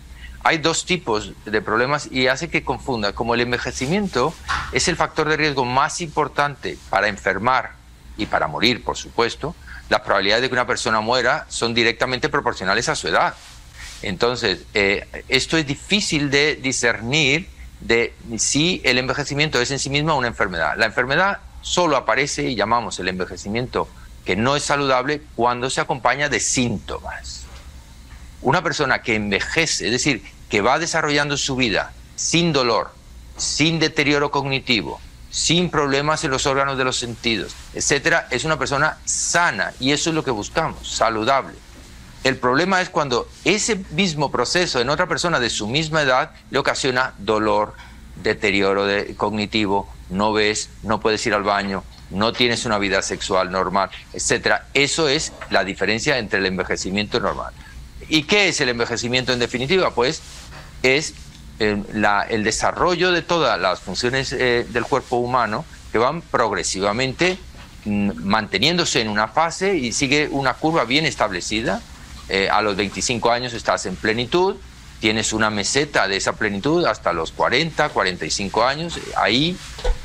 Hay 0.44 0.58
dos 0.58 0.86
tipos 0.86 1.34
de 1.46 1.62
problemas 1.62 2.10
y 2.12 2.28
hace 2.28 2.50
que 2.50 2.64
confunda, 2.64 3.14
como 3.14 3.36
el 3.36 3.42
envejecimiento 3.42 4.34
es 4.72 4.88
el 4.88 4.96
factor 4.96 5.30
de 5.30 5.38
riesgo 5.38 5.66
más 5.66 6.02
importante 6.02 6.78
para 6.90 7.08
enfermar 7.08 7.74
y 8.18 8.26
para 8.26 8.48
morir, 8.48 8.84
por 8.84 8.98
supuesto, 8.98 9.56
las 9.91 10.01
probabilidades 10.01 10.43
de 10.43 10.47
que 10.47 10.54
una 10.54 10.65
persona 10.65 11.01
muera 11.01 11.45
son 11.49 11.73
directamente 11.73 12.30
proporcionales 12.30 12.88
a 12.88 12.95
su 12.95 13.10
edad. 13.10 13.34
Entonces, 14.01 14.60
eh, 14.73 15.06
esto 15.27 15.58
es 15.58 15.67
difícil 15.67 16.32
de 16.32 16.56
discernir 16.56 17.49
de 17.82 18.15
si 18.38 18.82
el 18.86 18.97
envejecimiento 18.97 19.60
es 19.60 19.69
en 19.69 19.80
sí 19.80 19.89
mismo 19.89 20.17
una 20.17 20.30
enfermedad. 20.30 20.75
La 20.77 20.86
enfermedad 20.86 21.39
solo 21.62 21.97
aparece 21.97 22.43
y 22.43 22.56
llamamos 22.56 22.99
el 22.99 23.10
envejecimiento 23.10 23.89
que 24.23 24.38
no 24.38 24.56
es 24.56 24.63
saludable 24.63 25.23
cuando 25.36 25.69
se 25.69 25.82
acompaña 25.82 26.30
de 26.30 26.39
síntomas. 26.39 27.43
Una 28.41 28.63
persona 28.63 29.01
que 29.01 29.15
envejece, 29.15 29.88
es 29.88 29.91
decir, 29.91 30.23
que 30.47 30.62
va 30.62 30.80
desarrollando 30.80 31.36
su 31.36 31.58
vida 31.58 31.91
sin 32.15 32.54
dolor, 32.54 32.93
sin 33.36 33.77
deterioro 33.80 34.32
cognitivo, 34.32 35.01
sin 35.32 35.70
problemas 35.70 36.24
en 36.24 36.32
los 36.32 36.46
órganos 36.46 36.78
de 36.78 36.84
los 36.84 36.98
sentidos, 36.98 37.56
etcétera, 37.74 38.28
es 38.30 38.44
una 38.44 38.60
persona 38.60 38.98
sana 39.06 39.74
y 39.80 39.91
eso 39.91 40.10
es 40.10 40.15
lo 40.15 40.24
que 40.24 40.32
buscamos, 40.32 40.88
saludable. 40.88 41.56
El 42.24 42.38
problema 42.38 42.82
es 42.82 42.89
cuando 42.89 43.28
ese 43.46 43.84
mismo 43.91 44.30
proceso 44.30 44.80
en 44.80 44.89
otra 44.89 45.08
persona 45.08 45.39
de 45.39 45.50
su 45.50 45.67
misma 45.67 46.04
edad 46.04 46.32
le 46.52 46.60
ocasiona 46.60 47.15
dolor, 47.17 47.74
deterioro 48.22 48.86
cognitivo, 49.17 49.91
no 50.10 50.32
ves, 50.34 50.70
no 50.84 51.00
puedes 51.00 51.26
ir 51.26 51.34
al 51.34 51.44
baño, 51.44 51.84
no 52.12 52.34
tienes 52.34 52.65
una 52.65 52.78
vida 52.78 53.02
sexual 53.02 53.52
normal, 53.52 53.89
etcétera. 54.13 54.67
Eso 54.74 55.08
es 55.08 55.32
la 55.50 55.63
diferencia 55.63 56.20
entre 56.20 56.39
el 56.39 56.46
envejecimiento 56.46 57.20
normal. 57.20 57.54
¿Y 58.08 58.24
qué 58.24 58.50
es 58.50 58.62
el 58.62 58.70
envejecimiento 58.70 59.34
en 59.34 59.39
definitiva? 59.39 59.96
Pues 59.96 60.22
es 60.84 61.13
el 61.62 62.43
desarrollo 62.43 63.12
de 63.12 63.21
todas 63.21 63.60
las 63.60 63.80
funciones 63.80 64.34
eh, 64.34 64.65
del 64.69 64.84
cuerpo 64.86 65.17
humano 65.17 65.63
que 65.91 66.00
van 66.00 66.21
progresivamente 66.21 67.38
mm, 67.86 68.12
manteniéndose 68.24 69.02
en 69.02 69.10
una 69.10 69.28
fase 69.28 69.76
y 69.76 69.91
sigue 69.91 70.28
una 70.32 70.56
curva 70.56 70.86
bien 70.86 71.06
establecida. 71.06 71.82
Eh, 72.30 72.50
a 72.50 72.62
los 72.62 72.76
25 72.76 73.30
años 73.30 73.54
estás 73.54 73.86
en 73.86 73.95
plenitud, 73.95 74.56
tienes 75.00 75.34
una 75.34 75.50
meseta 75.50 76.08
de 76.08 76.17
esa 76.17 76.34
plenitud 76.34 76.86
hasta 76.86 77.13
los 77.13 77.32
40, 77.32 77.89
45 77.89 78.63
años. 78.63 79.00
Ahí, 79.15 79.56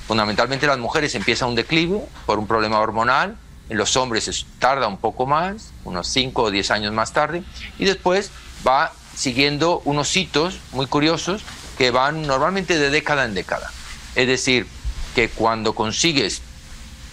fundamentalmente, 0.06 0.66
las 0.66 0.78
mujeres 0.78 1.14
empiezan 1.14 1.50
un 1.50 1.54
declive 1.54 2.00
por 2.26 2.38
un 2.38 2.46
problema 2.46 2.80
hormonal. 2.80 3.36
En 3.68 3.78
los 3.78 3.96
hombres 3.96 4.46
tarda 4.58 4.86
un 4.88 4.98
poco 4.98 5.26
más, 5.26 5.72
unos 5.84 6.06
5 6.08 6.42
o 6.42 6.50
10 6.50 6.70
años 6.70 6.92
más 6.92 7.12
tarde, 7.12 7.42
y 7.78 7.84
después 7.84 8.30
va 8.66 8.92
siguiendo 9.16 9.80
unos 9.84 10.16
hitos 10.16 10.60
muy 10.72 10.86
curiosos 10.86 11.42
que 11.76 11.90
van 11.90 12.22
normalmente 12.22 12.78
de 12.78 12.90
década 12.90 13.24
en 13.24 13.34
década. 13.34 13.72
Es 14.14 14.28
decir, 14.28 14.66
que 15.14 15.28
cuando 15.28 15.74
consigues 15.74 16.42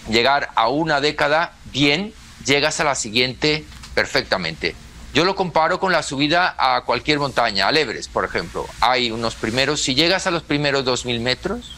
llegar 0.08 0.50
a 0.54 0.68
una 0.68 1.00
década 1.00 1.54
bien, 1.72 2.12
llegas 2.44 2.78
a 2.80 2.84
la 2.84 2.94
siguiente 2.94 3.64
perfectamente. 3.94 4.76
Yo 5.14 5.24
lo 5.24 5.34
comparo 5.34 5.78
con 5.78 5.92
la 5.92 6.02
subida 6.02 6.54
a 6.58 6.82
cualquier 6.82 7.18
montaña, 7.18 7.68
al 7.68 7.76
Everest, 7.76 8.10
por 8.10 8.24
ejemplo. 8.24 8.66
Hay 8.80 9.10
unos 9.10 9.36
primeros, 9.36 9.80
si 9.80 9.94
llegas 9.94 10.26
a 10.26 10.30
los 10.30 10.42
primeros 10.42 10.84
2.000 10.84 11.20
metros, 11.20 11.72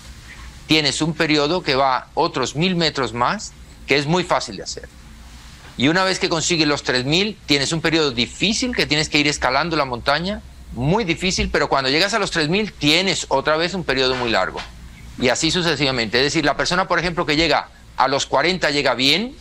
tienes 0.66 1.02
un 1.02 1.14
periodo 1.14 1.62
que 1.62 1.76
va 1.76 2.08
otros 2.14 2.56
1.000 2.56 2.76
metros 2.76 3.12
más, 3.12 3.52
que 3.86 3.96
es 3.96 4.06
muy 4.06 4.24
fácil 4.24 4.56
de 4.56 4.62
hacer. 4.62 4.88
Y 5.76 5.88
una 5.88 6.04
vez 6.04 6.18
que 6.18 6.28
consigues 6.28 6.66
los 6.66 6.84
3.000, 6.84 7.36
tienes 7.46 7.72
un 7.72 7.80
periodo 7.80 8.10
difícil 8.10 8.74
que 8.74 8.86
tienes 8.86 9.08
que 9.08 9.18
ir 9.18 9.28
escalando 9.28 9.76
la 9.76 9.84
montaña, 9.84 10.40
muy 10.72 11.04
difícil, 11.04 11.50
pero 11.50 11.68
cuando 11.68 11.90
llegas 11.90 12.14
a 12.14 12.18
los 12.18 12.34
3.000 12.34 12.72
tienes 12.78 13.26
otra 13.28 13.56
vez 13.56 13.74
un 13.74 13.84
periodo 13.84 14.14
muy 14.14 14.30
largo. 14.30 14.60
Y 15.20 15.28
así 15.28 15.50
sucesivamente. 15.50 16.18
Es 16.18 16.24
decir, 16.24 16.44
la 16.44 16.56
persona, 16.56 16.88
por 16.88 16.98
ejemplo, 16.98 17.26
que 17.26 17.36
llega 17.36 17.68
a 17.96 18.08
los 18.08 18.26
40 18.26 18.70
llega 18.70 18.94
bien, 18.94 19.34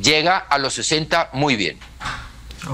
llega 0.00 0.38
a 0.38 0.58
los 0.58 0.74
60 0.74 1.30
muy 1.32 1.56
bien. 1.56 1.78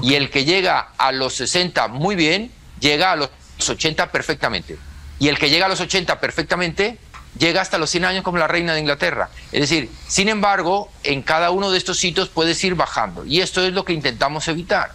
Y 0.01 0.15
el 0.15 0.29
que 0.29 0.45
llega 0.45 0.89
a 0.97 1.11
los 1.11 1.35
60 1.35 1.87
muy 1.87 2.15
bien, 2.15 2.51
llega 2.79 3.11
a 3.11 3.15
los 3.15 3.29
80 3.67 4.11
perfectamente. 4.11 4.77
Y 5.19 5.27
el 5.27 5.37
que 5.37 5.49
llega 5.49 5.65
a 5.65 5.69
los 5.69 5.81
80 5.81 6.19
perfectamente, 6.19 6.97
llega 7.37 7.61
hasta 7.61 7.77
los 7.77 7.89
100 7.89 8.05
años 8.05 8.23
como 8.23 8.37
la 8.37 8.47
reina 8.47 8.73
de 8.73 8.79
Inglaterra. 8.79 9.29
Es 9.51 9.61
decir, 9.61 9.91
sin 10.07 10.29
embargo, 10.29 10.89
en 11.03 11.21
cada 11.21 11.51
uno 11.51 11.71
de 11.71 11.77
estos 11.77 11.97
sitios 11.97 12.29
puedes 12.29 12.63
ir 12.63 12.75
bajando. 12.75 13.25
Y 13.25 13.41
esto 13.41 13.63
es 13.63 13.73
lo 13.73 13.85
que 13.85 13.93
intentamos 13.93 14.47
evitar. 14.47 14.91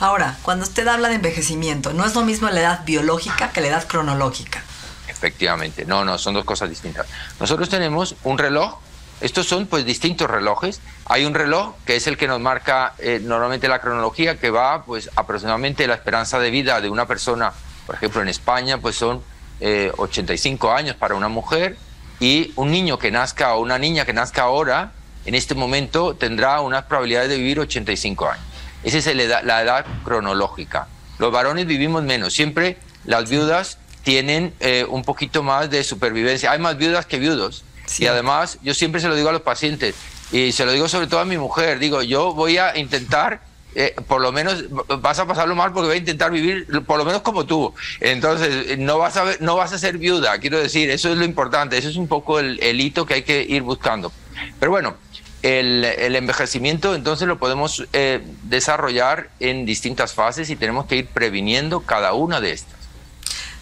Ahora, 0.00 0.36
cuando 0.42 0.64
usted 0.64 0.86
habla 0.86 1.08
de 1.08 1.16
envejecimiento, 1.16 1.92
no 1.92 2.06
es 2.06 2.14
lo 2.14 2.22
mismo 2.22 2.48
la 2.48 2.60
edad 2.60 2.84
biológica 2.84 3.50
que 3.50 3.60
la 3.60 3.68
edad 3.68 3.88
cronológica. 3.88 4.62
Efectivamente, 5.08 5.84
no, 5.84 6.04
no, 6.04 6.18
son 6.18 6.34
dos 6.34 6.44
cosas 6.44 6.68
distintas. 6.68 7.06
Nosotros 7.40 7.68
tenemos 7.68 8.14
un 8.22 8.38
reloj, 8.38 8.78
estos 9.20 9.48
son 9.48 9.66
pues 9.66 9.84
distintos 9.84 10.30
relojes. 10.30 10.80
Hay 11.06 11.24
un 11.24 11.34
reloj 11.34 11.74
que 11.84 11.96
es 11.96 12.06
el 12.06 12.16
que 12.16 12.28
nos 12.28 12.38
marca 12.38 12.94
eh, 12.98 13.20
normalmente 13.20 13.66
la 13.66 13.80
cronología, 13.80 14.38
que 14.38 14.50
va 14.50 14.84
pues 14.84 15.10
aproximadamente 15.16 15.88
la 15.88 15.94
esperanza 15.94 16.38
de 16.38 16.50
vida 16.50 16.80
de 16.80 16.88
una 16.88 17.06
persona, 17.06 17.52
por 17.84 17.96
ejemplo 17.96 18.22
en 18.22 18.28
España, 18.28 18.78
pues 18.78 18.94
son 18.94 19.20
85 19.60 20.68
eh, 20.68 20.74
años 20.74 20.96
para 20.96 21.14
una 21.14 21.28
mujer 21.28 21.76
y 22.20 22.52
un 22.56 22.70
niño 22.70 22.98
que 22.98 23.10
nazca 23.10 23.54
o 23.54 23.60
una 23.60 23.78
niña 23.78 24.04
que 24.04 24.12
nazca 24.12 24.42
ahora, 24.42 24.92
en 25.24 25.34
este 25.34 25.54
momento 25.54 26.14
tendrá 26.14 26.60
unas 26.60 26.84
probabilidades 26.84 27.30
de 27.30 27.36
vivir 27.36 27.60
85 27.60 28.28
años. 28.28 28.44
Esa 28.82 28.98
es 28.98 29.16
la 29.44 29.62
edad, 29.62 29.86
cronológica. 30.04 30.88
Los 31.18 31.32
varones 31.32 31.66
vivimos 31.66 32.02
menos. 32.02 32.32
Siempre 32.32 32.78
las 33.04 33.28
viudas 33.28 33.78
tienen 34.04 34.54
eh, 34.60 34.86
un 34.88 35.02
poquito 35.02 35.42
más 35.42 35.68
de 35.68 35.82
supervivencia. 35.82 36.52
Hay 36.52 36.58
más 36.58 36.78
viudas 36.78 37.06
que 37.06 37.18
viudos. 37.18 37.64
Y 37.98 38.06
además, 38.06 38.58
yo 38.62 38.74
siempre 38.74 39.00
se 39.00 39.08
lo 39.08 39.14
digo 39.14 39.28
a 39.28 39.32
los 39.32 39.42
pacientes, 39.42 39.94
y 40.30 40.52
se 40.52 40.66
lo 40.66 40.72
digo 40.72 40.88
sobre 40.88 41.06
todo 41.06 41.20
a 41.20 41.24
mi 41.24 41.38
mujer, 41.38 41.78
digo, 41.78 42.02
yo 42.02 42.34
voy 42.34 42.58
a 42.58 42.76
intentar 42.76 43.40
eh, 43.74 43.94
por 44.06 44.20
lo 44.20 44.32
menos 44.32 44.64
vas 45.00 45.18
a 45.18 45.26
pasarlo 45.26 45.54
mal 45.54 45.72
porque 45.72 45.88
vas 45.88 45.94
a 45.94 45.98
intentar 45.98 46.30
vivir 46.30 46.66
por 46.86 46.98
lo 46.98 47.04
menos 47.04 47.22
como 47.22 47.46
tú. 47.46 47.74
Entonces, 48.00 48.78
no 48.78 48.98
vas 48.98 49.16
a, 49.16 49.24
no 49.40 49.56
vas 49.56 49.72
a 49.72 49.78
ser 49.78 49.98
viuda, 49.98 50.38
quiero 50.38 50.58
decir, 50.58 50.90
eso 50.90 51.10
es 51.10 51.18
lo 51.18 51.24
importante, 51.24 51.78
eso 51.78 51.88
es 51.88 51.96
un 51.96 52.08
poco 52.08 52.40
el, 52.40 52.58
el 52.62 52.80
hito 52.80 53.06
que 53.06 53.14
hay 53.14 53.22
que 53.22 53.42
ir 53.42 53.62
buscando. 53.62 54.12
Pero 54.58 54.70
bueno, 54.70 54.96
el, 55.42 56.16
envejecimiento 56.16 56.94
entonces 56.94 57.28
lo 57.28 57.38
podemos 57.38 57.86
eh, 57.92 58.22
desarrollar 58.44 59.30
en 59.40 59.66
distintas 59.66 60.12
fases 60.12 60.50
y 60.50 60.56
tenemos 60.56 60.86
que 60.86 60.96
ir 60.96 61.06
previniendo 61.06 61.80
cada 61.80 62.12
una 62.12 62.40
de 62.40 62.52
estas. 62.52 62.78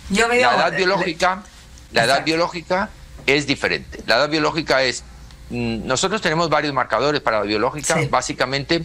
Yo 0.08 0.28
la 0.28 0.36
edad 0.36 0.76
biológica, 0.76 1.42
la 1.92 2.04
edad 2.04 2.24
biológica 2.24 2.90
es 3.26 3.46
diferente. 3.46 4.00
La 4.06 4.16
edad 4.16 4.28
biológica 4.28 4.82
es 4.82 5.04
mm, 5.50 5.86
nosotros 5.86 6.22
tenemos 6.22 6.48
varios 6.48 6.72
marcadores 6.72 7.20
para 7.20 7.40
la 7.40 7.44
biológica, 7.44 7.98
básicamente 8.10 8.84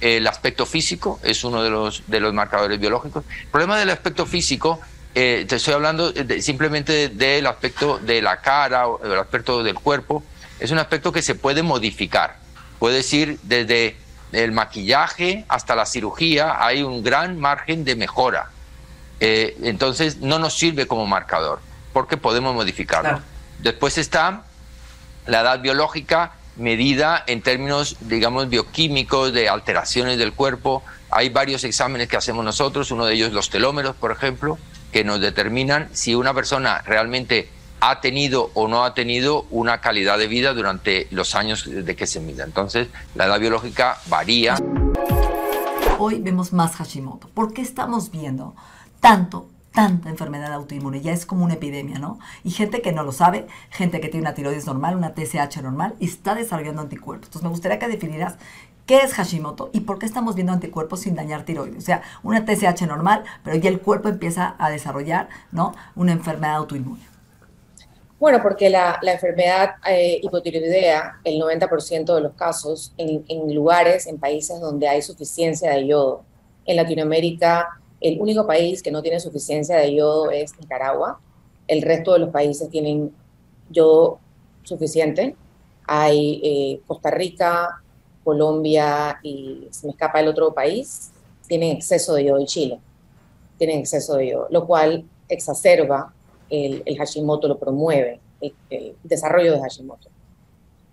el 0.00 0.26
aspecto 0.26 0.66
físico 0.66 1.20
es 1.22 1.44
uno 1.44 1.62
de 1.62 1.70
los, 1.70 2.02
de 2.06 2.20
los 2.20 2.32
marcadores 2.32 2.80
biológicos. 2.80 3.24
El 3.42 3.48
problema 3.48 3.78
del 3.78 3.90
aspecto 3.90 4.26
físico 4.26 4.80
eh, 5.14 5.44
te 5.48 5.56
estoy 5.56 5.74
hablando 5.74 6.12
simplemente 6.40 7.08
del 7.08 7.46
aspecto 7.46 7.98
de 7.98 8.22
la 8.22 8.40
cara 8.40 8.86
o 8.86 8.98
del 8.98 9.18
aspecto 9.18 9.62
del 9.62 9.74
cuerpo, 9.74 10.22
es 10.60 10.70
un 10.70 10.78
aspecto 10.78 11.10
que 11.12 11.22
se 11.22 11.34
puede 11.34 11.62
modificar. 11.62 12.36
Puedes 12.78 13.12
ir 13.12 13.38
desde 13.42 13.96
el 14.32 14.52
maquillaje 14.52 15.44
hasta 15.48 15.74
la 15.74 15.84
cirugía, 15.84 16.64
hay 16.64 16.82
un 16.82 17.02
gran 17.02 17.38
margen 17.40 17.84
de 17.84 17.96
mejora. 17.96 18.50
Eh, 19.18 19.56
entonces 19.62 20.18
no 20.18 20.38
nos 20.38 20.54
sirve 20.54 20.86
como 20.86 21.06
marcador, 21.06 21.60
porque 21.92 22.16
podemos 22.16 22.54
modificarlo. 22.54 23.20
Después 23.58 23.98
está 23.98 24.44
la 25.26 25.40
edad 25.40 25.60
biológica 25.60 26.32
medida 26.56 27.22
en 27.26 27.42
términos, 27.42 27.96
digamos, 28.00 28.48
bioquímicos, 28.48 29.32
de 29.32 29.48
alteraciones 29.48 30.18
del 30.18 30.32
cuerpo. 30.32 30.82
Hay 31.10 31.28
varios 31.28 31.64
exámenes 31.64 32.08
que 32.08 32.16
hacemos 32.16 32.44
nosotros, 32.44 32.90
uno 32.90 33.06
de 33.06 33.14
ellos 33.14 33.32
los 33.32 33.50
telómeros, 33.50 33.96
por 33.96 34.12
ejemplo, 34.12 34.58
que 34.92 35.04
nos 35.04 35.20
determinan 35.20 35.88
si 35.92 36.14
una 36.14 36.34
persona 36.34 36.82
realmente 36.82 37.48
ha 37.80 38.00
tenido 38.00 38.50
o 38.54 38.68
no 38.68 38.84
ha 38.84 38.94
tenido 38.94 39.46
una 39.50 39.80
calidad 39.80 40.18
de 40.18 40.28
vida 40.28 40.52
durante 40.52 41.06
los 41.10 41.34
años 41.34 41.64
de 41.66 41.96
que 41.96 42.06
se 42.06 42.20
mida. 42.20 42.44
Entonces, 42.44 42.88
la 43.14 43.26
edad 43.26 43.40
biológica 43.40 43.98
varía. 44.06 44.56
Hoy 45.98 46.20
vemos 46.20 46.52
más 46.52 46.76
Hashimoto. 46.76 47.28
¿Por 47.28 47.52
qué 47.52 47.62
estamos 47.62 48.10
viendo 48.10 48.54
tanto, 49.00 49.48
tanta 49.72 50.08
enfermedad 50.08 50.52
autoinmune? 50.52 51.00
Ya 51.00 51.12
es 51.12 51.26
como 51.26 51.44
una 51.44 51.54
epidemia, 51.54 51.98
¿no? 51.98 52.18
Y 52.44 52.50
gente 52.50 52.82
que 52.82 52.92
no 52.92 53.02
lo 53.02 53.12
sabe, 53.12 53.46
gente 53.70 54.00
que 54.00 54.08
tiene 54.08 54.26
una 54.26 54.34
tiroides 54.34 54.66
normal, 54.66 54.96
una 54.96 55.14
TSH 55.14 55.62
normal 55.62 55.94
está 56.00 56.34
desarrollando 56.34 56.82
anticuerpos. 56.82 57.28
Entonces, 57.28 57.42
me 57.42 57.50
gustaría 57.50 57.78
que 57.78 57.88
definieras 57.88 58.36
¿Qué 58.90 59.02
es 59.02 59.14
Hashimoto 59.14 59.70
y 59.72 59.82
por 59.82 60.00
qué 60.00 60.06
estamos 60.06 60.34
viendo 60.34 60.52
anticuerpos 60.52 61.02
sin 61.02 61.14
dañar 61.14 61.44
tiroides? 61.44 61.78
O 61.78 61.80
sea, 61.80 62.02
una 62.24 62.44
TSH 62.44 62.88
normal, 62.88 63.22
pero 63.44 63.54
ya 63.54 63.70
el 63.70 63.80
cuerpo 63.80 64.08
empieza 64.08 64.56
a 64.58 64.68
desarrollar 64.68 65.28
¿no? 65.52 65.76
una 65.94 66.10
enfermedad 66.10 66.56
autoinmune. 66.56 67.00
Bueno, 68.18 68.40
porque 68.42 68.68
la, 68.68 68.98
enfermedad 69.02 69.76
eh, 69.88 70.18
hipotiroidea, 70.20 71.20
el 71.22 71.40
90% 71.40 72.14
de 72.16 72.20
los 72.20 72.34
casos, 72.34 72.92
en, 72.98 73.54
lugares, 73.54 74.06
en 74.08 74.18
países 74.18 74.60
donde 74.60 74.88
hay 74.88 75.02
suficiencia 75.02 75.70
de 75.70 75.86
yodo. 75.86 76.24
En 76.66 76.74
Latinoamérica, 76.74 77.79
el 78.00 78.20
único 78.20 78.46
país 78.46 78.82
que 78.82 78.90
no 78.90 79.02
tiene 79.02 79.20
suficiencia 79.20 79.76
de 79.76 79.94
yodo 79.94 80.30
es 80.30 80.58
Nicaragua. 80.58 81.20
El 81.66 81.82
resto 81.82 82.12
de 82.12 82.20
los 82.20 82.30
países 82.30 82.68
tienen 82.70 83.12
yodo 83.68 84.18
suficiente. 84.62 85.36
Hay 85.86 86.40
eh, 86.42 86.80
Costa 86.86 87.10
Rica, 87.10 87.82
Colombia 88.24 89.18
y 89.22 89.68
se 89.70 89.86
me 89.86 89.92
escapa 89.92 90.20
el 90.20 90.28
otro 90.28 90.52
país, 90.52 91.10
tienen 91.46 91.76
exceso 91.76 92.14
de 92.14 92.24
yodo 92.24 92.40
y 92.40 92.46
Chile 92.46 92.80
tienen 93.60 93.80
exceso 93.80 94.16
de 94.16 94.30
yodo, 94.30 94.46
lo 94.50 94.66
cual 94.66 95.04
exacerba 95.28 96.14
el, 96.48 96.82
Hashimoto, 96.96 97.46
lo 97.46 97.58
promueve, 97.58 98.18
el, 98.40 98.96
desarrollo 99.04 99.52
de 99.52 99.60
Hashimoto. 99.60 100.08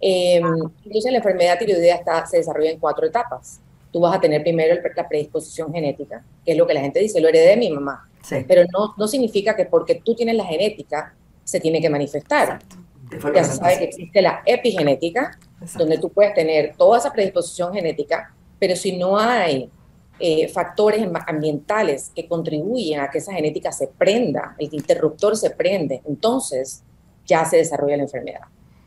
Eh, 0.01 0.41
entonces 0.83 1.11
la 1.11 1.19
enfermedad 1.19 1.57
tiroidea 1.57 1.95
está, 1.95 2.25
se 2.25 2.37
desarrolla 2.37 2.71
en 2.71 2.79
cuatro 2.79 3.07
etapas. 3.07 3.61
Tú 3.97 4.01
vas 4.01 4.15
a 4.15 4.21
tener 4.21 4.43
primero 4.43 4.79
la 4.95 5.09
predisposición 5.09 5.73
genética, 5.73 6.23
que 6.45 6.51
es 6.51 6.57
lo 6.57 6.67
que 6.67 6.75
la 6.75 6.81
gente 6.81 6.99
dice, 6.99 7.19
lo 7.19 7.29
heredé 7.29 7.47
de 7.47 7.57
mi 7.57 7.71
mamá. 7.71 8.07
Pero 8.47 8.61
no, 8.71 8.93
no 8.95 9.07
significa 9.07 9.55
que 9.55 9.65
porque 9.65 9.95
tú 9.95 10.13
tienes 10.13 10.35
la 10.35 10.45
genética 10.45 11.15
se 11.43 11.59
tiene 11.59 11.81
que 11.81 11.89
manifestar. 11.89 12.59
Ya 13.33 13.43
se 13.43 13.55
sabe 13.55 13.79
que 13.79 13.85
existe 13.85 14.21
la 14.21 14.43
epigenética, 14.45 15.39
donde 15.75 15.97
tú 15.97 16.09
puedes 16.09 16.35
tener 16.35 16.75
toda 16.77 16.99
esa 16.99 17.11
predisposición 17.11 17.73
genética, 17.73 18.35
pero 18.59 18.75
si 18.75 18.95
no 18.97 19.17
hay 19.17 19.71
eh, 20.19 20.47
factores 20.49 21.07
ambientales 21.25 22.11
que 22.13 22.27
contribuyen 22.27 22.99
a 22.99 23.09
que 23.09 23.17
esa 23.17 23.33
genética 23.33 23.71
se 23.71 23.87
prenda, 23.87 24.55
el 24.59 24.69
interruptor 24.71 25.35
se 25.35 25.49
prende, 25.49 26.03
entonces 26.07 26.83
ya 27.25 27.45
se 27.45 27.57
desarrolla 27.57 27.97
la 27.97 28.03
enfermedad. 28.03 28.41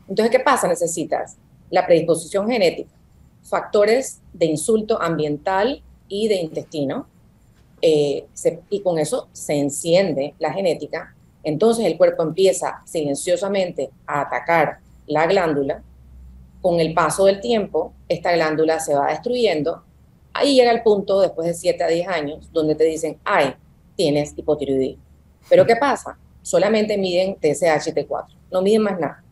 Entonces, 0.07 0.31
¿qué 0.31 0.41
pasa? 0.41 0.69
Necesitas 0.69 1.35
la 1.69 1.85
predisposición 1.85 2.47
genética, 2.49 2.91
factores 3.43 4.21
de 4.33 4.45
insulto 4.45 5.01
ambiental 5.01 5.81
y 6.07 6.27
de 6.27 6.35
intestino, 6.35 7.07
eh, 7.81 8.27
y 8.69 8.81
con 8.81 8.99
eso 8.99 9.27
se 9.33 9.57
enciende 9.57 10.35
la 10.39 10.53
genética, 10.53 11.15
entonces 11.43 11.85
el 11.85 11.97
cuerpo 11.97 12.23
empieza 12.23 12.81
silenciosamente 12.85 13.89
a 14.05 14.21
atacar 14.21 14.79
la 15.07 15.25
glándula 15.25 15.83
con 16.61 16.79
el 16.79 16.93
paso 16.93 17.25
del 17.25 17.39
tiempo, 17.39 17.93
esta 18.07 18.31
glándula 18.33 18.79
se 18.79 18.93
va 18.93 19.09
destruyendo. 19.09 19.83
Ahí 20.33 20.55
llega 20.55 20.71
el 20.71 20.83
punto, 20.83 21.19
después 21.19 21.47
de 21.47 21.53
7 21.53 21.83
a 21.83 21.87
10 21.87 22.07
años, 22.07 22.49
donde 22.53 22.75
te 22.75 22.83
dicen, 22.83 23.17
ay, 23.25 23.55
tienes 23.95 24.33
hipotiroidismo. 24.37 25.03
Pero 25.49 25.65
¿qué 25.65 25.75
pasa? 25.75 26.17
Solamente 26.43 26.97
miden 26.97 27.35
TSH 27.35 27.87
y 27.87 27.91
T4, 27.91 28.27
no 28.51 28.61
miden 28.61 28.83
más 28.83 28.99
nada. 28.99 29.23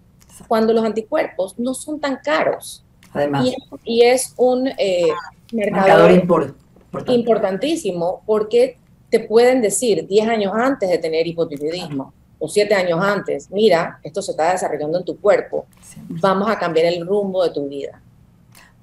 Cuando 0.47 0.73
los 0.73 0.83
anticuerpos 0.83 1.57
no 1.59 1.73
son 1.73 1.99
tan 1.99 2.17
caros. 2.17 2.83
Además. 3.13 3.47
Y, 3.83 4.03
es 4.03 4.33
un 4.37 4.67
eh, 4.77 5.07
mercador 5.51 6.11
importantísimo 7.07 8.21
porque 8.25 8.77
te 9.09 9.19
pueden 9.19 9.61
decir 9.61 10.07
10 10.07 10.27
años 10.27 10.53
antes 10.55 10.89
de 10.89 10.97
tener 10.97 11.25
hipotiroidismo, 11.25 12.13
o 12.39 12.47
siete 12.47 12.73
años 12.73 13.03
antes, 13.03 13.51
mira, 13.51 13.99
esto 14.01 14.21
se 14.21 14.31
está 14.31 14.53
desarrollando 14.53 14.97
en 14.97 15.05
tu 15.05 15.19
cuerpo, 15.19 15.65
vamos 16.07 16.49
a 16.49 16.57
cambiar 16.57 16.85
el 16.85 17.05
rumbo 17.05 17.43
de 17.43 17.51
tu 17.51 17.67
vida. 17.67 18.01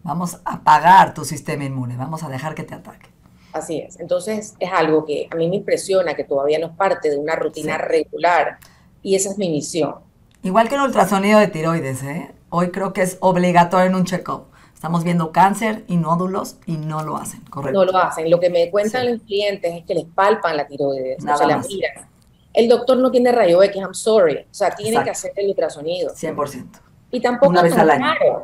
Vamos 0.02 0.36
a 0.44 0.54
apagar 0.54 1.14
tu 1.14 1.24
sistema 1.24 1.64
inmune, 1.64 1.96
vamos 1.96 2.22
a 2.22 2.28
dejar 2.28 2.54
que 2.54 2.62
te 2.62 2.74
ataque. 2.74 3.08
Así 3.52 3.78
es. 3.78 3.98
Entonces 3.98 4.54
es 4.60 4.70
algo 4.70 5.06
que 5.06 5.26
a 5.30 5.34
mí 5.34 5.48
me 5.48 5.56
impresiona, 5.56 6.14
que 6.14 6.24
todavía 6.24 6.58
no 6.58 6.66
es 6.66 6.72
parte 6.74 7.08
de 7.08 7.16
una 7.16 7.34
rutina 7.34 7.78
regular 7.78 8.58
y 9.02 9.14
esa 9.14 9.30
es 9.30 9.38
mi 9.38 9.48
misión. 9.48 9.96
Igual 10.42 10.68
que 10.68 10.74
el 10.74 10.82
ultrasonido 10.82 11.40
de 11.40 11.48
tiroides, 11.48 12.02
¿eh? 12.02 12.30
Hoy 12.56 12.70
creo 12.70 12.92
que 12.92 13.02
es 13.02 13.18
obligatorio 13.20 13.86
en 13.86 13.94
un 13.94 14.04
check-up. 14.04 14.46
Estamos 14.74 15.04
viendo 15.04 15.32
cáncer 15.32 15.84
y 15.88 15.96
nódulos 15.96 16.56
y 16.66 16.76
no 16.76 17.02
lo 17.02 17.16
hacen, 17.16 17.40
¿correcto? 17.50 17.84
No 17.84 17.90
lo 17.90 17.98
hacen. 17.98 18.30
Lo 18.30 18.38
que 18.38 18.50
me 18.50 18.70
cuentan 18.70 19.10
los 19.10 19.22
clientes 19.22 19.74
es 19.74 19.84
que 19.84 19.94
les 19.94 20.04
palpan 20.04 20.56
la 20.56 20.66
tiroides, 20.66 21.24
no 21.24 21.36
se 21.36 21.46
la 21.46 21.58
miran 21.58 22.08
el 22.56 22.68
doctor 22.70 22.96
no 22.96 23.10
tiene 23.10 23.30
rayo 23.32 23.62
X, 23.62 23.76
I'm 23.76 23.94
sorry. 23.94 24.38
O 24.38 24.54
sea, 24.54 24.70
tiene 24.70 25.04
que 25.04 25.10
hacer 25.10 25.30
el 25.36 25.50
ultrasonido. 25.50 26.14
100%. 26.14 26.80
Y 27.10 27.20
tampoco 27.20 27.50
Una 27.50 27.60
es 27.60 27.64
vez 27.64 27.74
tan 27.74 27.80
al 27.82 27.90
año. 27.90 28.14
caro. 28.18 28.42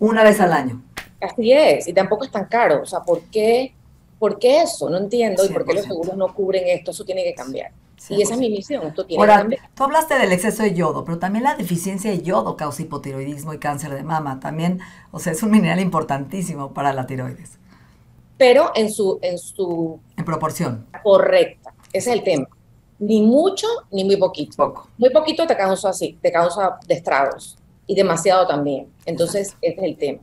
Una 0.00 0.24
vez 0.24 0.40
al 0.40 0.52
año. 0.52 0.82
Así 1.20 1.52
es, 1.52 1.86
y 1.86 1.92
tampoco 1.92 2.24
es 2.24 2.32
tan 2.32 2.46
caro. 2.46 2.82
O 2.82 2.86
sea, 2.86 3.00
¿por 3.00 3.22
qué, 3.30 3.72
por 4.18 4.40
qué 4.40 4.62
eso? 4.62 4.90
No 4.90 4.98
entiendo. 4.98 5.44
¿Y 5.44 5.50
por 5.50 5.64
qué 5.64 5.74
los 5.74 5.84
seguros 5.84 6.16
no 6.16 6.34
cubren 6.34 6.64
esto? 6.66 6.90
Eso 6.90 7.04
tiene 7.04 7.22
que 7.22 7.32
cambiar. 7.32 7.70
Y 8.08 8.22
esa 8.22 8.34
es 8.34 8.40
mi 8.40 8.50
misión, 8.50 8.86
esto 8.86 9.06
tiene 9.06 9.24
que 9.24 9.28
cambiar. 9.28 9.70
Tú 9.74 9.84
hablaste 9.84 10.18
del 10.18 10.32
exceso 10.32 10.62
de 10.62 10.74
yodo, 10.74 11.04
pero 11.04 11.18
también 11.18 11.44
la 11.44 11.54
deficiencia 11.54 12.10
de 12.10 12.22
yodo 12.22 12.56
causa 12.56 12.82
hipotiroidismo 12.82 13.54
y 13.54 13.58
cáncer 13.58 13.94
de 13.94 14.02
mama. 14.02 14.40
También, 14.40 14.80
o 15.10 15.20
sea, 15.20 15.32
es 15.32 15.42
un 15.42 15.50
mineral 15.50 15.80
importantísimo 15.80 16.72
para 16.72 16.92
la 16.92 17.06
tiroides. 17.06 17.58
Pero 18.36 18.72
en 18.74 18.90
su... 18.90 19.18
En, 19.22 19.38
su 19.38 20.00
en 20.16 20.24
proporción. 20.24 20.86
Correcta. 21.02 21.72
Ese 21.92 22.10
es 22.10 22.18
el 22.18 22.24
tema 22.24 22.48
ni 22.98 23.22
mucho 23.22 23.66
ni 23.90 24.04
muy 24.04 24.16
poquito. 24.16 24.56
Poco. 24.56 24.88
Muy 24.98 25.10
poquito 25.10 25.46
te 25.46 25.56
causa 25.56 25.90
así, 25.90 26.18
te 26.20 26.32
causa 26.32 26.78
destrados 26.86 27.56
y 27.86 27.94
demasiado 27.94 28.46
también. 28.46 28.88
Entonces, 29.06 29.56
ese 29.60 29.80
es 29.80 29.82
el 29.82 29.96
tema. 29.96 30.20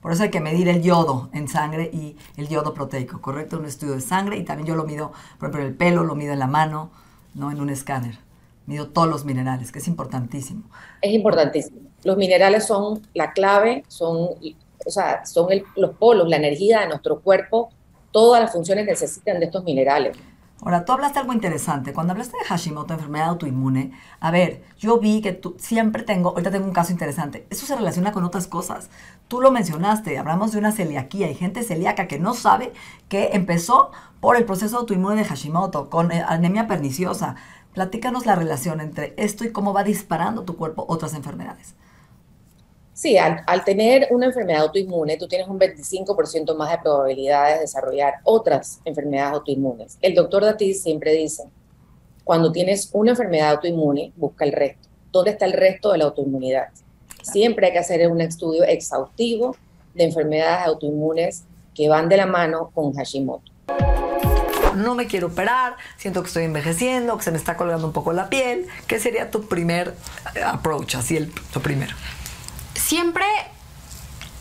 Por 0.00 0.12
eso 0.12 0.22
hay 0.22 0.30
que 0.30 0.40
medir 0.40 0.68
el 0.68 0.82
yodo 0.82 1.28
en 1.32 1.48
sangre 1.48 1.90
y 1.92 2.16
el 2.36 2.48
yodo 2.48 2.72
proteico, 2.72 3.20
¿correcto? 3.20 3.58
Un 3.58 3.64
estudio 3.64 3.94
de 3.94 4.00
sangre 4.00 4.36
y 4.36 4.44
también 4.44 4.68
yo 4.68 4.74
lo 4.76 4.84
mido, 4.84 5.12
por 5.38 5.48
ejemplo, 5.48 5.66
el 5.66 5.74
pelo 5.74 6.04
lo 6.04 6.14
mido 6.14 6.32
en 6.32 6.38
la 6.38 6.46
mano, 6.46 6.90
no 7.34 7.50
en 7.50 7.60
un 7.60 7.70
escáner. 7.70 8.18
Mido 8.66 8.88
todos 8.88 9.08
los 9.08 9.24
minerales, 9.24 9.72
que 9.72 9.78
es 9.78 9.88
importantísimo. 9.88 10.64
Es 11.00 11.12
importantísimo. 11.12 11.80
Los 12.04 12.16
minerales 12.16 12.66
son 12.66 13.02
la 13.14 13.32
clave, 13.32 13.84
son, 13.88 14.16
o 14.86 14.90
sea, 14.90 15.24
son 15.24 15.48
los 15.76 15.96
polos, 15.96 16.28
la 16.28 16.36
energía 16.36 16.80
de 16.80 16.88
nuestro 16.88 17.20
cuerpo. 17.20 17.70
Todas 18.10 18.42
las 18.42 18.52
funciones 18.52 18.86
necesitan 18.86 19.40
de 19.40 19.46
estos 19.46 19.64
minerales. 19.64 20.16
Ahora, 20.60 20.84
tú 20.84 20.92
hablaste 20.92 21.20
algo 21.20 21.32
interesante. 21.32 21.92
Cuando 21.92 22.12
hablaste 22.12 22.36
de 22.36 22.44
Hashimoto, 22.44 22.92
enfermedad 22.92 23.28
autoinmune, 23.28 23.92
a 24.18 24.30
ver, 24.32 24.64
yo 24.76 24.98
vi 24.98 25.20
que 25.20 25.32
tú 25.32 25.54
siempre 25.58 26.02
tengo, 26.02 26.30
ahorita 26.30 26.50
tengo 26.50 26.66
un 26.66 26.72
caso 26.72 26.90
interesante. 26.90 27.46
Eso 27.48 27.64
se 27.64 27.76
relaciona 27.76 28.10
con 28.10 28.24
otras 28.24 28.48
cosas. 28.48 28.90
Tú 29.28 29.40
lo 29.40 29.52
mencionaste, 29.52 30.18
hablamos 30.18 30.50
de 30.50 30.58
una 30.58 30.72
celiaquía. 30.72 31.28
Hay 31.28 31.36
gente 31.36 31.62
celíaca 31.62 32.08
que 32.08 32.18
no 32.18 32.34
sabe 32.34 32.72
que 33.08 33.30
empezó 33.34 33.92
por 34.20 34.36
el 34.36 34.44
proceso 34.44 34.78
autoinmune 34.78 35.16
de 35.16 35.24
Hashimoto, 35.24 35.88
con 35.90 36.10
eh, 36.10 36.24
anemia 36.26 36.66
perniciosa. 36.66 37.36
Platícanos 37.72 38.26
la 38.26 38.34
relación 38.34 38.80
entre 38.80 39.14
esto 39.16 39.44
y 39.44 39.52
cómo 39.52 39.72
va 39.72 39.84
disparando 39.84 40.42
tu 40.42 40.56
cuerpo 40.56 40.84
otras 40.88 41.14
enfermedades. 41.14 41.76
Sí, 42.98 43.16
al, 43.16 43.44
tener 43.64 44.08
una 44.10 44.26
enfermedad 44.26 44.62
autoinmune, 44.62 45.16
tú 45.16 45.28
tienes 45.28 45.46
un 45.46 45.56
25% 45.56 46.56
más 46.56 46.72
de 46.72 46.78
probabilidades 46.78 47.54
de 47.54 47.60
desarrollar 47.60 48.14
otras 48.24 48.80
enfermedades 48.84 49.34
autoinmunes. 49.34 49.98
El 50.02 50.16
doctor 50.16 50.42
Datis 50.42 50.82
siempre 50.82 51.12
dice, 51.12 51.44
cuando 52.24 52.50
tienes 52.50 52.90
una 52.92 53.12
enfermedad 53.12 53.50
autoinmune, 53.50 54.12
busca 54.16 54.44
el 54.44 54.50
resto. 54.50 54.88
¿Dónde 55.12 55.30
está 55.30 55.44
el 55.44 55.52
resto 55.52 55.92
de 55.92 55.98
la 55.98 56.06
autoinmunidad? 56.06 56.70
Siempre 57.22 57.68
hay 57.68 57.72
que 57.72 57.78
hacer 57.78 58.10
un 58.10 58.20
estudio 58.20 58.64
exhaustivo 58.64 59.54
de 59.94 60.02
enfermedades 60.02 60.66
autoinmunes 60.66 61.44
que 61.76 61.88
van 61.88 62.08
de 62.08 62.16
la 62.16 62.26
mano 62.26 62.72
con 62.74 62.92
Hashimoto. 62.94 63.52
no 64.74 64.96
me 64.96 65.06
quiero 65.06 65.28
operar, 65.28 65.76
siento 65.98 66.20
que 66.22 66.26
estoy 66.26 66.44
envejeciendo, 66.46 67.16
que 67.16 67.22
se 67.22 67.30
me 67.30 67.38
está 67.38 67.56
colgando 67.56 67.86
un 67.86 67.92
poco 67.92 68.12
la 68.12 68.28
piel. 68.28 68.66
¿Qué 68.88 68.98
sería 68.98 69.30
tu 69.30 69.46
primer 69.46 69.94
eh, 70.34 70.42
approach, 70.42 70.96
así 70.96 71.16
el, 71.16 71.30
tu 71.52 71.60
primero? 71.60 71.94
Siempre 72.88 73.26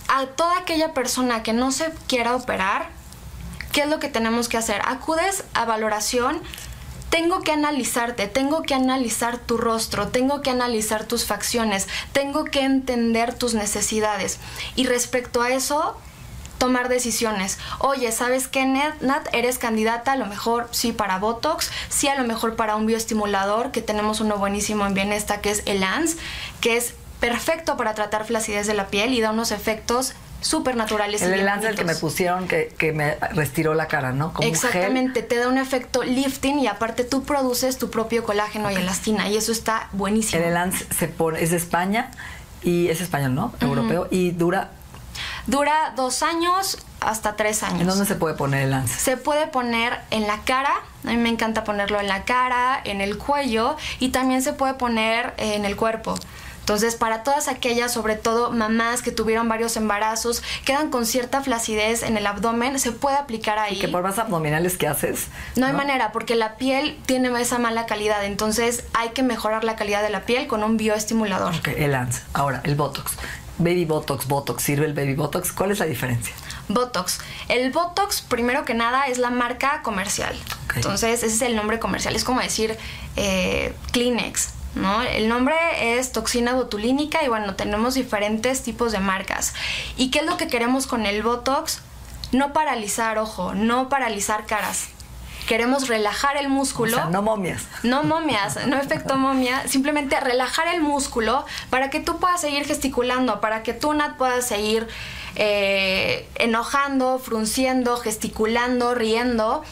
a 0.07 0.25
toda 0.25 0.59
aquella 0.59 0.93
persona 0.93 1.43
que 1.43 1.51
no 1.51 1.73
se 1.73 1.91
quiera 2.07 2.33
operar, 2.33 2.87
¿qué 3.73 3.81
es 3.81 3.89
lo 3.89 3.99
que 3.99 4.07
tenemos 4.07 4.47
que 4.47 4.55
hacer? 4.55 4.81
Acudes 4.85 5.43
a 5.53 5.65
valoración 5.65 6.41
tengo 7.09 7.41
que 7.41 7.51
analizarte, 7.51 8.27
tengo 8.27 8.61
que 8.61 8.73
analizar 8.73 9.37
tu 9.37 9.57
rostro, 9.57 10.07
tengo 10.07 10.41
que 10.41 10.49
analizar 10.49 11.03
tus 11.03 11.25
facciones, 11.25 11.89
tengo 12.13 12.45
que 12.45 12.61
entender 12.61 13.33
tus 13.33 13.53
necesidades. 13.53 14.39
Y 14.77 14.85
respecto 14.85 15.41
a 15.41 15.49
eso, 15.49 15.97
tomar 16.57 16.87
decisiones. 16.87 17.57
Oye, 17.79 18.13
¿sabes 18.13 18.47
qué, 18.47 18.65
Nat? 18.65 19.27
Eres 19.33 19.57
candidata 19.57 20.13
a 20.13 20.15
lo 20.15 20.25
mejor 20.25 20.69
sí 20.71 20.93
para 20.93 21.19
Botox, 21.19 21.69
sí 21.89 22.07
a 22.07 22.15
lo 22.15 22.25
mejor 22.25 22.55
para 22.55 22.77
un 22.77 22.85
bioestimulador, 22.85 23.71
que 23.71 23.81
tenemos 23.81 24.21
uno 24.21 24.37
buenísimo 24.37 24.85
en 24.85 24.93
Bienesta, 24.93 25.41
que 25.41 25.51
es 25.51 25.63
el 25.65 25.83
ANS, 25.83 26.15
que 26.61 26.77
es 26.77 26.93
perfecto 27.19 27.77
para 27.77 27.93
tratar 27.93 28.25
flacidez 28.25 28.67
de 28.67 28.73
la 28.73 28.87
piel 28.87 29.13
y 29.13 29.21
da 29.21 29.31
unos 29.31 29.51
efectos 29.51 30.13
súper 30.41 30.75
naturales. 30.75 31.21
El 31.21 31.45
lance 31.45 31.73
que 31.73 31.83
me 31.83 31.95
pusieron 31.95 32.47
que, 32.47 32.73
que, 32.77 32.91
me 32.91 33.15
restiró 33.33 33.73
la 33.73 33.87
cara, 33.87 34.11
¿no? 34.11 34.33
Como 34.33 34.47
Exactamente, 34.47 35.23
te 35.23 35.37
da 35.37 35.47
un 35.47 35.57
efecto 35.57 36.03
lifting 36.03 36.59
y 36.59 36.67
aparte 36.67 37.03
tú 37.03 37.23
produces 37.23 37.77
tu 37.77 37.89
propio 37.89 38.23
colágeno 38.23 38.71
y 38.71 38.75
elastina 38.75 39.29
y 39.29 39.37
eso 39.37 39.51
está 39.51 39.89
buenísimo. 39.93 40.43
El 40.43 40.53
lance 40.53 40.85
se 40.97 41.07
pone, 41.07 41.41
es 41.41 41.51
de 41.51 41.57
España 41.57 42.11
y 42.63 42.89
es 42.89 43.01
español, 43.01 43.35
¿no? 43.35 43.53
Europeo 43.61 44.07
y 44.11 44.31
dura... 44.31 44.71
Dura 45.47 45.93
dos 45.95 46.21
años 46.21 46.77
hasta 46.99 47.35
tres 47.35 47.63
años. 47.63 47.81
¿En 47.81 47.87
dónde 47.87 48.05
se 48.05 48.15
puede 48.15 48.35
poner 48.35 48.63
el 48.63 48.71
lance? 48.71 48.99
Se 48.99 49.17
puede 49.17 49.47
poner 49.47 49.97
en 50.11 50.27
la 50.27 50.41
cara, 50.41 50.73
a 51.05 51.07
mí 51.07 51.17
me 51.17 51.29
encanta 51.29 51.63
ponerlo 51.63 51.99
en 51.99 52.07
la 52.07 52.23
cara, 52.23 52.79
en 52.83 53.01
el 53.01 53.17
cuello 53.17 53.77
y 53.99 54.09
también 54.09 54.43
se 54.43 54.53
puede 54.53 54.75
poner 54.75 55.33
en 55.37 55.65
el 55.65 55.75
cuerpo. 55.75 56.15
Entonces, 56.67 56.95
para 56.95 57.23
todas 57.23 57.47
aquellas, 57.47 57.93
sobre 57.93 58.17
todo 58.17 58.51
mamás 58.51 59.01
que 59.01 59.13
tuvieron 59.13 59.47
varios 59.47 59.77
embarazos, 59.77 60.43
quedan 60.65 60.89
con 60.89 61.05
cierta 61.05 61.41
flacidez 61.41 62.03
en 62.03 62.17
el 62.17 62.27
abdomen, 62.27 62.77
se 62.77 62.91
puede 62.91 63.15
aplicar 63.15 63.57
ahí. 63.57 63.77
¿Y 63.77 63.79
qué 63.79 63.87
más 63.87 64.19
abdominales 64.19 64.77
que 64.77 64.85
haces? 64.85 65.27
No, 65.55 65.65
hay 65.65 65.71
manera, 65.71 66.11
porque 66.11 66.35
la 66.35 66.57
piel 66.57 66.99
tiene 67.05 67.29
esa 67.39 67.57
mala 67.57 67.85
calidad. 67.85 68.25
Entonces, 68.25 68.83
hay 68.93 69.11
que 69.11 69.23
mejorar 69.23 69.63
la 69.63 69.77
calidad 69.77 70.03
de 70.03 70.09
la 70.09 70.25
piel 70.25 70.47
con 70.47 70.61
un 70.61 70.75
bioestimulador. 70.75 71.55
Ok, 71.55 71.69
el 71.69 71.95
ANS. 71.95 72.23
Ahora, 72.33 72.59
el 72.65 72.75
Botox. 72.75 73.13
Baby 73.59 73.85
Botox, 73.85 74.27
Botox, 74.27 74.61
¿sirve 74.61 74.87
el 74.87 74.93
Baby 74.93 75.15
Botox? 75.15 75.53
¿Cuál 75.53 75.71
es 75.71 75.79
la 75.79 75.85
diferencia? 75.85 76.35
Botox. 76.67 77.19
El 77.47 77.71
Botox, 77.71 78.19
primero 78.19 78.65
que 78.65 78.73
nada, 78.73 79.07
es 79.07 79.19
la 79.19 79.29
marca 79.29 79.81
comercial. 79.83 80.35
Entonces, 80.75 81.23
ese 81.23 81.33
es 81.33 81.41
el 81.43 81.55
nombre 81.55 81.79
comercial. 81.79 82.13
Es 82.13 82.25
como 82.25 82.41
decir 82.41 82.77
eh, 83.15 83.73
Kleenex. 83.93 84.56
¿No? 84.77 85.01
El 85.01 85.27
nombre 85.27 85.55
es 85.81 86.11
toxina 86.11 86.53
botulínica 86.53 87.23
y 87.23 87.27
bueno, 87.27 87.55
tenemos 87.55 87.95
diferentes 87.95 88.63
tipos 88.63 88.91
de 88.91 88.99
marcas. 88.99 89.53
¿Y 89.97 90.09
qué 90.09 90.19
es 90.19 90.25
lo 90.25 90.37
que 90.37 90.47
queremos 90.47 90.87
con 90.87 91.05
el 91.05 91.23
Botox? 91.23 91.81
No 92.31 92.53
paralizar, 92.53 93.17
ojo, 93.17 93.53
no 93.53 93.89
paralizar 93.89 94.45
caras. 94.45 94.89
Queremos 95.47 95.87
relajar 95.87 96.35
el 96.35 96.49
músculo. 96.49 97.09
no 97.09 97.21
momias. 97.21 97.63
No 97.83 98.03
momias, 98.03 98.67
no 98.67 98.77
efecto 98.77 99.15
momia. 99.17 99.65
Simplemente 99.67 100.19
relajar 100.19 100.67
el 100.67 100.81
músculo 100.81 101.45
para 101.69 101.89
que 101.89 102.01
tú 102.01 102.17
puedas 102.17 102.41
seguir 102.41 102.65
gesticulando, 102.65 103.39
para 103.39 103.63
que 103.63 103.73
tú, 103.73 103.93
Nat, 103.93 104.17
puedas 104.17 104.45
seguir 104.45 104.87
eh, 105.35 106.27
enojando, 106.35 107.17
frunciendo, 107.19 107.95
gesticulando, 107.97 108.93
riendo 108.93 109.63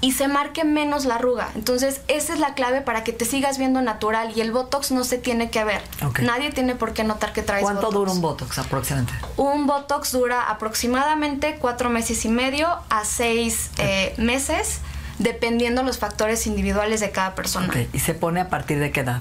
y 0.00 0.12
se 0.12 0.28
marque 0.28 0.64
menos 0.64 1.04
la 1.04 1.16
arruga. 1.16 1.50
Entonces, 1.54 2.00
esa 2.08 2.32
es 2.32 2.40
la 2.40 2.54
clave 2.54 2.80
para 2.80 3.04
que 3.04 3.12
te 3.12 3.24
sigas 3.24 3.58
viendo 3.58 3.82
natural 3.82 4.32
y 4.34 4.40
el 4.40 4.50
Botox 4.50 4.90
no 4.92 5.04
se 5.04 5.18
tiene 5.18 5.50
que 5.50 5.64
ver. 5.64 5.82
Nadie 6.22 6.50
tiene 6.52 6.74
por 6.74 6.92
qué 6.92 7.04
notar 7.04 7.32
que 7.32 7.42
traes 7.42 7.62
¿Cuánto 7.62 7.90
dura 7.90 8.12
un 8.12 8.20
Botox 8.20 8.58
aproximadamente? 8.58 9.12
Un 9.36 9.66
Botox 9.66 10.12
dura 10.12 10.48
aproximadamente 10.48 11.56
cuatro 11.60 11.90
meses 11.90 12.24
y 12.24 12.28
medio 12.28 12.68
a 12.88 13.04
seis 13.04 13.70
eh, 13.78 14.14
meses, 14.16 14.80
dependiendo 15.18 15.82
los 15.82 15.98
factores 15.98 16.46
individuales 16.46 17.00
de 17.00 17.10
cada 17.10 17.34
persona. 17.34 17.72
¿Y 17.92 17.98
se 17.98 18.14
pone 18.14 18.40
a 18.40 18.48
partir 18.48 18.78
de 18.78 18.92
qué 18.92 19.00
edad? 19.00 19.20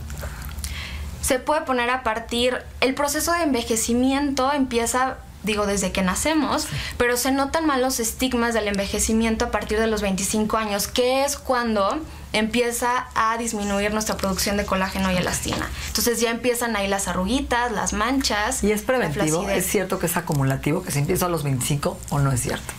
Se 1.21 1.39
puede 1.39 1.61
poner 1.61 1.89
a 1.89 2.03
partir... 2.03 2.63
El 2.79 2.95
proceso 2.95 3.33
de 3.33 3.43
envejecimiento 3.43 4.51
empieza 4.53 5.17
digo, 5.43 5.65
desde 5.65 5.91
que 5.91 6.01
nacemos, 6.01 6.67
pero 6.97 7.17
se 7.17 7.31
notan 7.31 7.65
más 7.65 7.79
los 7.79 7.99
estigmas 7.99 8.53
del 8.53 8.67
envejecimiento 8.67 9.45
a 9.45 9.51
partir 9.51 9.79
de 9.79 9.87
los 9.87 10.01
25 10.01 10.57
años, 10.57 10.87
que 10.87 11.23
es 11.23 11.37
cuando 11.37 11.99
empieza 12.33 13.07
a 13.15 13.37
disminuir 13.37 13.91
nuestra 13.93 14.17
producción 14.17 14.57
de 14.57 14.65
colágeno 14.65 15.11
y 15.11 15.17
elastina. 15.17 15.69
Entonces 15.87 16.19
ya 16.19 16.31
empiezan 16.31 16.75
ahí 16.75 16.87
las 16.87 17.07
arruguitas, 17.07 17.71
las 17.71 17.93
manchas. 17.93 18.63
¿Y 18.63 18.71
es 18.71 18.81
preventivo? 18.81 19.47
¿Es 19.49 19.65
cierto 19.65 19.99
que 19.99 20.05
es 20.05 20.17
acumulativo, 20.17 20.83
que 20.83 20.91
se 20.91 20.99
empieza 20.99 21.25
a 21.25 21.29
los 21.29 21.43
25 21.43 21.97
o 22.09 22.19
no 22.19 22.31
es 22.31 22.41
cierto? 22.41 22.73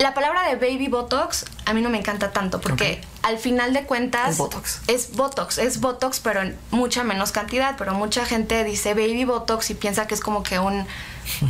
La 0.00 0.14
palabra 0.14 0.48
de 0.48 0.56
baby 0.56 0.88
botox 0.88 1.44
a 1.66 1.74
mí 1.74 1.82
no 1.82 1.90
me 1.90 1.98
encanta 1.98 2.32
tanto 2.32 2.58
porque 2.58 3.02
al 3.22 3.36
final 3.36 3.74
de 3.74 3.84
cuentas 3.84 4.30
es 4.30 4.38
botox. 4.38 4.80
Es 4.86 5.12
botox, 5.14 5.58
es 5.58 5.78
botox 5.78 6.20
pero 6.20 6.40
en 6.40 6.56
mucha 6.70 7.04
menos 7.04 7.32
cantidad, 7.32 7.76
pero 7.76 7.92
mucha 7.92 8.24
gente 8.24 8.64
dice 8.64 8.94
baby 8.94 9.26
botox 9.26 9.68
y 9.68 9.74
piensa 9.74 10.06
que 10.06 10.14
es 10.14 10.22
como 10.22 10.42
que 10.42 10.58
un 10.58 10.86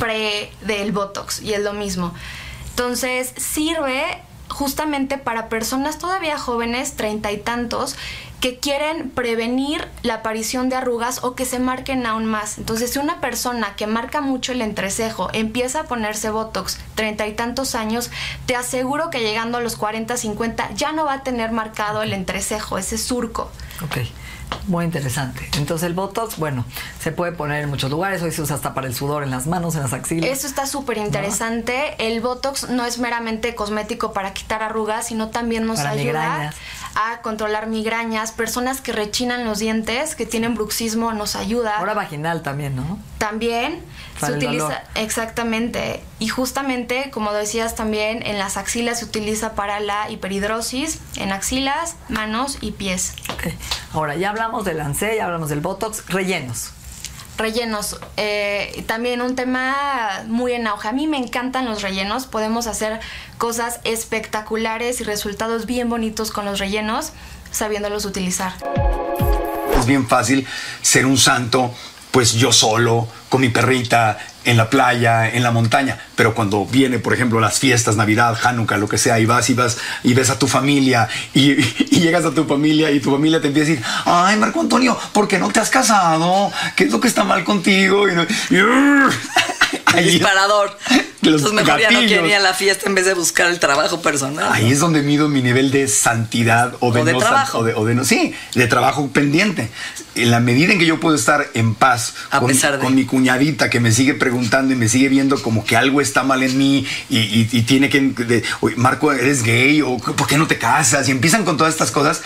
pre 0.00 0.50
del 0.62 0.90
botox 0.90 1.40
y 1.42 1.54
es 1.54 1.60
lo 1.60 1.74
mismo. 1.74 2.12
Entonces, 2.70 3.32
sirve 3.36 4.20
justamente 4.50 5.16
para 5.16 5.48
personas 5.48 5.98
todavía 5.98 6.38
jóvenes, 6.38 6.94
treinta 6.94 7.32
y 7.32 7.38
tantos, 7.38 7.96
que 8.40 8.58
quieren 8.58 9.10
prevenir 9.10 9.86
la 10.02 10.14
aparición 10.14 10.70
de 10.70 10.76
arrugas 10.76 11.22
o 11.22 11.34
que 11.34 11.44
se 11.44 11.58
marquen 11.58 12.06
aún 12.06 12.24
más. 12.24 12.58
Entonces, 12.58 12.90
si 12.90 12.98
una 12.98 13.20
persona 13.20 13.76
que 13.76 13.86
marca 13.86 14.20
mucho 14.20 14.52
el 14.52 14.62
entrecejo 14.62 15.28
empieza 15.32 15.80
a 15.80 15.84
ponerse 15.84 16.30
Botox 16.30 16.78
treinta 16.94 17.26
y 17.26 17.34
tantos 17.34 17.74
años, 17.74 18.10
te 18.46 18.56
aseguro 18.56 19.10
que 19.10 19.20
llegando 19.20 19.58
a 19.58 19.60
los 19.60 19.76
40, 19.76 20.16
50 20.16 20.70
ya 20.74 20.92
no 20.92 21.04
va 21.04 21.14
a 21.14 21.22
tener 21.22 21.52
marcado 21.52 22.02
el 22.02 22.12
entrecejo, 22.12 22.78
ese 22.78 22.96
surco. 22.96 23.50
Muy 24.66 24.84
interesante. 24.84 25.48
Entonces 25.56 25.86
el 25.86 25.94
Botox, 25.94 26.36
bueno, 26.36 26.64
se 27.00 27.12
puede 27.12 27.32
poner 27.32 27.62
en 27.64 27.70
muchos 27.70 27.90
lugares. 27.90 28.22
Hoy 28.22 28.30
se 28.30 28.42
usa 28.42 28.56
hasta 28.56 28.74
para 28.74 28.86
el 28.86 28.94
sudor 28.94 29.22
en 29.22 29.30
las 29.30 29.46
manos, 29.46 29.74
en 29.74 29.82
las 29.82 29.92
axilas. 29.92 30.30
Eso 30.30 30.46
está 30.46 30.66
súper 30.66 30.98
interesante. 30.98 31.94
El 31.98 32.20
Botox 32.20 32.68
no 32.68 32.84
es 32.84 32.98
meramente 32.98 33.54
cosmético 33.54 34.12
para 34.12 34.32
quitar 34.32 34.62
arrugas, 34.62 35.06
sino 35.06 35.28
también 35.28 35.66
nos 35.66 35.80
ayuda 35.80 36.52
a 36.94 37.20
controlar 37.22 37.66
migrañas, 37.66 38.32
personas 38.32 38.80
que 38.80 38.92
rechinan 38.92 39.44
los 39.44 39.58
dientes, 39.58 40.14
que 40.14 40.26
tienen 40.26 40.54
bruxismo, 40.54 41.12
nos 41.12 41.36
ayuda. 41.36 41.78
Ahora 41.78 41.94
vaginal 41.94 42.42
también, 42.42 42.76
¿no? 42.76 42.98
También 43.18 43.82
se 44.18 44.32
utiliza 44.32 44.82
exactamente 44.94 46.02
y 46.18 46.28
justamente 46.28 47.10
como 47.10 47.32
decías 47.32 47.74
también 47.74 48.24
en 48.26 48.38
las 48.38 48.56
axilas 48.56 49.00
se 49.00 49.06
utiliza 49.06 49.54
para 49.54 49.80
la 49.80 50.10
hiperhidrosis 50.10 51.00
en 51.16 51.32
axilas, 51.32 51.96
manos 52.08 52.58
y 52.60 52.72
pies. 52.72 53.14
Ahora 53.92 54.16
ya 54.16 54.30
hablamos 54.30 54.64
del 54.64 54.80
ANSE, 54.80 55.16
ya 55.16 55.26
hablamos 55.26 55.48
del 55.48 55.60
Botox, 55.60 56.06
rellenos 56.08 56.72
rellenos. 57.40 57.98
Eh, 58.16 58.84
también 58.86 59.20
un 59.20 59.34
tema 59.34 59.74
muy 60.26 60.52
en 60.52 60.66
auge. 60.66 60.88
A 60.88 60.92
mí 60.92 61.06
me 61.06 61.16
encantan 61.16 61.64
los 61.64 61.82
rellenos. 61.82 62.26
Podemos 62.26 62.66
hacer 62.66 63.00
cosas 63.38 63.80
espectaculares 63.84 65.00
y 65.00 65.04
resultados 65.04 65.66
bien 65.66 65.88
bonitos 65.88 66.30
con 66.30 66.44
los 66.44 66.58
rellenos, 66.58 67.12
sabiéndolos 67.50 68.04
utilizar. 68.04 68.52
Es 69.78 69.86
bien 69.86 70.06
fácil 70.06 70.46
ser 70.82 71.06
un 71.06 71.16
santo, 71.16 71.74
pues 72.10 72.34
yo 72.34 72.52
solo, 72.52 73.08
con 73.28 73.40
mi 73.40 73.48
perrita, 73.48 74.18
en 74.44 74.56
la 74.56 74.70
playa, 74.70 75.28
en 75.28 75.42
la 75.42 75.50
montaña, 75.50 75.98
pero 76.16 76.34
cuando 76.34 76.64
viene, 76.64 76.98
por 76.98 77.12
ejemplo, 77.12 77.40
las 77.40 77.58
fiestas, 77.58 77.96
Navidad, 77.96 78.38
Hanukkah, 78.42 78.78
lo 78.78 78.88
que 78.88 78.96
sea, 78.96 79.18
y 79.20 79.26
vas 79.26 79.50
y 79.50 79.54
vas 79.54 79.76
y 80.02 80.14
ves 80.14 80.30
a 80.30 80.38
tu 80.38 80.46
familia 80.46 81.08
y, 81.34 81.54
llegas 82.00 82.24
a 82.24 82.30
tu 82.30 82.44
familia 82.44 82.90
y 82.90 83.00
tu 83.00 83.10
familia 83.10 83.40
te 83.40 83.48
empieza 83.48 83.70
a 83.70 83.74
decir, 83.74 83.86
ay, 84.06 84.36
Marco 84.38 84.60
Antonio, 84.60 84.98
¿por 85.12 85.28
qué 85.28 85.38
no 85.38 85.50
te 85.50 85.60
has 85.60 85.68
casado? 85.68 86.50
¿Qué 86.74 86.84
es 86.84 86.90
lo 86.90 87.00
que 87.00 87.08
está 87.08 87.24
mal 87.24 87.44
contigo? 87.44 88.08
Y, 88.08 88.12
el 89.96 90.04
disparador. 90.04 90.76
Entonces 91.22 91.52
mejor 91.52 91.80
ya 91.80 91.90
no 91.90 92.00
quería 92.00 92.40
la 92.40 92.54
fiesta 92.54 92.88
en 92.88 92.94
vez 92.94 93.04
de 93.04 93.14
buscar 93.14 93.50
el 93.50 93.60
trabajo 93.60 94.00
personal. 94.00 94.50
Ahí 94.52 94.72
es 94.72 94.78
donde 94.78 95.02
mido 95.02 95.28
mi 95.28 95.42
nivel 95.42 95.70
de 95.70 95.86
santidad 95.86 96.74
o 96.80 96.92
de, 96.92 97.14
trabajo. 97.14 97.58
O 97.58 97.84
de, 97.84 97.94
no, 97.94 98.04
sí, 98.04 98.34
de 98.54 98.66
trabajo 98.66 99.08
pendiente. 99.08 99.68
En 100.14 100.30
la 100.30 100.40
medida 100.40 100.72
en 100.72 100.78
que 100.78 100.86
yo 100.86 100.98
puedo 100.98 101.16
estar 101.16 101.48
en 101.54 101.74
paz 101.74 102.14
con, 102.38 102.52
con 102.80 102.94
mi 102.94 103.04
cuñadita 103.04 103.68
que 103.68 103.80
me 103.80 103.92
sigue 103.92 104.14
preguntando 104.14 104.72
y 104.72 104.76
me 104.76 104.88
sigue 104.88 105.08
viendo 105.08 105.40
como 105.42 105.64
que 105.64 105.76
algo 105.76 106.00
está 106.00 106.22
mal 106.22 106.42
en 106.42 106.56
mí 106.56 106.86
y, 107.08 107.44
tiene 107.62 107.90
que, 107.90 108.42
Marco, 108.76 109.12
¿eres 109.12 109.42
gay? 109.42 109.82
¿O 109.82 109.98
por 109.98 110.26
qué 110.26 110.38
no 110.38 110.46
te 110.46 110.58
casas? 110.58 111.08
Y 111.08 111.12
empiezan 111.12 111.44
con 111.44 111.56
todas 111.56 111.72
estas 111.72 111.90
cosas. 111.90 112.22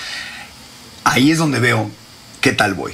Ahí 1.03 1.31
es 1.31 1.39
donde 1.39 1.61
veo 1.61 1.91
qué 2.41 2.53
tal 2.53 2.75
voy. 2.75 2.93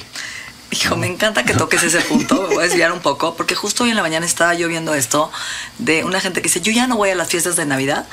Hijo, 0.73 0.97
me 0.97 1.09
encanta 1.09 1.45
que 1.45 1.53
toques 1.55 1.83
ese 1.83 2.01
punto. 2.01 2.43
Me 2.49 2.55
voy 2.55 2.65
a 2.65 2.69
desviar 2.69 2.93
un 2.93 3.01
poco, 3.01 3.35
porque 3.35 3.55
justo 3.55 3.85
hoy 3.85 3.91
en 3.91 3.97
la 3.97 4.03
mañana 4.03 4.25
estaba 4.25 4.55
yo 4.55 4.69
viendo 4.69 4.95
esto 4.95 5.31
de 5.79 6.05
una 6.05 6.21
gente 6.21 6.41
que 6.41 6.49
dice: 6.49 6.61
Yo 6.61 6.71
ya 6.71 6.87
no 6.87 6.97
voy 6.97 7.11
a 7.11 7.15
las 7.17 7.29
fiestas 7.29 7.57
de 7.57 7.67
Navidad 7.67 8.07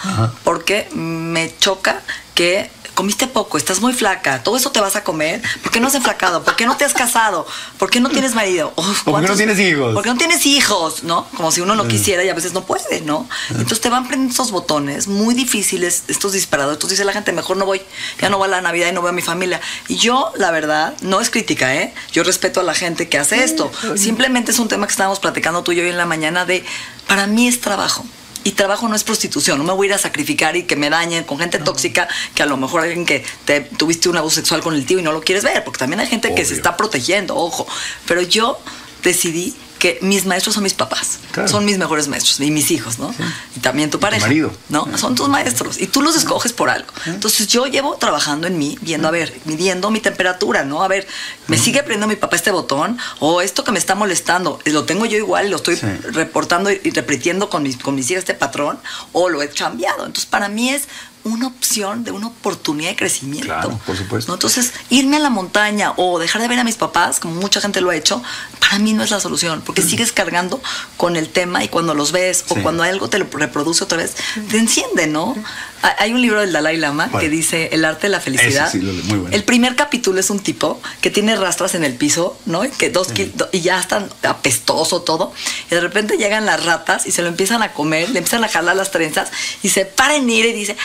porque 0.44 0.90
me 0.94 1.56
choca 1.60 2.02
que 2.34 2.70
comiste 2.98 3.28
poco, 3.28 3.60
estás 3.60 3.80
muy 3.80 3.94
flaca, 3.94 4.42
todo 4.42 4.58
eso 4.58 4.72
te 4.72 4.80
vas 4.80 4.96
a 4.96 5.04
comer, 5.04 5.40
¿por 5.62 5.72
qué 5.72 5.80
no 5.80 5.86
has 5.88 5.94
enflacado? 5.94 6.44
¿Por 6.44 6.56
qué 6.56 6.66
no 6.66 6.76
te 6.78 6.84
has 6.84 6.96
casado? 6.96 7.46
¿Por 7.78 7.92
qué 7.92 8.00
no 8.00 8.10
tienes 8.10 8.34
marido? 8.34 8.74
Uf, 8.76 8.86
¿Por 8.86 8.96
qué 8.96 9.02
no 9.06 9.12
¿cuántos- 9.12 9.38
tienes 9.38 9.60
hijos? 9.60 9.94
¿Por 9.94 10.02
qué 10.04 10.10
no 10.10 10.18
tienes 10.18 10.46
hijos? 10.48 11.04
¿No? 11.04 11.28
Como 11.38 11.52
si 11.52 11.62
uno 11.62 11.76
no 11.76 11.84
Mm. 11.84 11.88
quisiera 11.90 12.24
y 12.24 12.30
a 12.30 12.34
veces 12.34 12.54
no 12.54 12.66
puede, 12.66 13.02
¿no? 13.02 13.30
Entonces 13.52 13.82
te 13.82 13.90
van 13.90 14.08
prendiendo 14.08 14.34
esos 14.34 14.50
botones 14.50 15.08
muy 15.08 15.36
difíciles, 15.36 16.06
estos 16.08 16.32
disparadores. 16.34 16.78
Entonces 16.78 16.98
dice 16.98 17.06
la 17.06 17.14
gente, 17.14 17.32
mejor 17.34 17.56
no 17.58 17.66
voy, 17.68 17.84
ya 18.20 18.30
no 18.30 18.40
voy 18.40 18.48
a 18.48 18.52
la 18.52 18.62
Navidad 18.62 18.88
y 18.90 18.94
no 18.94 19.02
voy 19.02 19.10
a 19.12 19.14
mi 19.14 19.22
familia. 19.22 19.62
Y 19.88 19.98
yo, 19.98 20.34
la 20.36 20.50
verdad, 20.50 20.96
no 21.02 21.22
es 21.22 21.30
crítica, 21.30 21.76
¿eh? 21.76 21.94
Yo 22.12 22.24
respeto 22.24 22.62
a 22.62 22.64
la 22.64 22.74
gente 22.74 23.08
que 23.10 23.20
hace 23.20 23.44
esto. 23.44 23.72
Simplemente 23.96 24.50
es 24.52 24.58
un 24.58 24.68
tema 24.70 24.88
que 24.88 24.92
estábamos 24.92 25.20
platicando 25.20 25.62
tú 25.62 25.72
y 25.72 25.76
yo 25.76 25.84
hoy 25.84 25.90
en 25.90 25.98
la 25.98 26.08
mañana 26.08 26.46
de, 26.46 26.66
para 27.08 27.28
mí 27.28 27.48
es 27.48 27.62
trabajo. 27.62 28.04
Y 28.44 28.52
trabajo 28.52 28.88
no 28.88 28.96
es 28.96 29.04
prostitución, 29.04 29.58
no 29.58 29.64
me 29.64 29.74
voy 29.74 29.88
a 29.88 29.90
ir 29.90 29.94
a 29.96 29.98
sacrificar 29.98 30.56
y 30.56 30.64
que 30.64 30.76
me 30.76 30.90
dañen 30.90 31.24
con 31.24 31.38
gente 31.40 31.60
tóxica, 31.60 32.08
que 32.34 32.44
a 32.44 32.46
lo 32.46 32.58
mejor 32.58 32.82
alguien 32.82 33.06
que 33.06 33.26
te 33.46 33.62
tuviste 33.62 34.10
un 34.10 34.18
abuso 34.18 34.38
sexual 34.38 34.62
con 34.62 34.74
el 34.74 34.86
tío 34.86 35.00
y 35.00 35.02
no 35.02 35.12
lo 35.12 35.22
quieres 35.22 35.44
ver, 35.44 35.64
porque 35.64 35.80
también 35.80 36.00
hay 36.00 36.08
gente 36.08 36.34
que 36.34 36.46
se 36.46 36.54
está 36.54 36.78
protegiendo, 36.78 37.36
ojo. 37.36 37.68
Pero 38.06 38.22
yo 38.22 38.58
decidí 39.04 39.56
que 39.78 40.00
mis 40.02 40.26
maestros 40.26 40.56
son 40.56 40.64
mis 40.64 40.74
papás, 40.74 41.20
Claro. 41.32 41.48
son 41.50 41.66
mis 41.66 41.78
mejores 41.78 42.08
maestros 42.08 42.40
y 42.40 42.50
mis 42.52 42.72
hijos, 42.72 42.98
¿no? 43.00 43.14
Y 43.56 43.60
también 43.60 43.90
tu 43.90 44.00
pareja. 44.00 44.26
marido. 44.26 44.52
¿no? 44.70 44.98
Son 44.98 45.14
tus 45.16 45.30
maestros 45.30 45.80
y 45.80 45.88
tú 45.88 46.02
los 46.02 46.16
escoges 46.16 46.54
por 46.54 46.70
algo. 46.70 46.88
Entonces 47.06 47.48
yo 47.48 47.66
llevo 47.68 47.96
trabajando 47.98 48.48
en 48.48 48.58
mí, 48.58 48.78
viendo, 48.82 49.08
a 49.08 49.12
ver, 49.12 49.34
midiendo 49.46 49.92
mi 49.92 50.00
temperatura, 50.00 50.64
¿no? 50.64 50.84
A 50.84 50.88
ver, 50.88 51.08
¿me 51.48 51.58
sigue 51.58 51.80
aprendiendo 51.80 52.08
mi 52.08 52.16
papá 52.16 52.36
este 52.36 52.52
botón? 52.52 52.98
O 53.20 53.42
esto 53.42 53.64
que 53.64 53.72
me 53.72 53.80
está 53.80 53.94
molestando, 53.96 54.60
¿lo 54.66 54.84
tengo 54.86 55.06
yo 55.06 55.18
igual 55.18 55.48
y 55.48 55.50
lo 55.50 55.58
estoy 55.58 55.76
reportando 55.76 56.72
y 56.72 56.82
y 56.84 56.92
repitiendo 56.92 57.50
con 57.50 57.64
mis, 57.64 57.78
con 57.78 57.96
mis 57.96 58.10
hijas 58.12 58.20
este 58.22 58.34
patrón? 58.34 58.80
¿O 59.12 59.30
lo 59.30 59.42
he 59.42 59.50
cambiado? 59.50 60.06
Entonces 60.06 60.26
para 60.26 60.48
mí 60.48 60.70
es 60.70 60.84
una 61.28 61.48
opción 61.48 62.04
de 62.04 62.12
una 62.12 62.28
oportunidad 62.28 62.90
de 62.92 62.96
crecimiento. 62.96 63.46
Claro, 63.48 63.80
por 63.86 63.98
supuesto. 63.98 64.32
¿no? 64.32 64.36
Entonces, 64.36 64.74
irme 64.90 65.18
a 65.18 65.20
la 65.20 65.30
montaña 65.30 65.94
o 65.98 66.20
dejar 66.20 66.42
de 66.42 66.48
ver 66.48 66.60
a 66.60 66.64
mis 66.64 66.76
papás, 66.76 67.20
como 67.20 67.36
mucha 67.36 67.62
gente 67.62 67.82
lo 67.82 67.90
ha 67.90 67.96
hecho, 67.96 68.22
para 68.60 68.80
mí 68.80 68.94
no 68.94 69.04
es 69.04 69.12
la 69.12 69.20
solución, 69.20 69.62
porque 69.66 69.82
sigues 69.82 70.12
cargando 70.12 70.62
con 70.98 71.16
el 71.16 71.30
tema 71.30 71.64
y 71.64 71.68
cuando 71.70 71.94
los 71.94 72.12
ves 72.12 72.46
o 72.50 72.56
Sí. 72.56 72.62
cuando 72.62 72.84
algo 72.84 73.10
te 73.10 73.18
lo 73.20 73.28
reproduce 73.32 73.84
otra 73.84 73.98
vez, 73.98 74.16
te 74.50 74.58
enciende, 74.58 75.08
¿no? 75.08 75.36
Ha- 75.84 75.96
Hay 76.00 76.12
un 76.12 76.22
libro 76.22 76.42
del 76.42 76.52
Dalai 76.52 76.76
Lama 76.78 77.10
que 77.20 77.30
dice 77.30 77.70
El 77.72 77.86
arte 77.86 78.04
de 78.08 78.10
la 78.10 78.20
felicidad. 78.20 78.72
Sí, 78.72 78.80
muy 78.80 79.18
bueno. 79.20 79.28
El 79.36 79.44
primer 79.44 79.76
capítulo 79.76 80.20
es 80.20 80.30
un 80.30 80.40
tipo 80.40 80.82
que 81.02 81.12
tiene 81.12 81.36
rastras 81.36 81.76
en 81.76 81.84
el 81.84 81.94
piso, 81.94 82.38
¿no? 82.46 82.66
Y 82.66 82.70
que 82.70 82.90
dos 82.90 83.10
kil- 83.10 83.32
do- 83.36 83.48
y 83.52 83.62
ya 83.62 83.80
están 83.80 84.10
apestoso 84.24 85.02
todo. 85.04 85.32
Y 85.70 85.76
de 85.76 85.82
repente 85.82 86.18
llegan 86.18 86.46
las 86.46 86.66
ratas 86.66 87.06
y 87.06 87.12
se 87.12 87.22
lo 87.22 87.28
empiezan 87.28 87.62
a 87.62 87.74
comer, 87.74 88.10
le 88.10 88.20
empiezan 88.20 88.44
a 88.44 88.48
jalar 88.50 88.76
las 88.76 88.92
trenzas 88.92 89.30
y 89.64 89.70
se 89.70 89.86
para 89.86 90.16
en 90.16 90.30
ira 90.30 90.48
y 90.48 90.54
dice, 90.54 90.76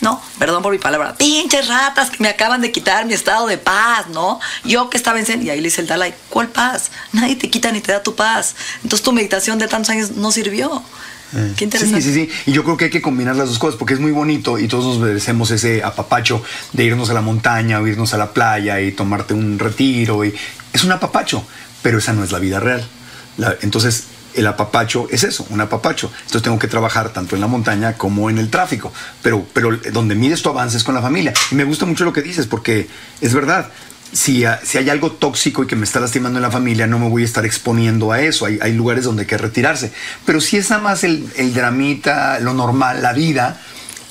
no, 0.00 0.20
perdón 0.38 0.62
por 0.62 0.72
mi 0.72 0.78
palabra, 0.78 1.14
pinches 1.16 1.68
ratas 1.68 2.10
que 2.10 2.16
me 2.22 2.28
acaban 2.28 2.60
de 2.60 2.72
quitar 2.72 3.04
mi 3.06 3.12
estado 3.14 3.46
de 3.46 3.58
paz, 3.58 4.06
¿no? 4.12 4.40
Yo 4.64 4.88
que 4.90 4.96
estaba 4.96 5.20
en 5.20 5.42
y 5.42 5.50
ahí 5.50 5.58
le 5.58 5.64
dice 5.64 5.82
el 5.82 5.86
Dalai, 5.86 6.14
¿cuál 6.28 6.48
paz? 6.48 6.90
Nadie 7.12 7.36
te 7.36 7.50
quita 7.50 7.70
ni 7.72 7.80
te 7.80 7.92
da 7.92 8.02
tu 8.02 8.14
paz. 8.14 8.54
Entonces 8.82 9.02
tu 9.02 9.12
meditación 9.12 9.58
de 9.58 9.68
tantos 9.68 9.90
años 9.90 10.12
no 10.12 10.32
sirvió. 10.32 10.82
Eh, 11.32 11.52
Qué 11.56 11.64
interesante. 11.64 12.02
Sí, 12.02 12.12
sí, 12.12 12.26
sí. 12.26 12.32
Y 12.46 12.52
yo 12.52 12.64
creo 12.64 12.76
que 12.76 12.86
hay 12.86 12.90
que 12.90 13.00
combinar 13.02 13.36
las 13.36 13.48
dos 13.48 13.58
cosas 13.58 13.76
porque 13.78 13.94
es 13.94 14.00
muy 14.00 14.10
bonito 14.10 14.58
y 14.58 14.66
todos 14.66 14.84
nos 14.84 14.98
merecemos 14.98 15.50
ese 15.52 15.84
apapacho 15.84 16.42
de 16.72 16.84
irnos 16.84 17.08
a 17.10 17.14
la 17.14 17.20
montaña 17.20 17.78
o 17.78 17.86
irnos 17.86 18.14
a 18.14 18.16
la 18.16 18.32
playa 18.32 18.80
y 18.80 18.90
tomarte 18.92 19.34
un 19.34 19.58
retiro. 19.58 20.24
Y 20.24 20.34
es 20.72 20.82
un 20.82 20.90
apapacho, 20.92 21.46
pero 21.82 21.98
esa 21.98 22.12
no 22.14 22.24
es 22.24 22.32
la 22.32 22.38
vida 22.40 22.58
real. 22.58 22.84
La- 23.36 23.54
entonces, 23.60 24.04
el 24.34 24.46
apapacho 24.46 25.08
es 25.10 25.24
eso, 25.24 25.46
un 25.50 25.60
apapacho. 25.60 26.10
Entonces 26.20 26.42
tengo 26.42 26.58
que 26.58 26.68
trabajar 26.68 27.12
tanto 27.12 27.34
en 27.34 27.40
la 27.40 27.46
montaña 27.46 27.94
como 27.94 28.30
en 28.30 28.38
el 28.38 28.50
tráfico. 28.50 28.92
Pero, 29.22 29.46
pero 29.52 29.76
donde 29.92 30.14
mides 30.14 30.42
tu 30.42 30.48
avance 30.48 30.76
es 30.76 30.84
con 30.84 30.94
la 30.94 31.02
familia. 31.02 31.32
Y 31.50 31.54
me 31.54 31.64
gusta 31.64 31.86
mucho 31.86 32.04
lo 32.04 32.12
que 32.12 32.22
dices 32.22 32.46
porque 32.46 32.88
es 33.20 33.34
verdad. 33.34 33.70
Si, 34.12 34.44
ah, 34.44 34.60
si 34.64 34.78
hay 34.78 34.90
algo 34.90 35.12
tóxico 35.12 35.62
y 35.62 35.66
que 35.66 35.76
me 35.76 35.84
está 35.84 36.00
lastimando 36.00 36.38
en 36.38 36.42
la 36.42 36.50
familia, 36.50 36.86
no 36.86 36.98
me 36.98 37.08
voy 37.08 37.22
a 37.22 37.24
estar 37.24 37.46
exponiendo 37.46 38.10
a 38.12 38.20
eso. 38.20 38.46
Hay, 38.46 38.58
hay 38.60 38.72
lugares 38.72 39.04
donde 39.04 39.22
hay 39.22 39.28
que 39.28 39.38
retirarse. 39.38 39.92
Pero 40.26 40.40
si 40.40 40.56
es 40.56 40.70
nada 40.70 40.82
más 40.82 41.04
el, 41.04 41.28
el 41.36 41.54
dramita, 41.54 42.40
lo 42.40 42.54
normal, 42.54 43.02
la 43.02 43.12
vida, 43.12 43.60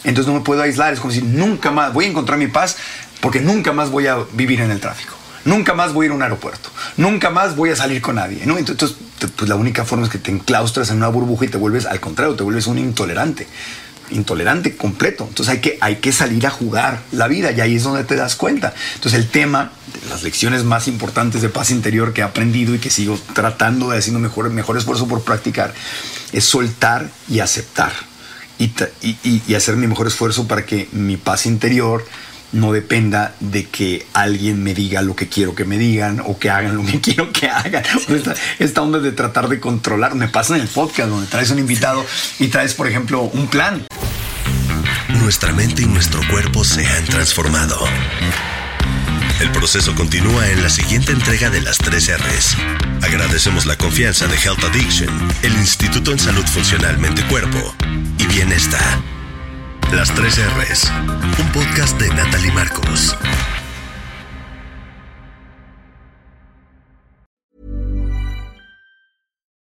entonces 0.03 0.31
no 0.31 0.39
me 0.39 0.45
puedo 0.45 0.61
aislar. 0.61 0.93
Es 0.93 0.99
como 0.99 1.13
si 1.13 1.21
nunca 1.21 1.71
más 1.71 1.93
voy 1.93 2.05
a 2.05 2.07
encontrar 2.09 2.39
mi 2.39 2.47
paz 2.47 2.77
porque 3.21 3.41
nunca 3.41 3.73
más 3.73 3.89
voy 3.91 4.07
a 4.07 4.17
vivir 4.33 4.61
en 4.61 4.71
el 4.71 4.79
tráfico. 4.79 5.18
Nunca 5.49 5.73
más 5.73 5.93
voy 5.93 6.03
a 6.03 6.07
ir 6.07 6.11
a 6.11 6.15
un 6.15 6.21
aeropuerto. 6.21 6.69
Nunca 6.97 7.31
más 7.31 7.55
voy 7.55 7.71
a 7.71 7.75
salir 7.75 8.03
con 8.03 8.17
nadie. 8.17 8.45
¿no? 8.45 8.59
Entonces, 8.59 8.95
pues 9.35 9.49
la 9.49 9.55
única 9.55 9.83
forma 9.83 10.05
es 10.05 10.11
que 10.11 10.19
te 10.19 10.29
enclaustras 10.29 10.91
en 10.91 10.97
una 10.97 11.07
burbuja 11.07 11.45
y 11.45 11.47
te 11.47 11.57
vuelves, 11.57 11.87
al 11.87 11.99
contrario, 11.99 12.35
te 12.35 12.43
vuelves 12.43 12.67
un 12.67 12.77
intolerante. 12.77 13.47
Intolerante 14.11 14.77
completo. 14.77 15.25
Entonces 15.27 15.55
hay 15.55 15.59
que, 15.59 15.79
hay 15.81 15.95
que 15.95 16.11
salir 16.11 16.45
a 16.45 16.51
jugar 16.51 17.01
la 17.11 17.27
vida 17.27 17.51
y 17.51 17.61
ahí 17.61 17.75
es 17.77 17.83
donde 17.83 18.03
te 18.03 18.15
das 18.15 18.35
cuenta. 18.35 18.75
Entonces 18.93 19.19
el 19.19 19.27
tema, 19.27 19.71
las 20.07 20.21
lecciones 20.21 20.63
más 20.65 20.87
importantes 20.87 21.41
de 21.41 21.49
paz 21.49 21.71
interior 21.71 22.13
que 22.13 22.21
he 22.21 22.23
aprendido 22.23 22.75
y 22.75 22.77
que 22.77 22.91
sigo 22.91 23.19
tratando 23.33 23.89
de 23.89 23.97
haciendo 23.97 24.19
mejor, 24.19 24.51
mejor 24.51 24.77
esfuerzo 24.77 25.07
por 25.07 25.23
practicar, 25.23 25.73
es 26.31 26.45
soltar 26.45 27.09
y 27.27 27.39
aceptar. 27.39 27.93
Y 28.59 29.55
hacer 29.55 29.77
mi 29.77 29.87
mejor 29.87 30.05
esfuerzo 30.05 30.47
para 30.47 30.63
que 30.63 30.89
mi 30.91 31.17
paz 31.17 31.47
interior 31.47 32.05
no 32.51 32.71
dependa 32.71 33.35
de 33.39 33.65
que 33.65 34.07
alguien 34.13 34.63
me 34.63 34.73
diga 34.73 35.01
lo 35.01 35.15
que 35.15 35.27
quiero 35.27 35.55
que 35.55 35.65
me 35.65 35.77
digan 35.77 36.21
o 36.25 36.37
que 36.37 36.49
hagan 36.49 36.75
lo 36.75 36.85
que 36.85 36.99
quiero 37.01 37.31
que 37.31 37.49
hagan. 37.49 37.83
Esta, 38.07 38.35
esta 38.59 38.81
onda 38.81 38.99
de 38.99 39.11
tratar 39.11 39.49
de 39.49 39.59
controlar. 39.59 40.15
Me 40.15 40.27
pasa 40.27 40.55
en 40.55 40.61
el 40.61 40.67
podcast 40.67 41.09
donde 41.09 41.27
traes 41.27 41.51
un 41.51 41.59
invitado 41.59 42.05
y 42.39 42.47
traes, 42.47 42.73
por 42.73 42.87
ejemplo, 42.87 43.21
un 43.21 43.47
plan. 43.47 43.85
Nuestra 45.09 45.51
mente 45.53 45.81
y 45.81 45.85
nuestro 45.85 46.21
cuerpo 46.29 46.63
se 46.63 46.85
han 46.85 47.05
transformado. 47.05 47.77
El 49.39 49.51
proceso 49.51 49.95
continúa 49.95 50.49
en 50.49 50.61
la 50.61 50.69
siguiente 50.69 51.13
entrega 51.13 51.49
de 51.49 51.61
las 51.61 51.77
3 51.77 52.17
R's. 52.17 52.57
Agradecemos 53.01 53.65
la 53.65 53.77
confianza 53.77 54.27
de 54.27 54.35
Health 54.35 54.63
Addiction, 54.63 55.09
el 55.43 55.53
Instituto 55.53 56.11
en 56.11 56.19
Salud 56.19 56.45
Funcional 56.45 56.97
Mente 56.97 57.23
Cuerpo 57.23 57.73
y 58.17 58.25
Bienestar. 58.27 59.18
Las 59.91 60.13
3 60.13 60.39
R's, 60.55 60.91
un 61.39 61.51
podcast 61.51 61.99
de 61.99 62.09
Natalie 62.09 62.51
Marcos. 62.51 63.15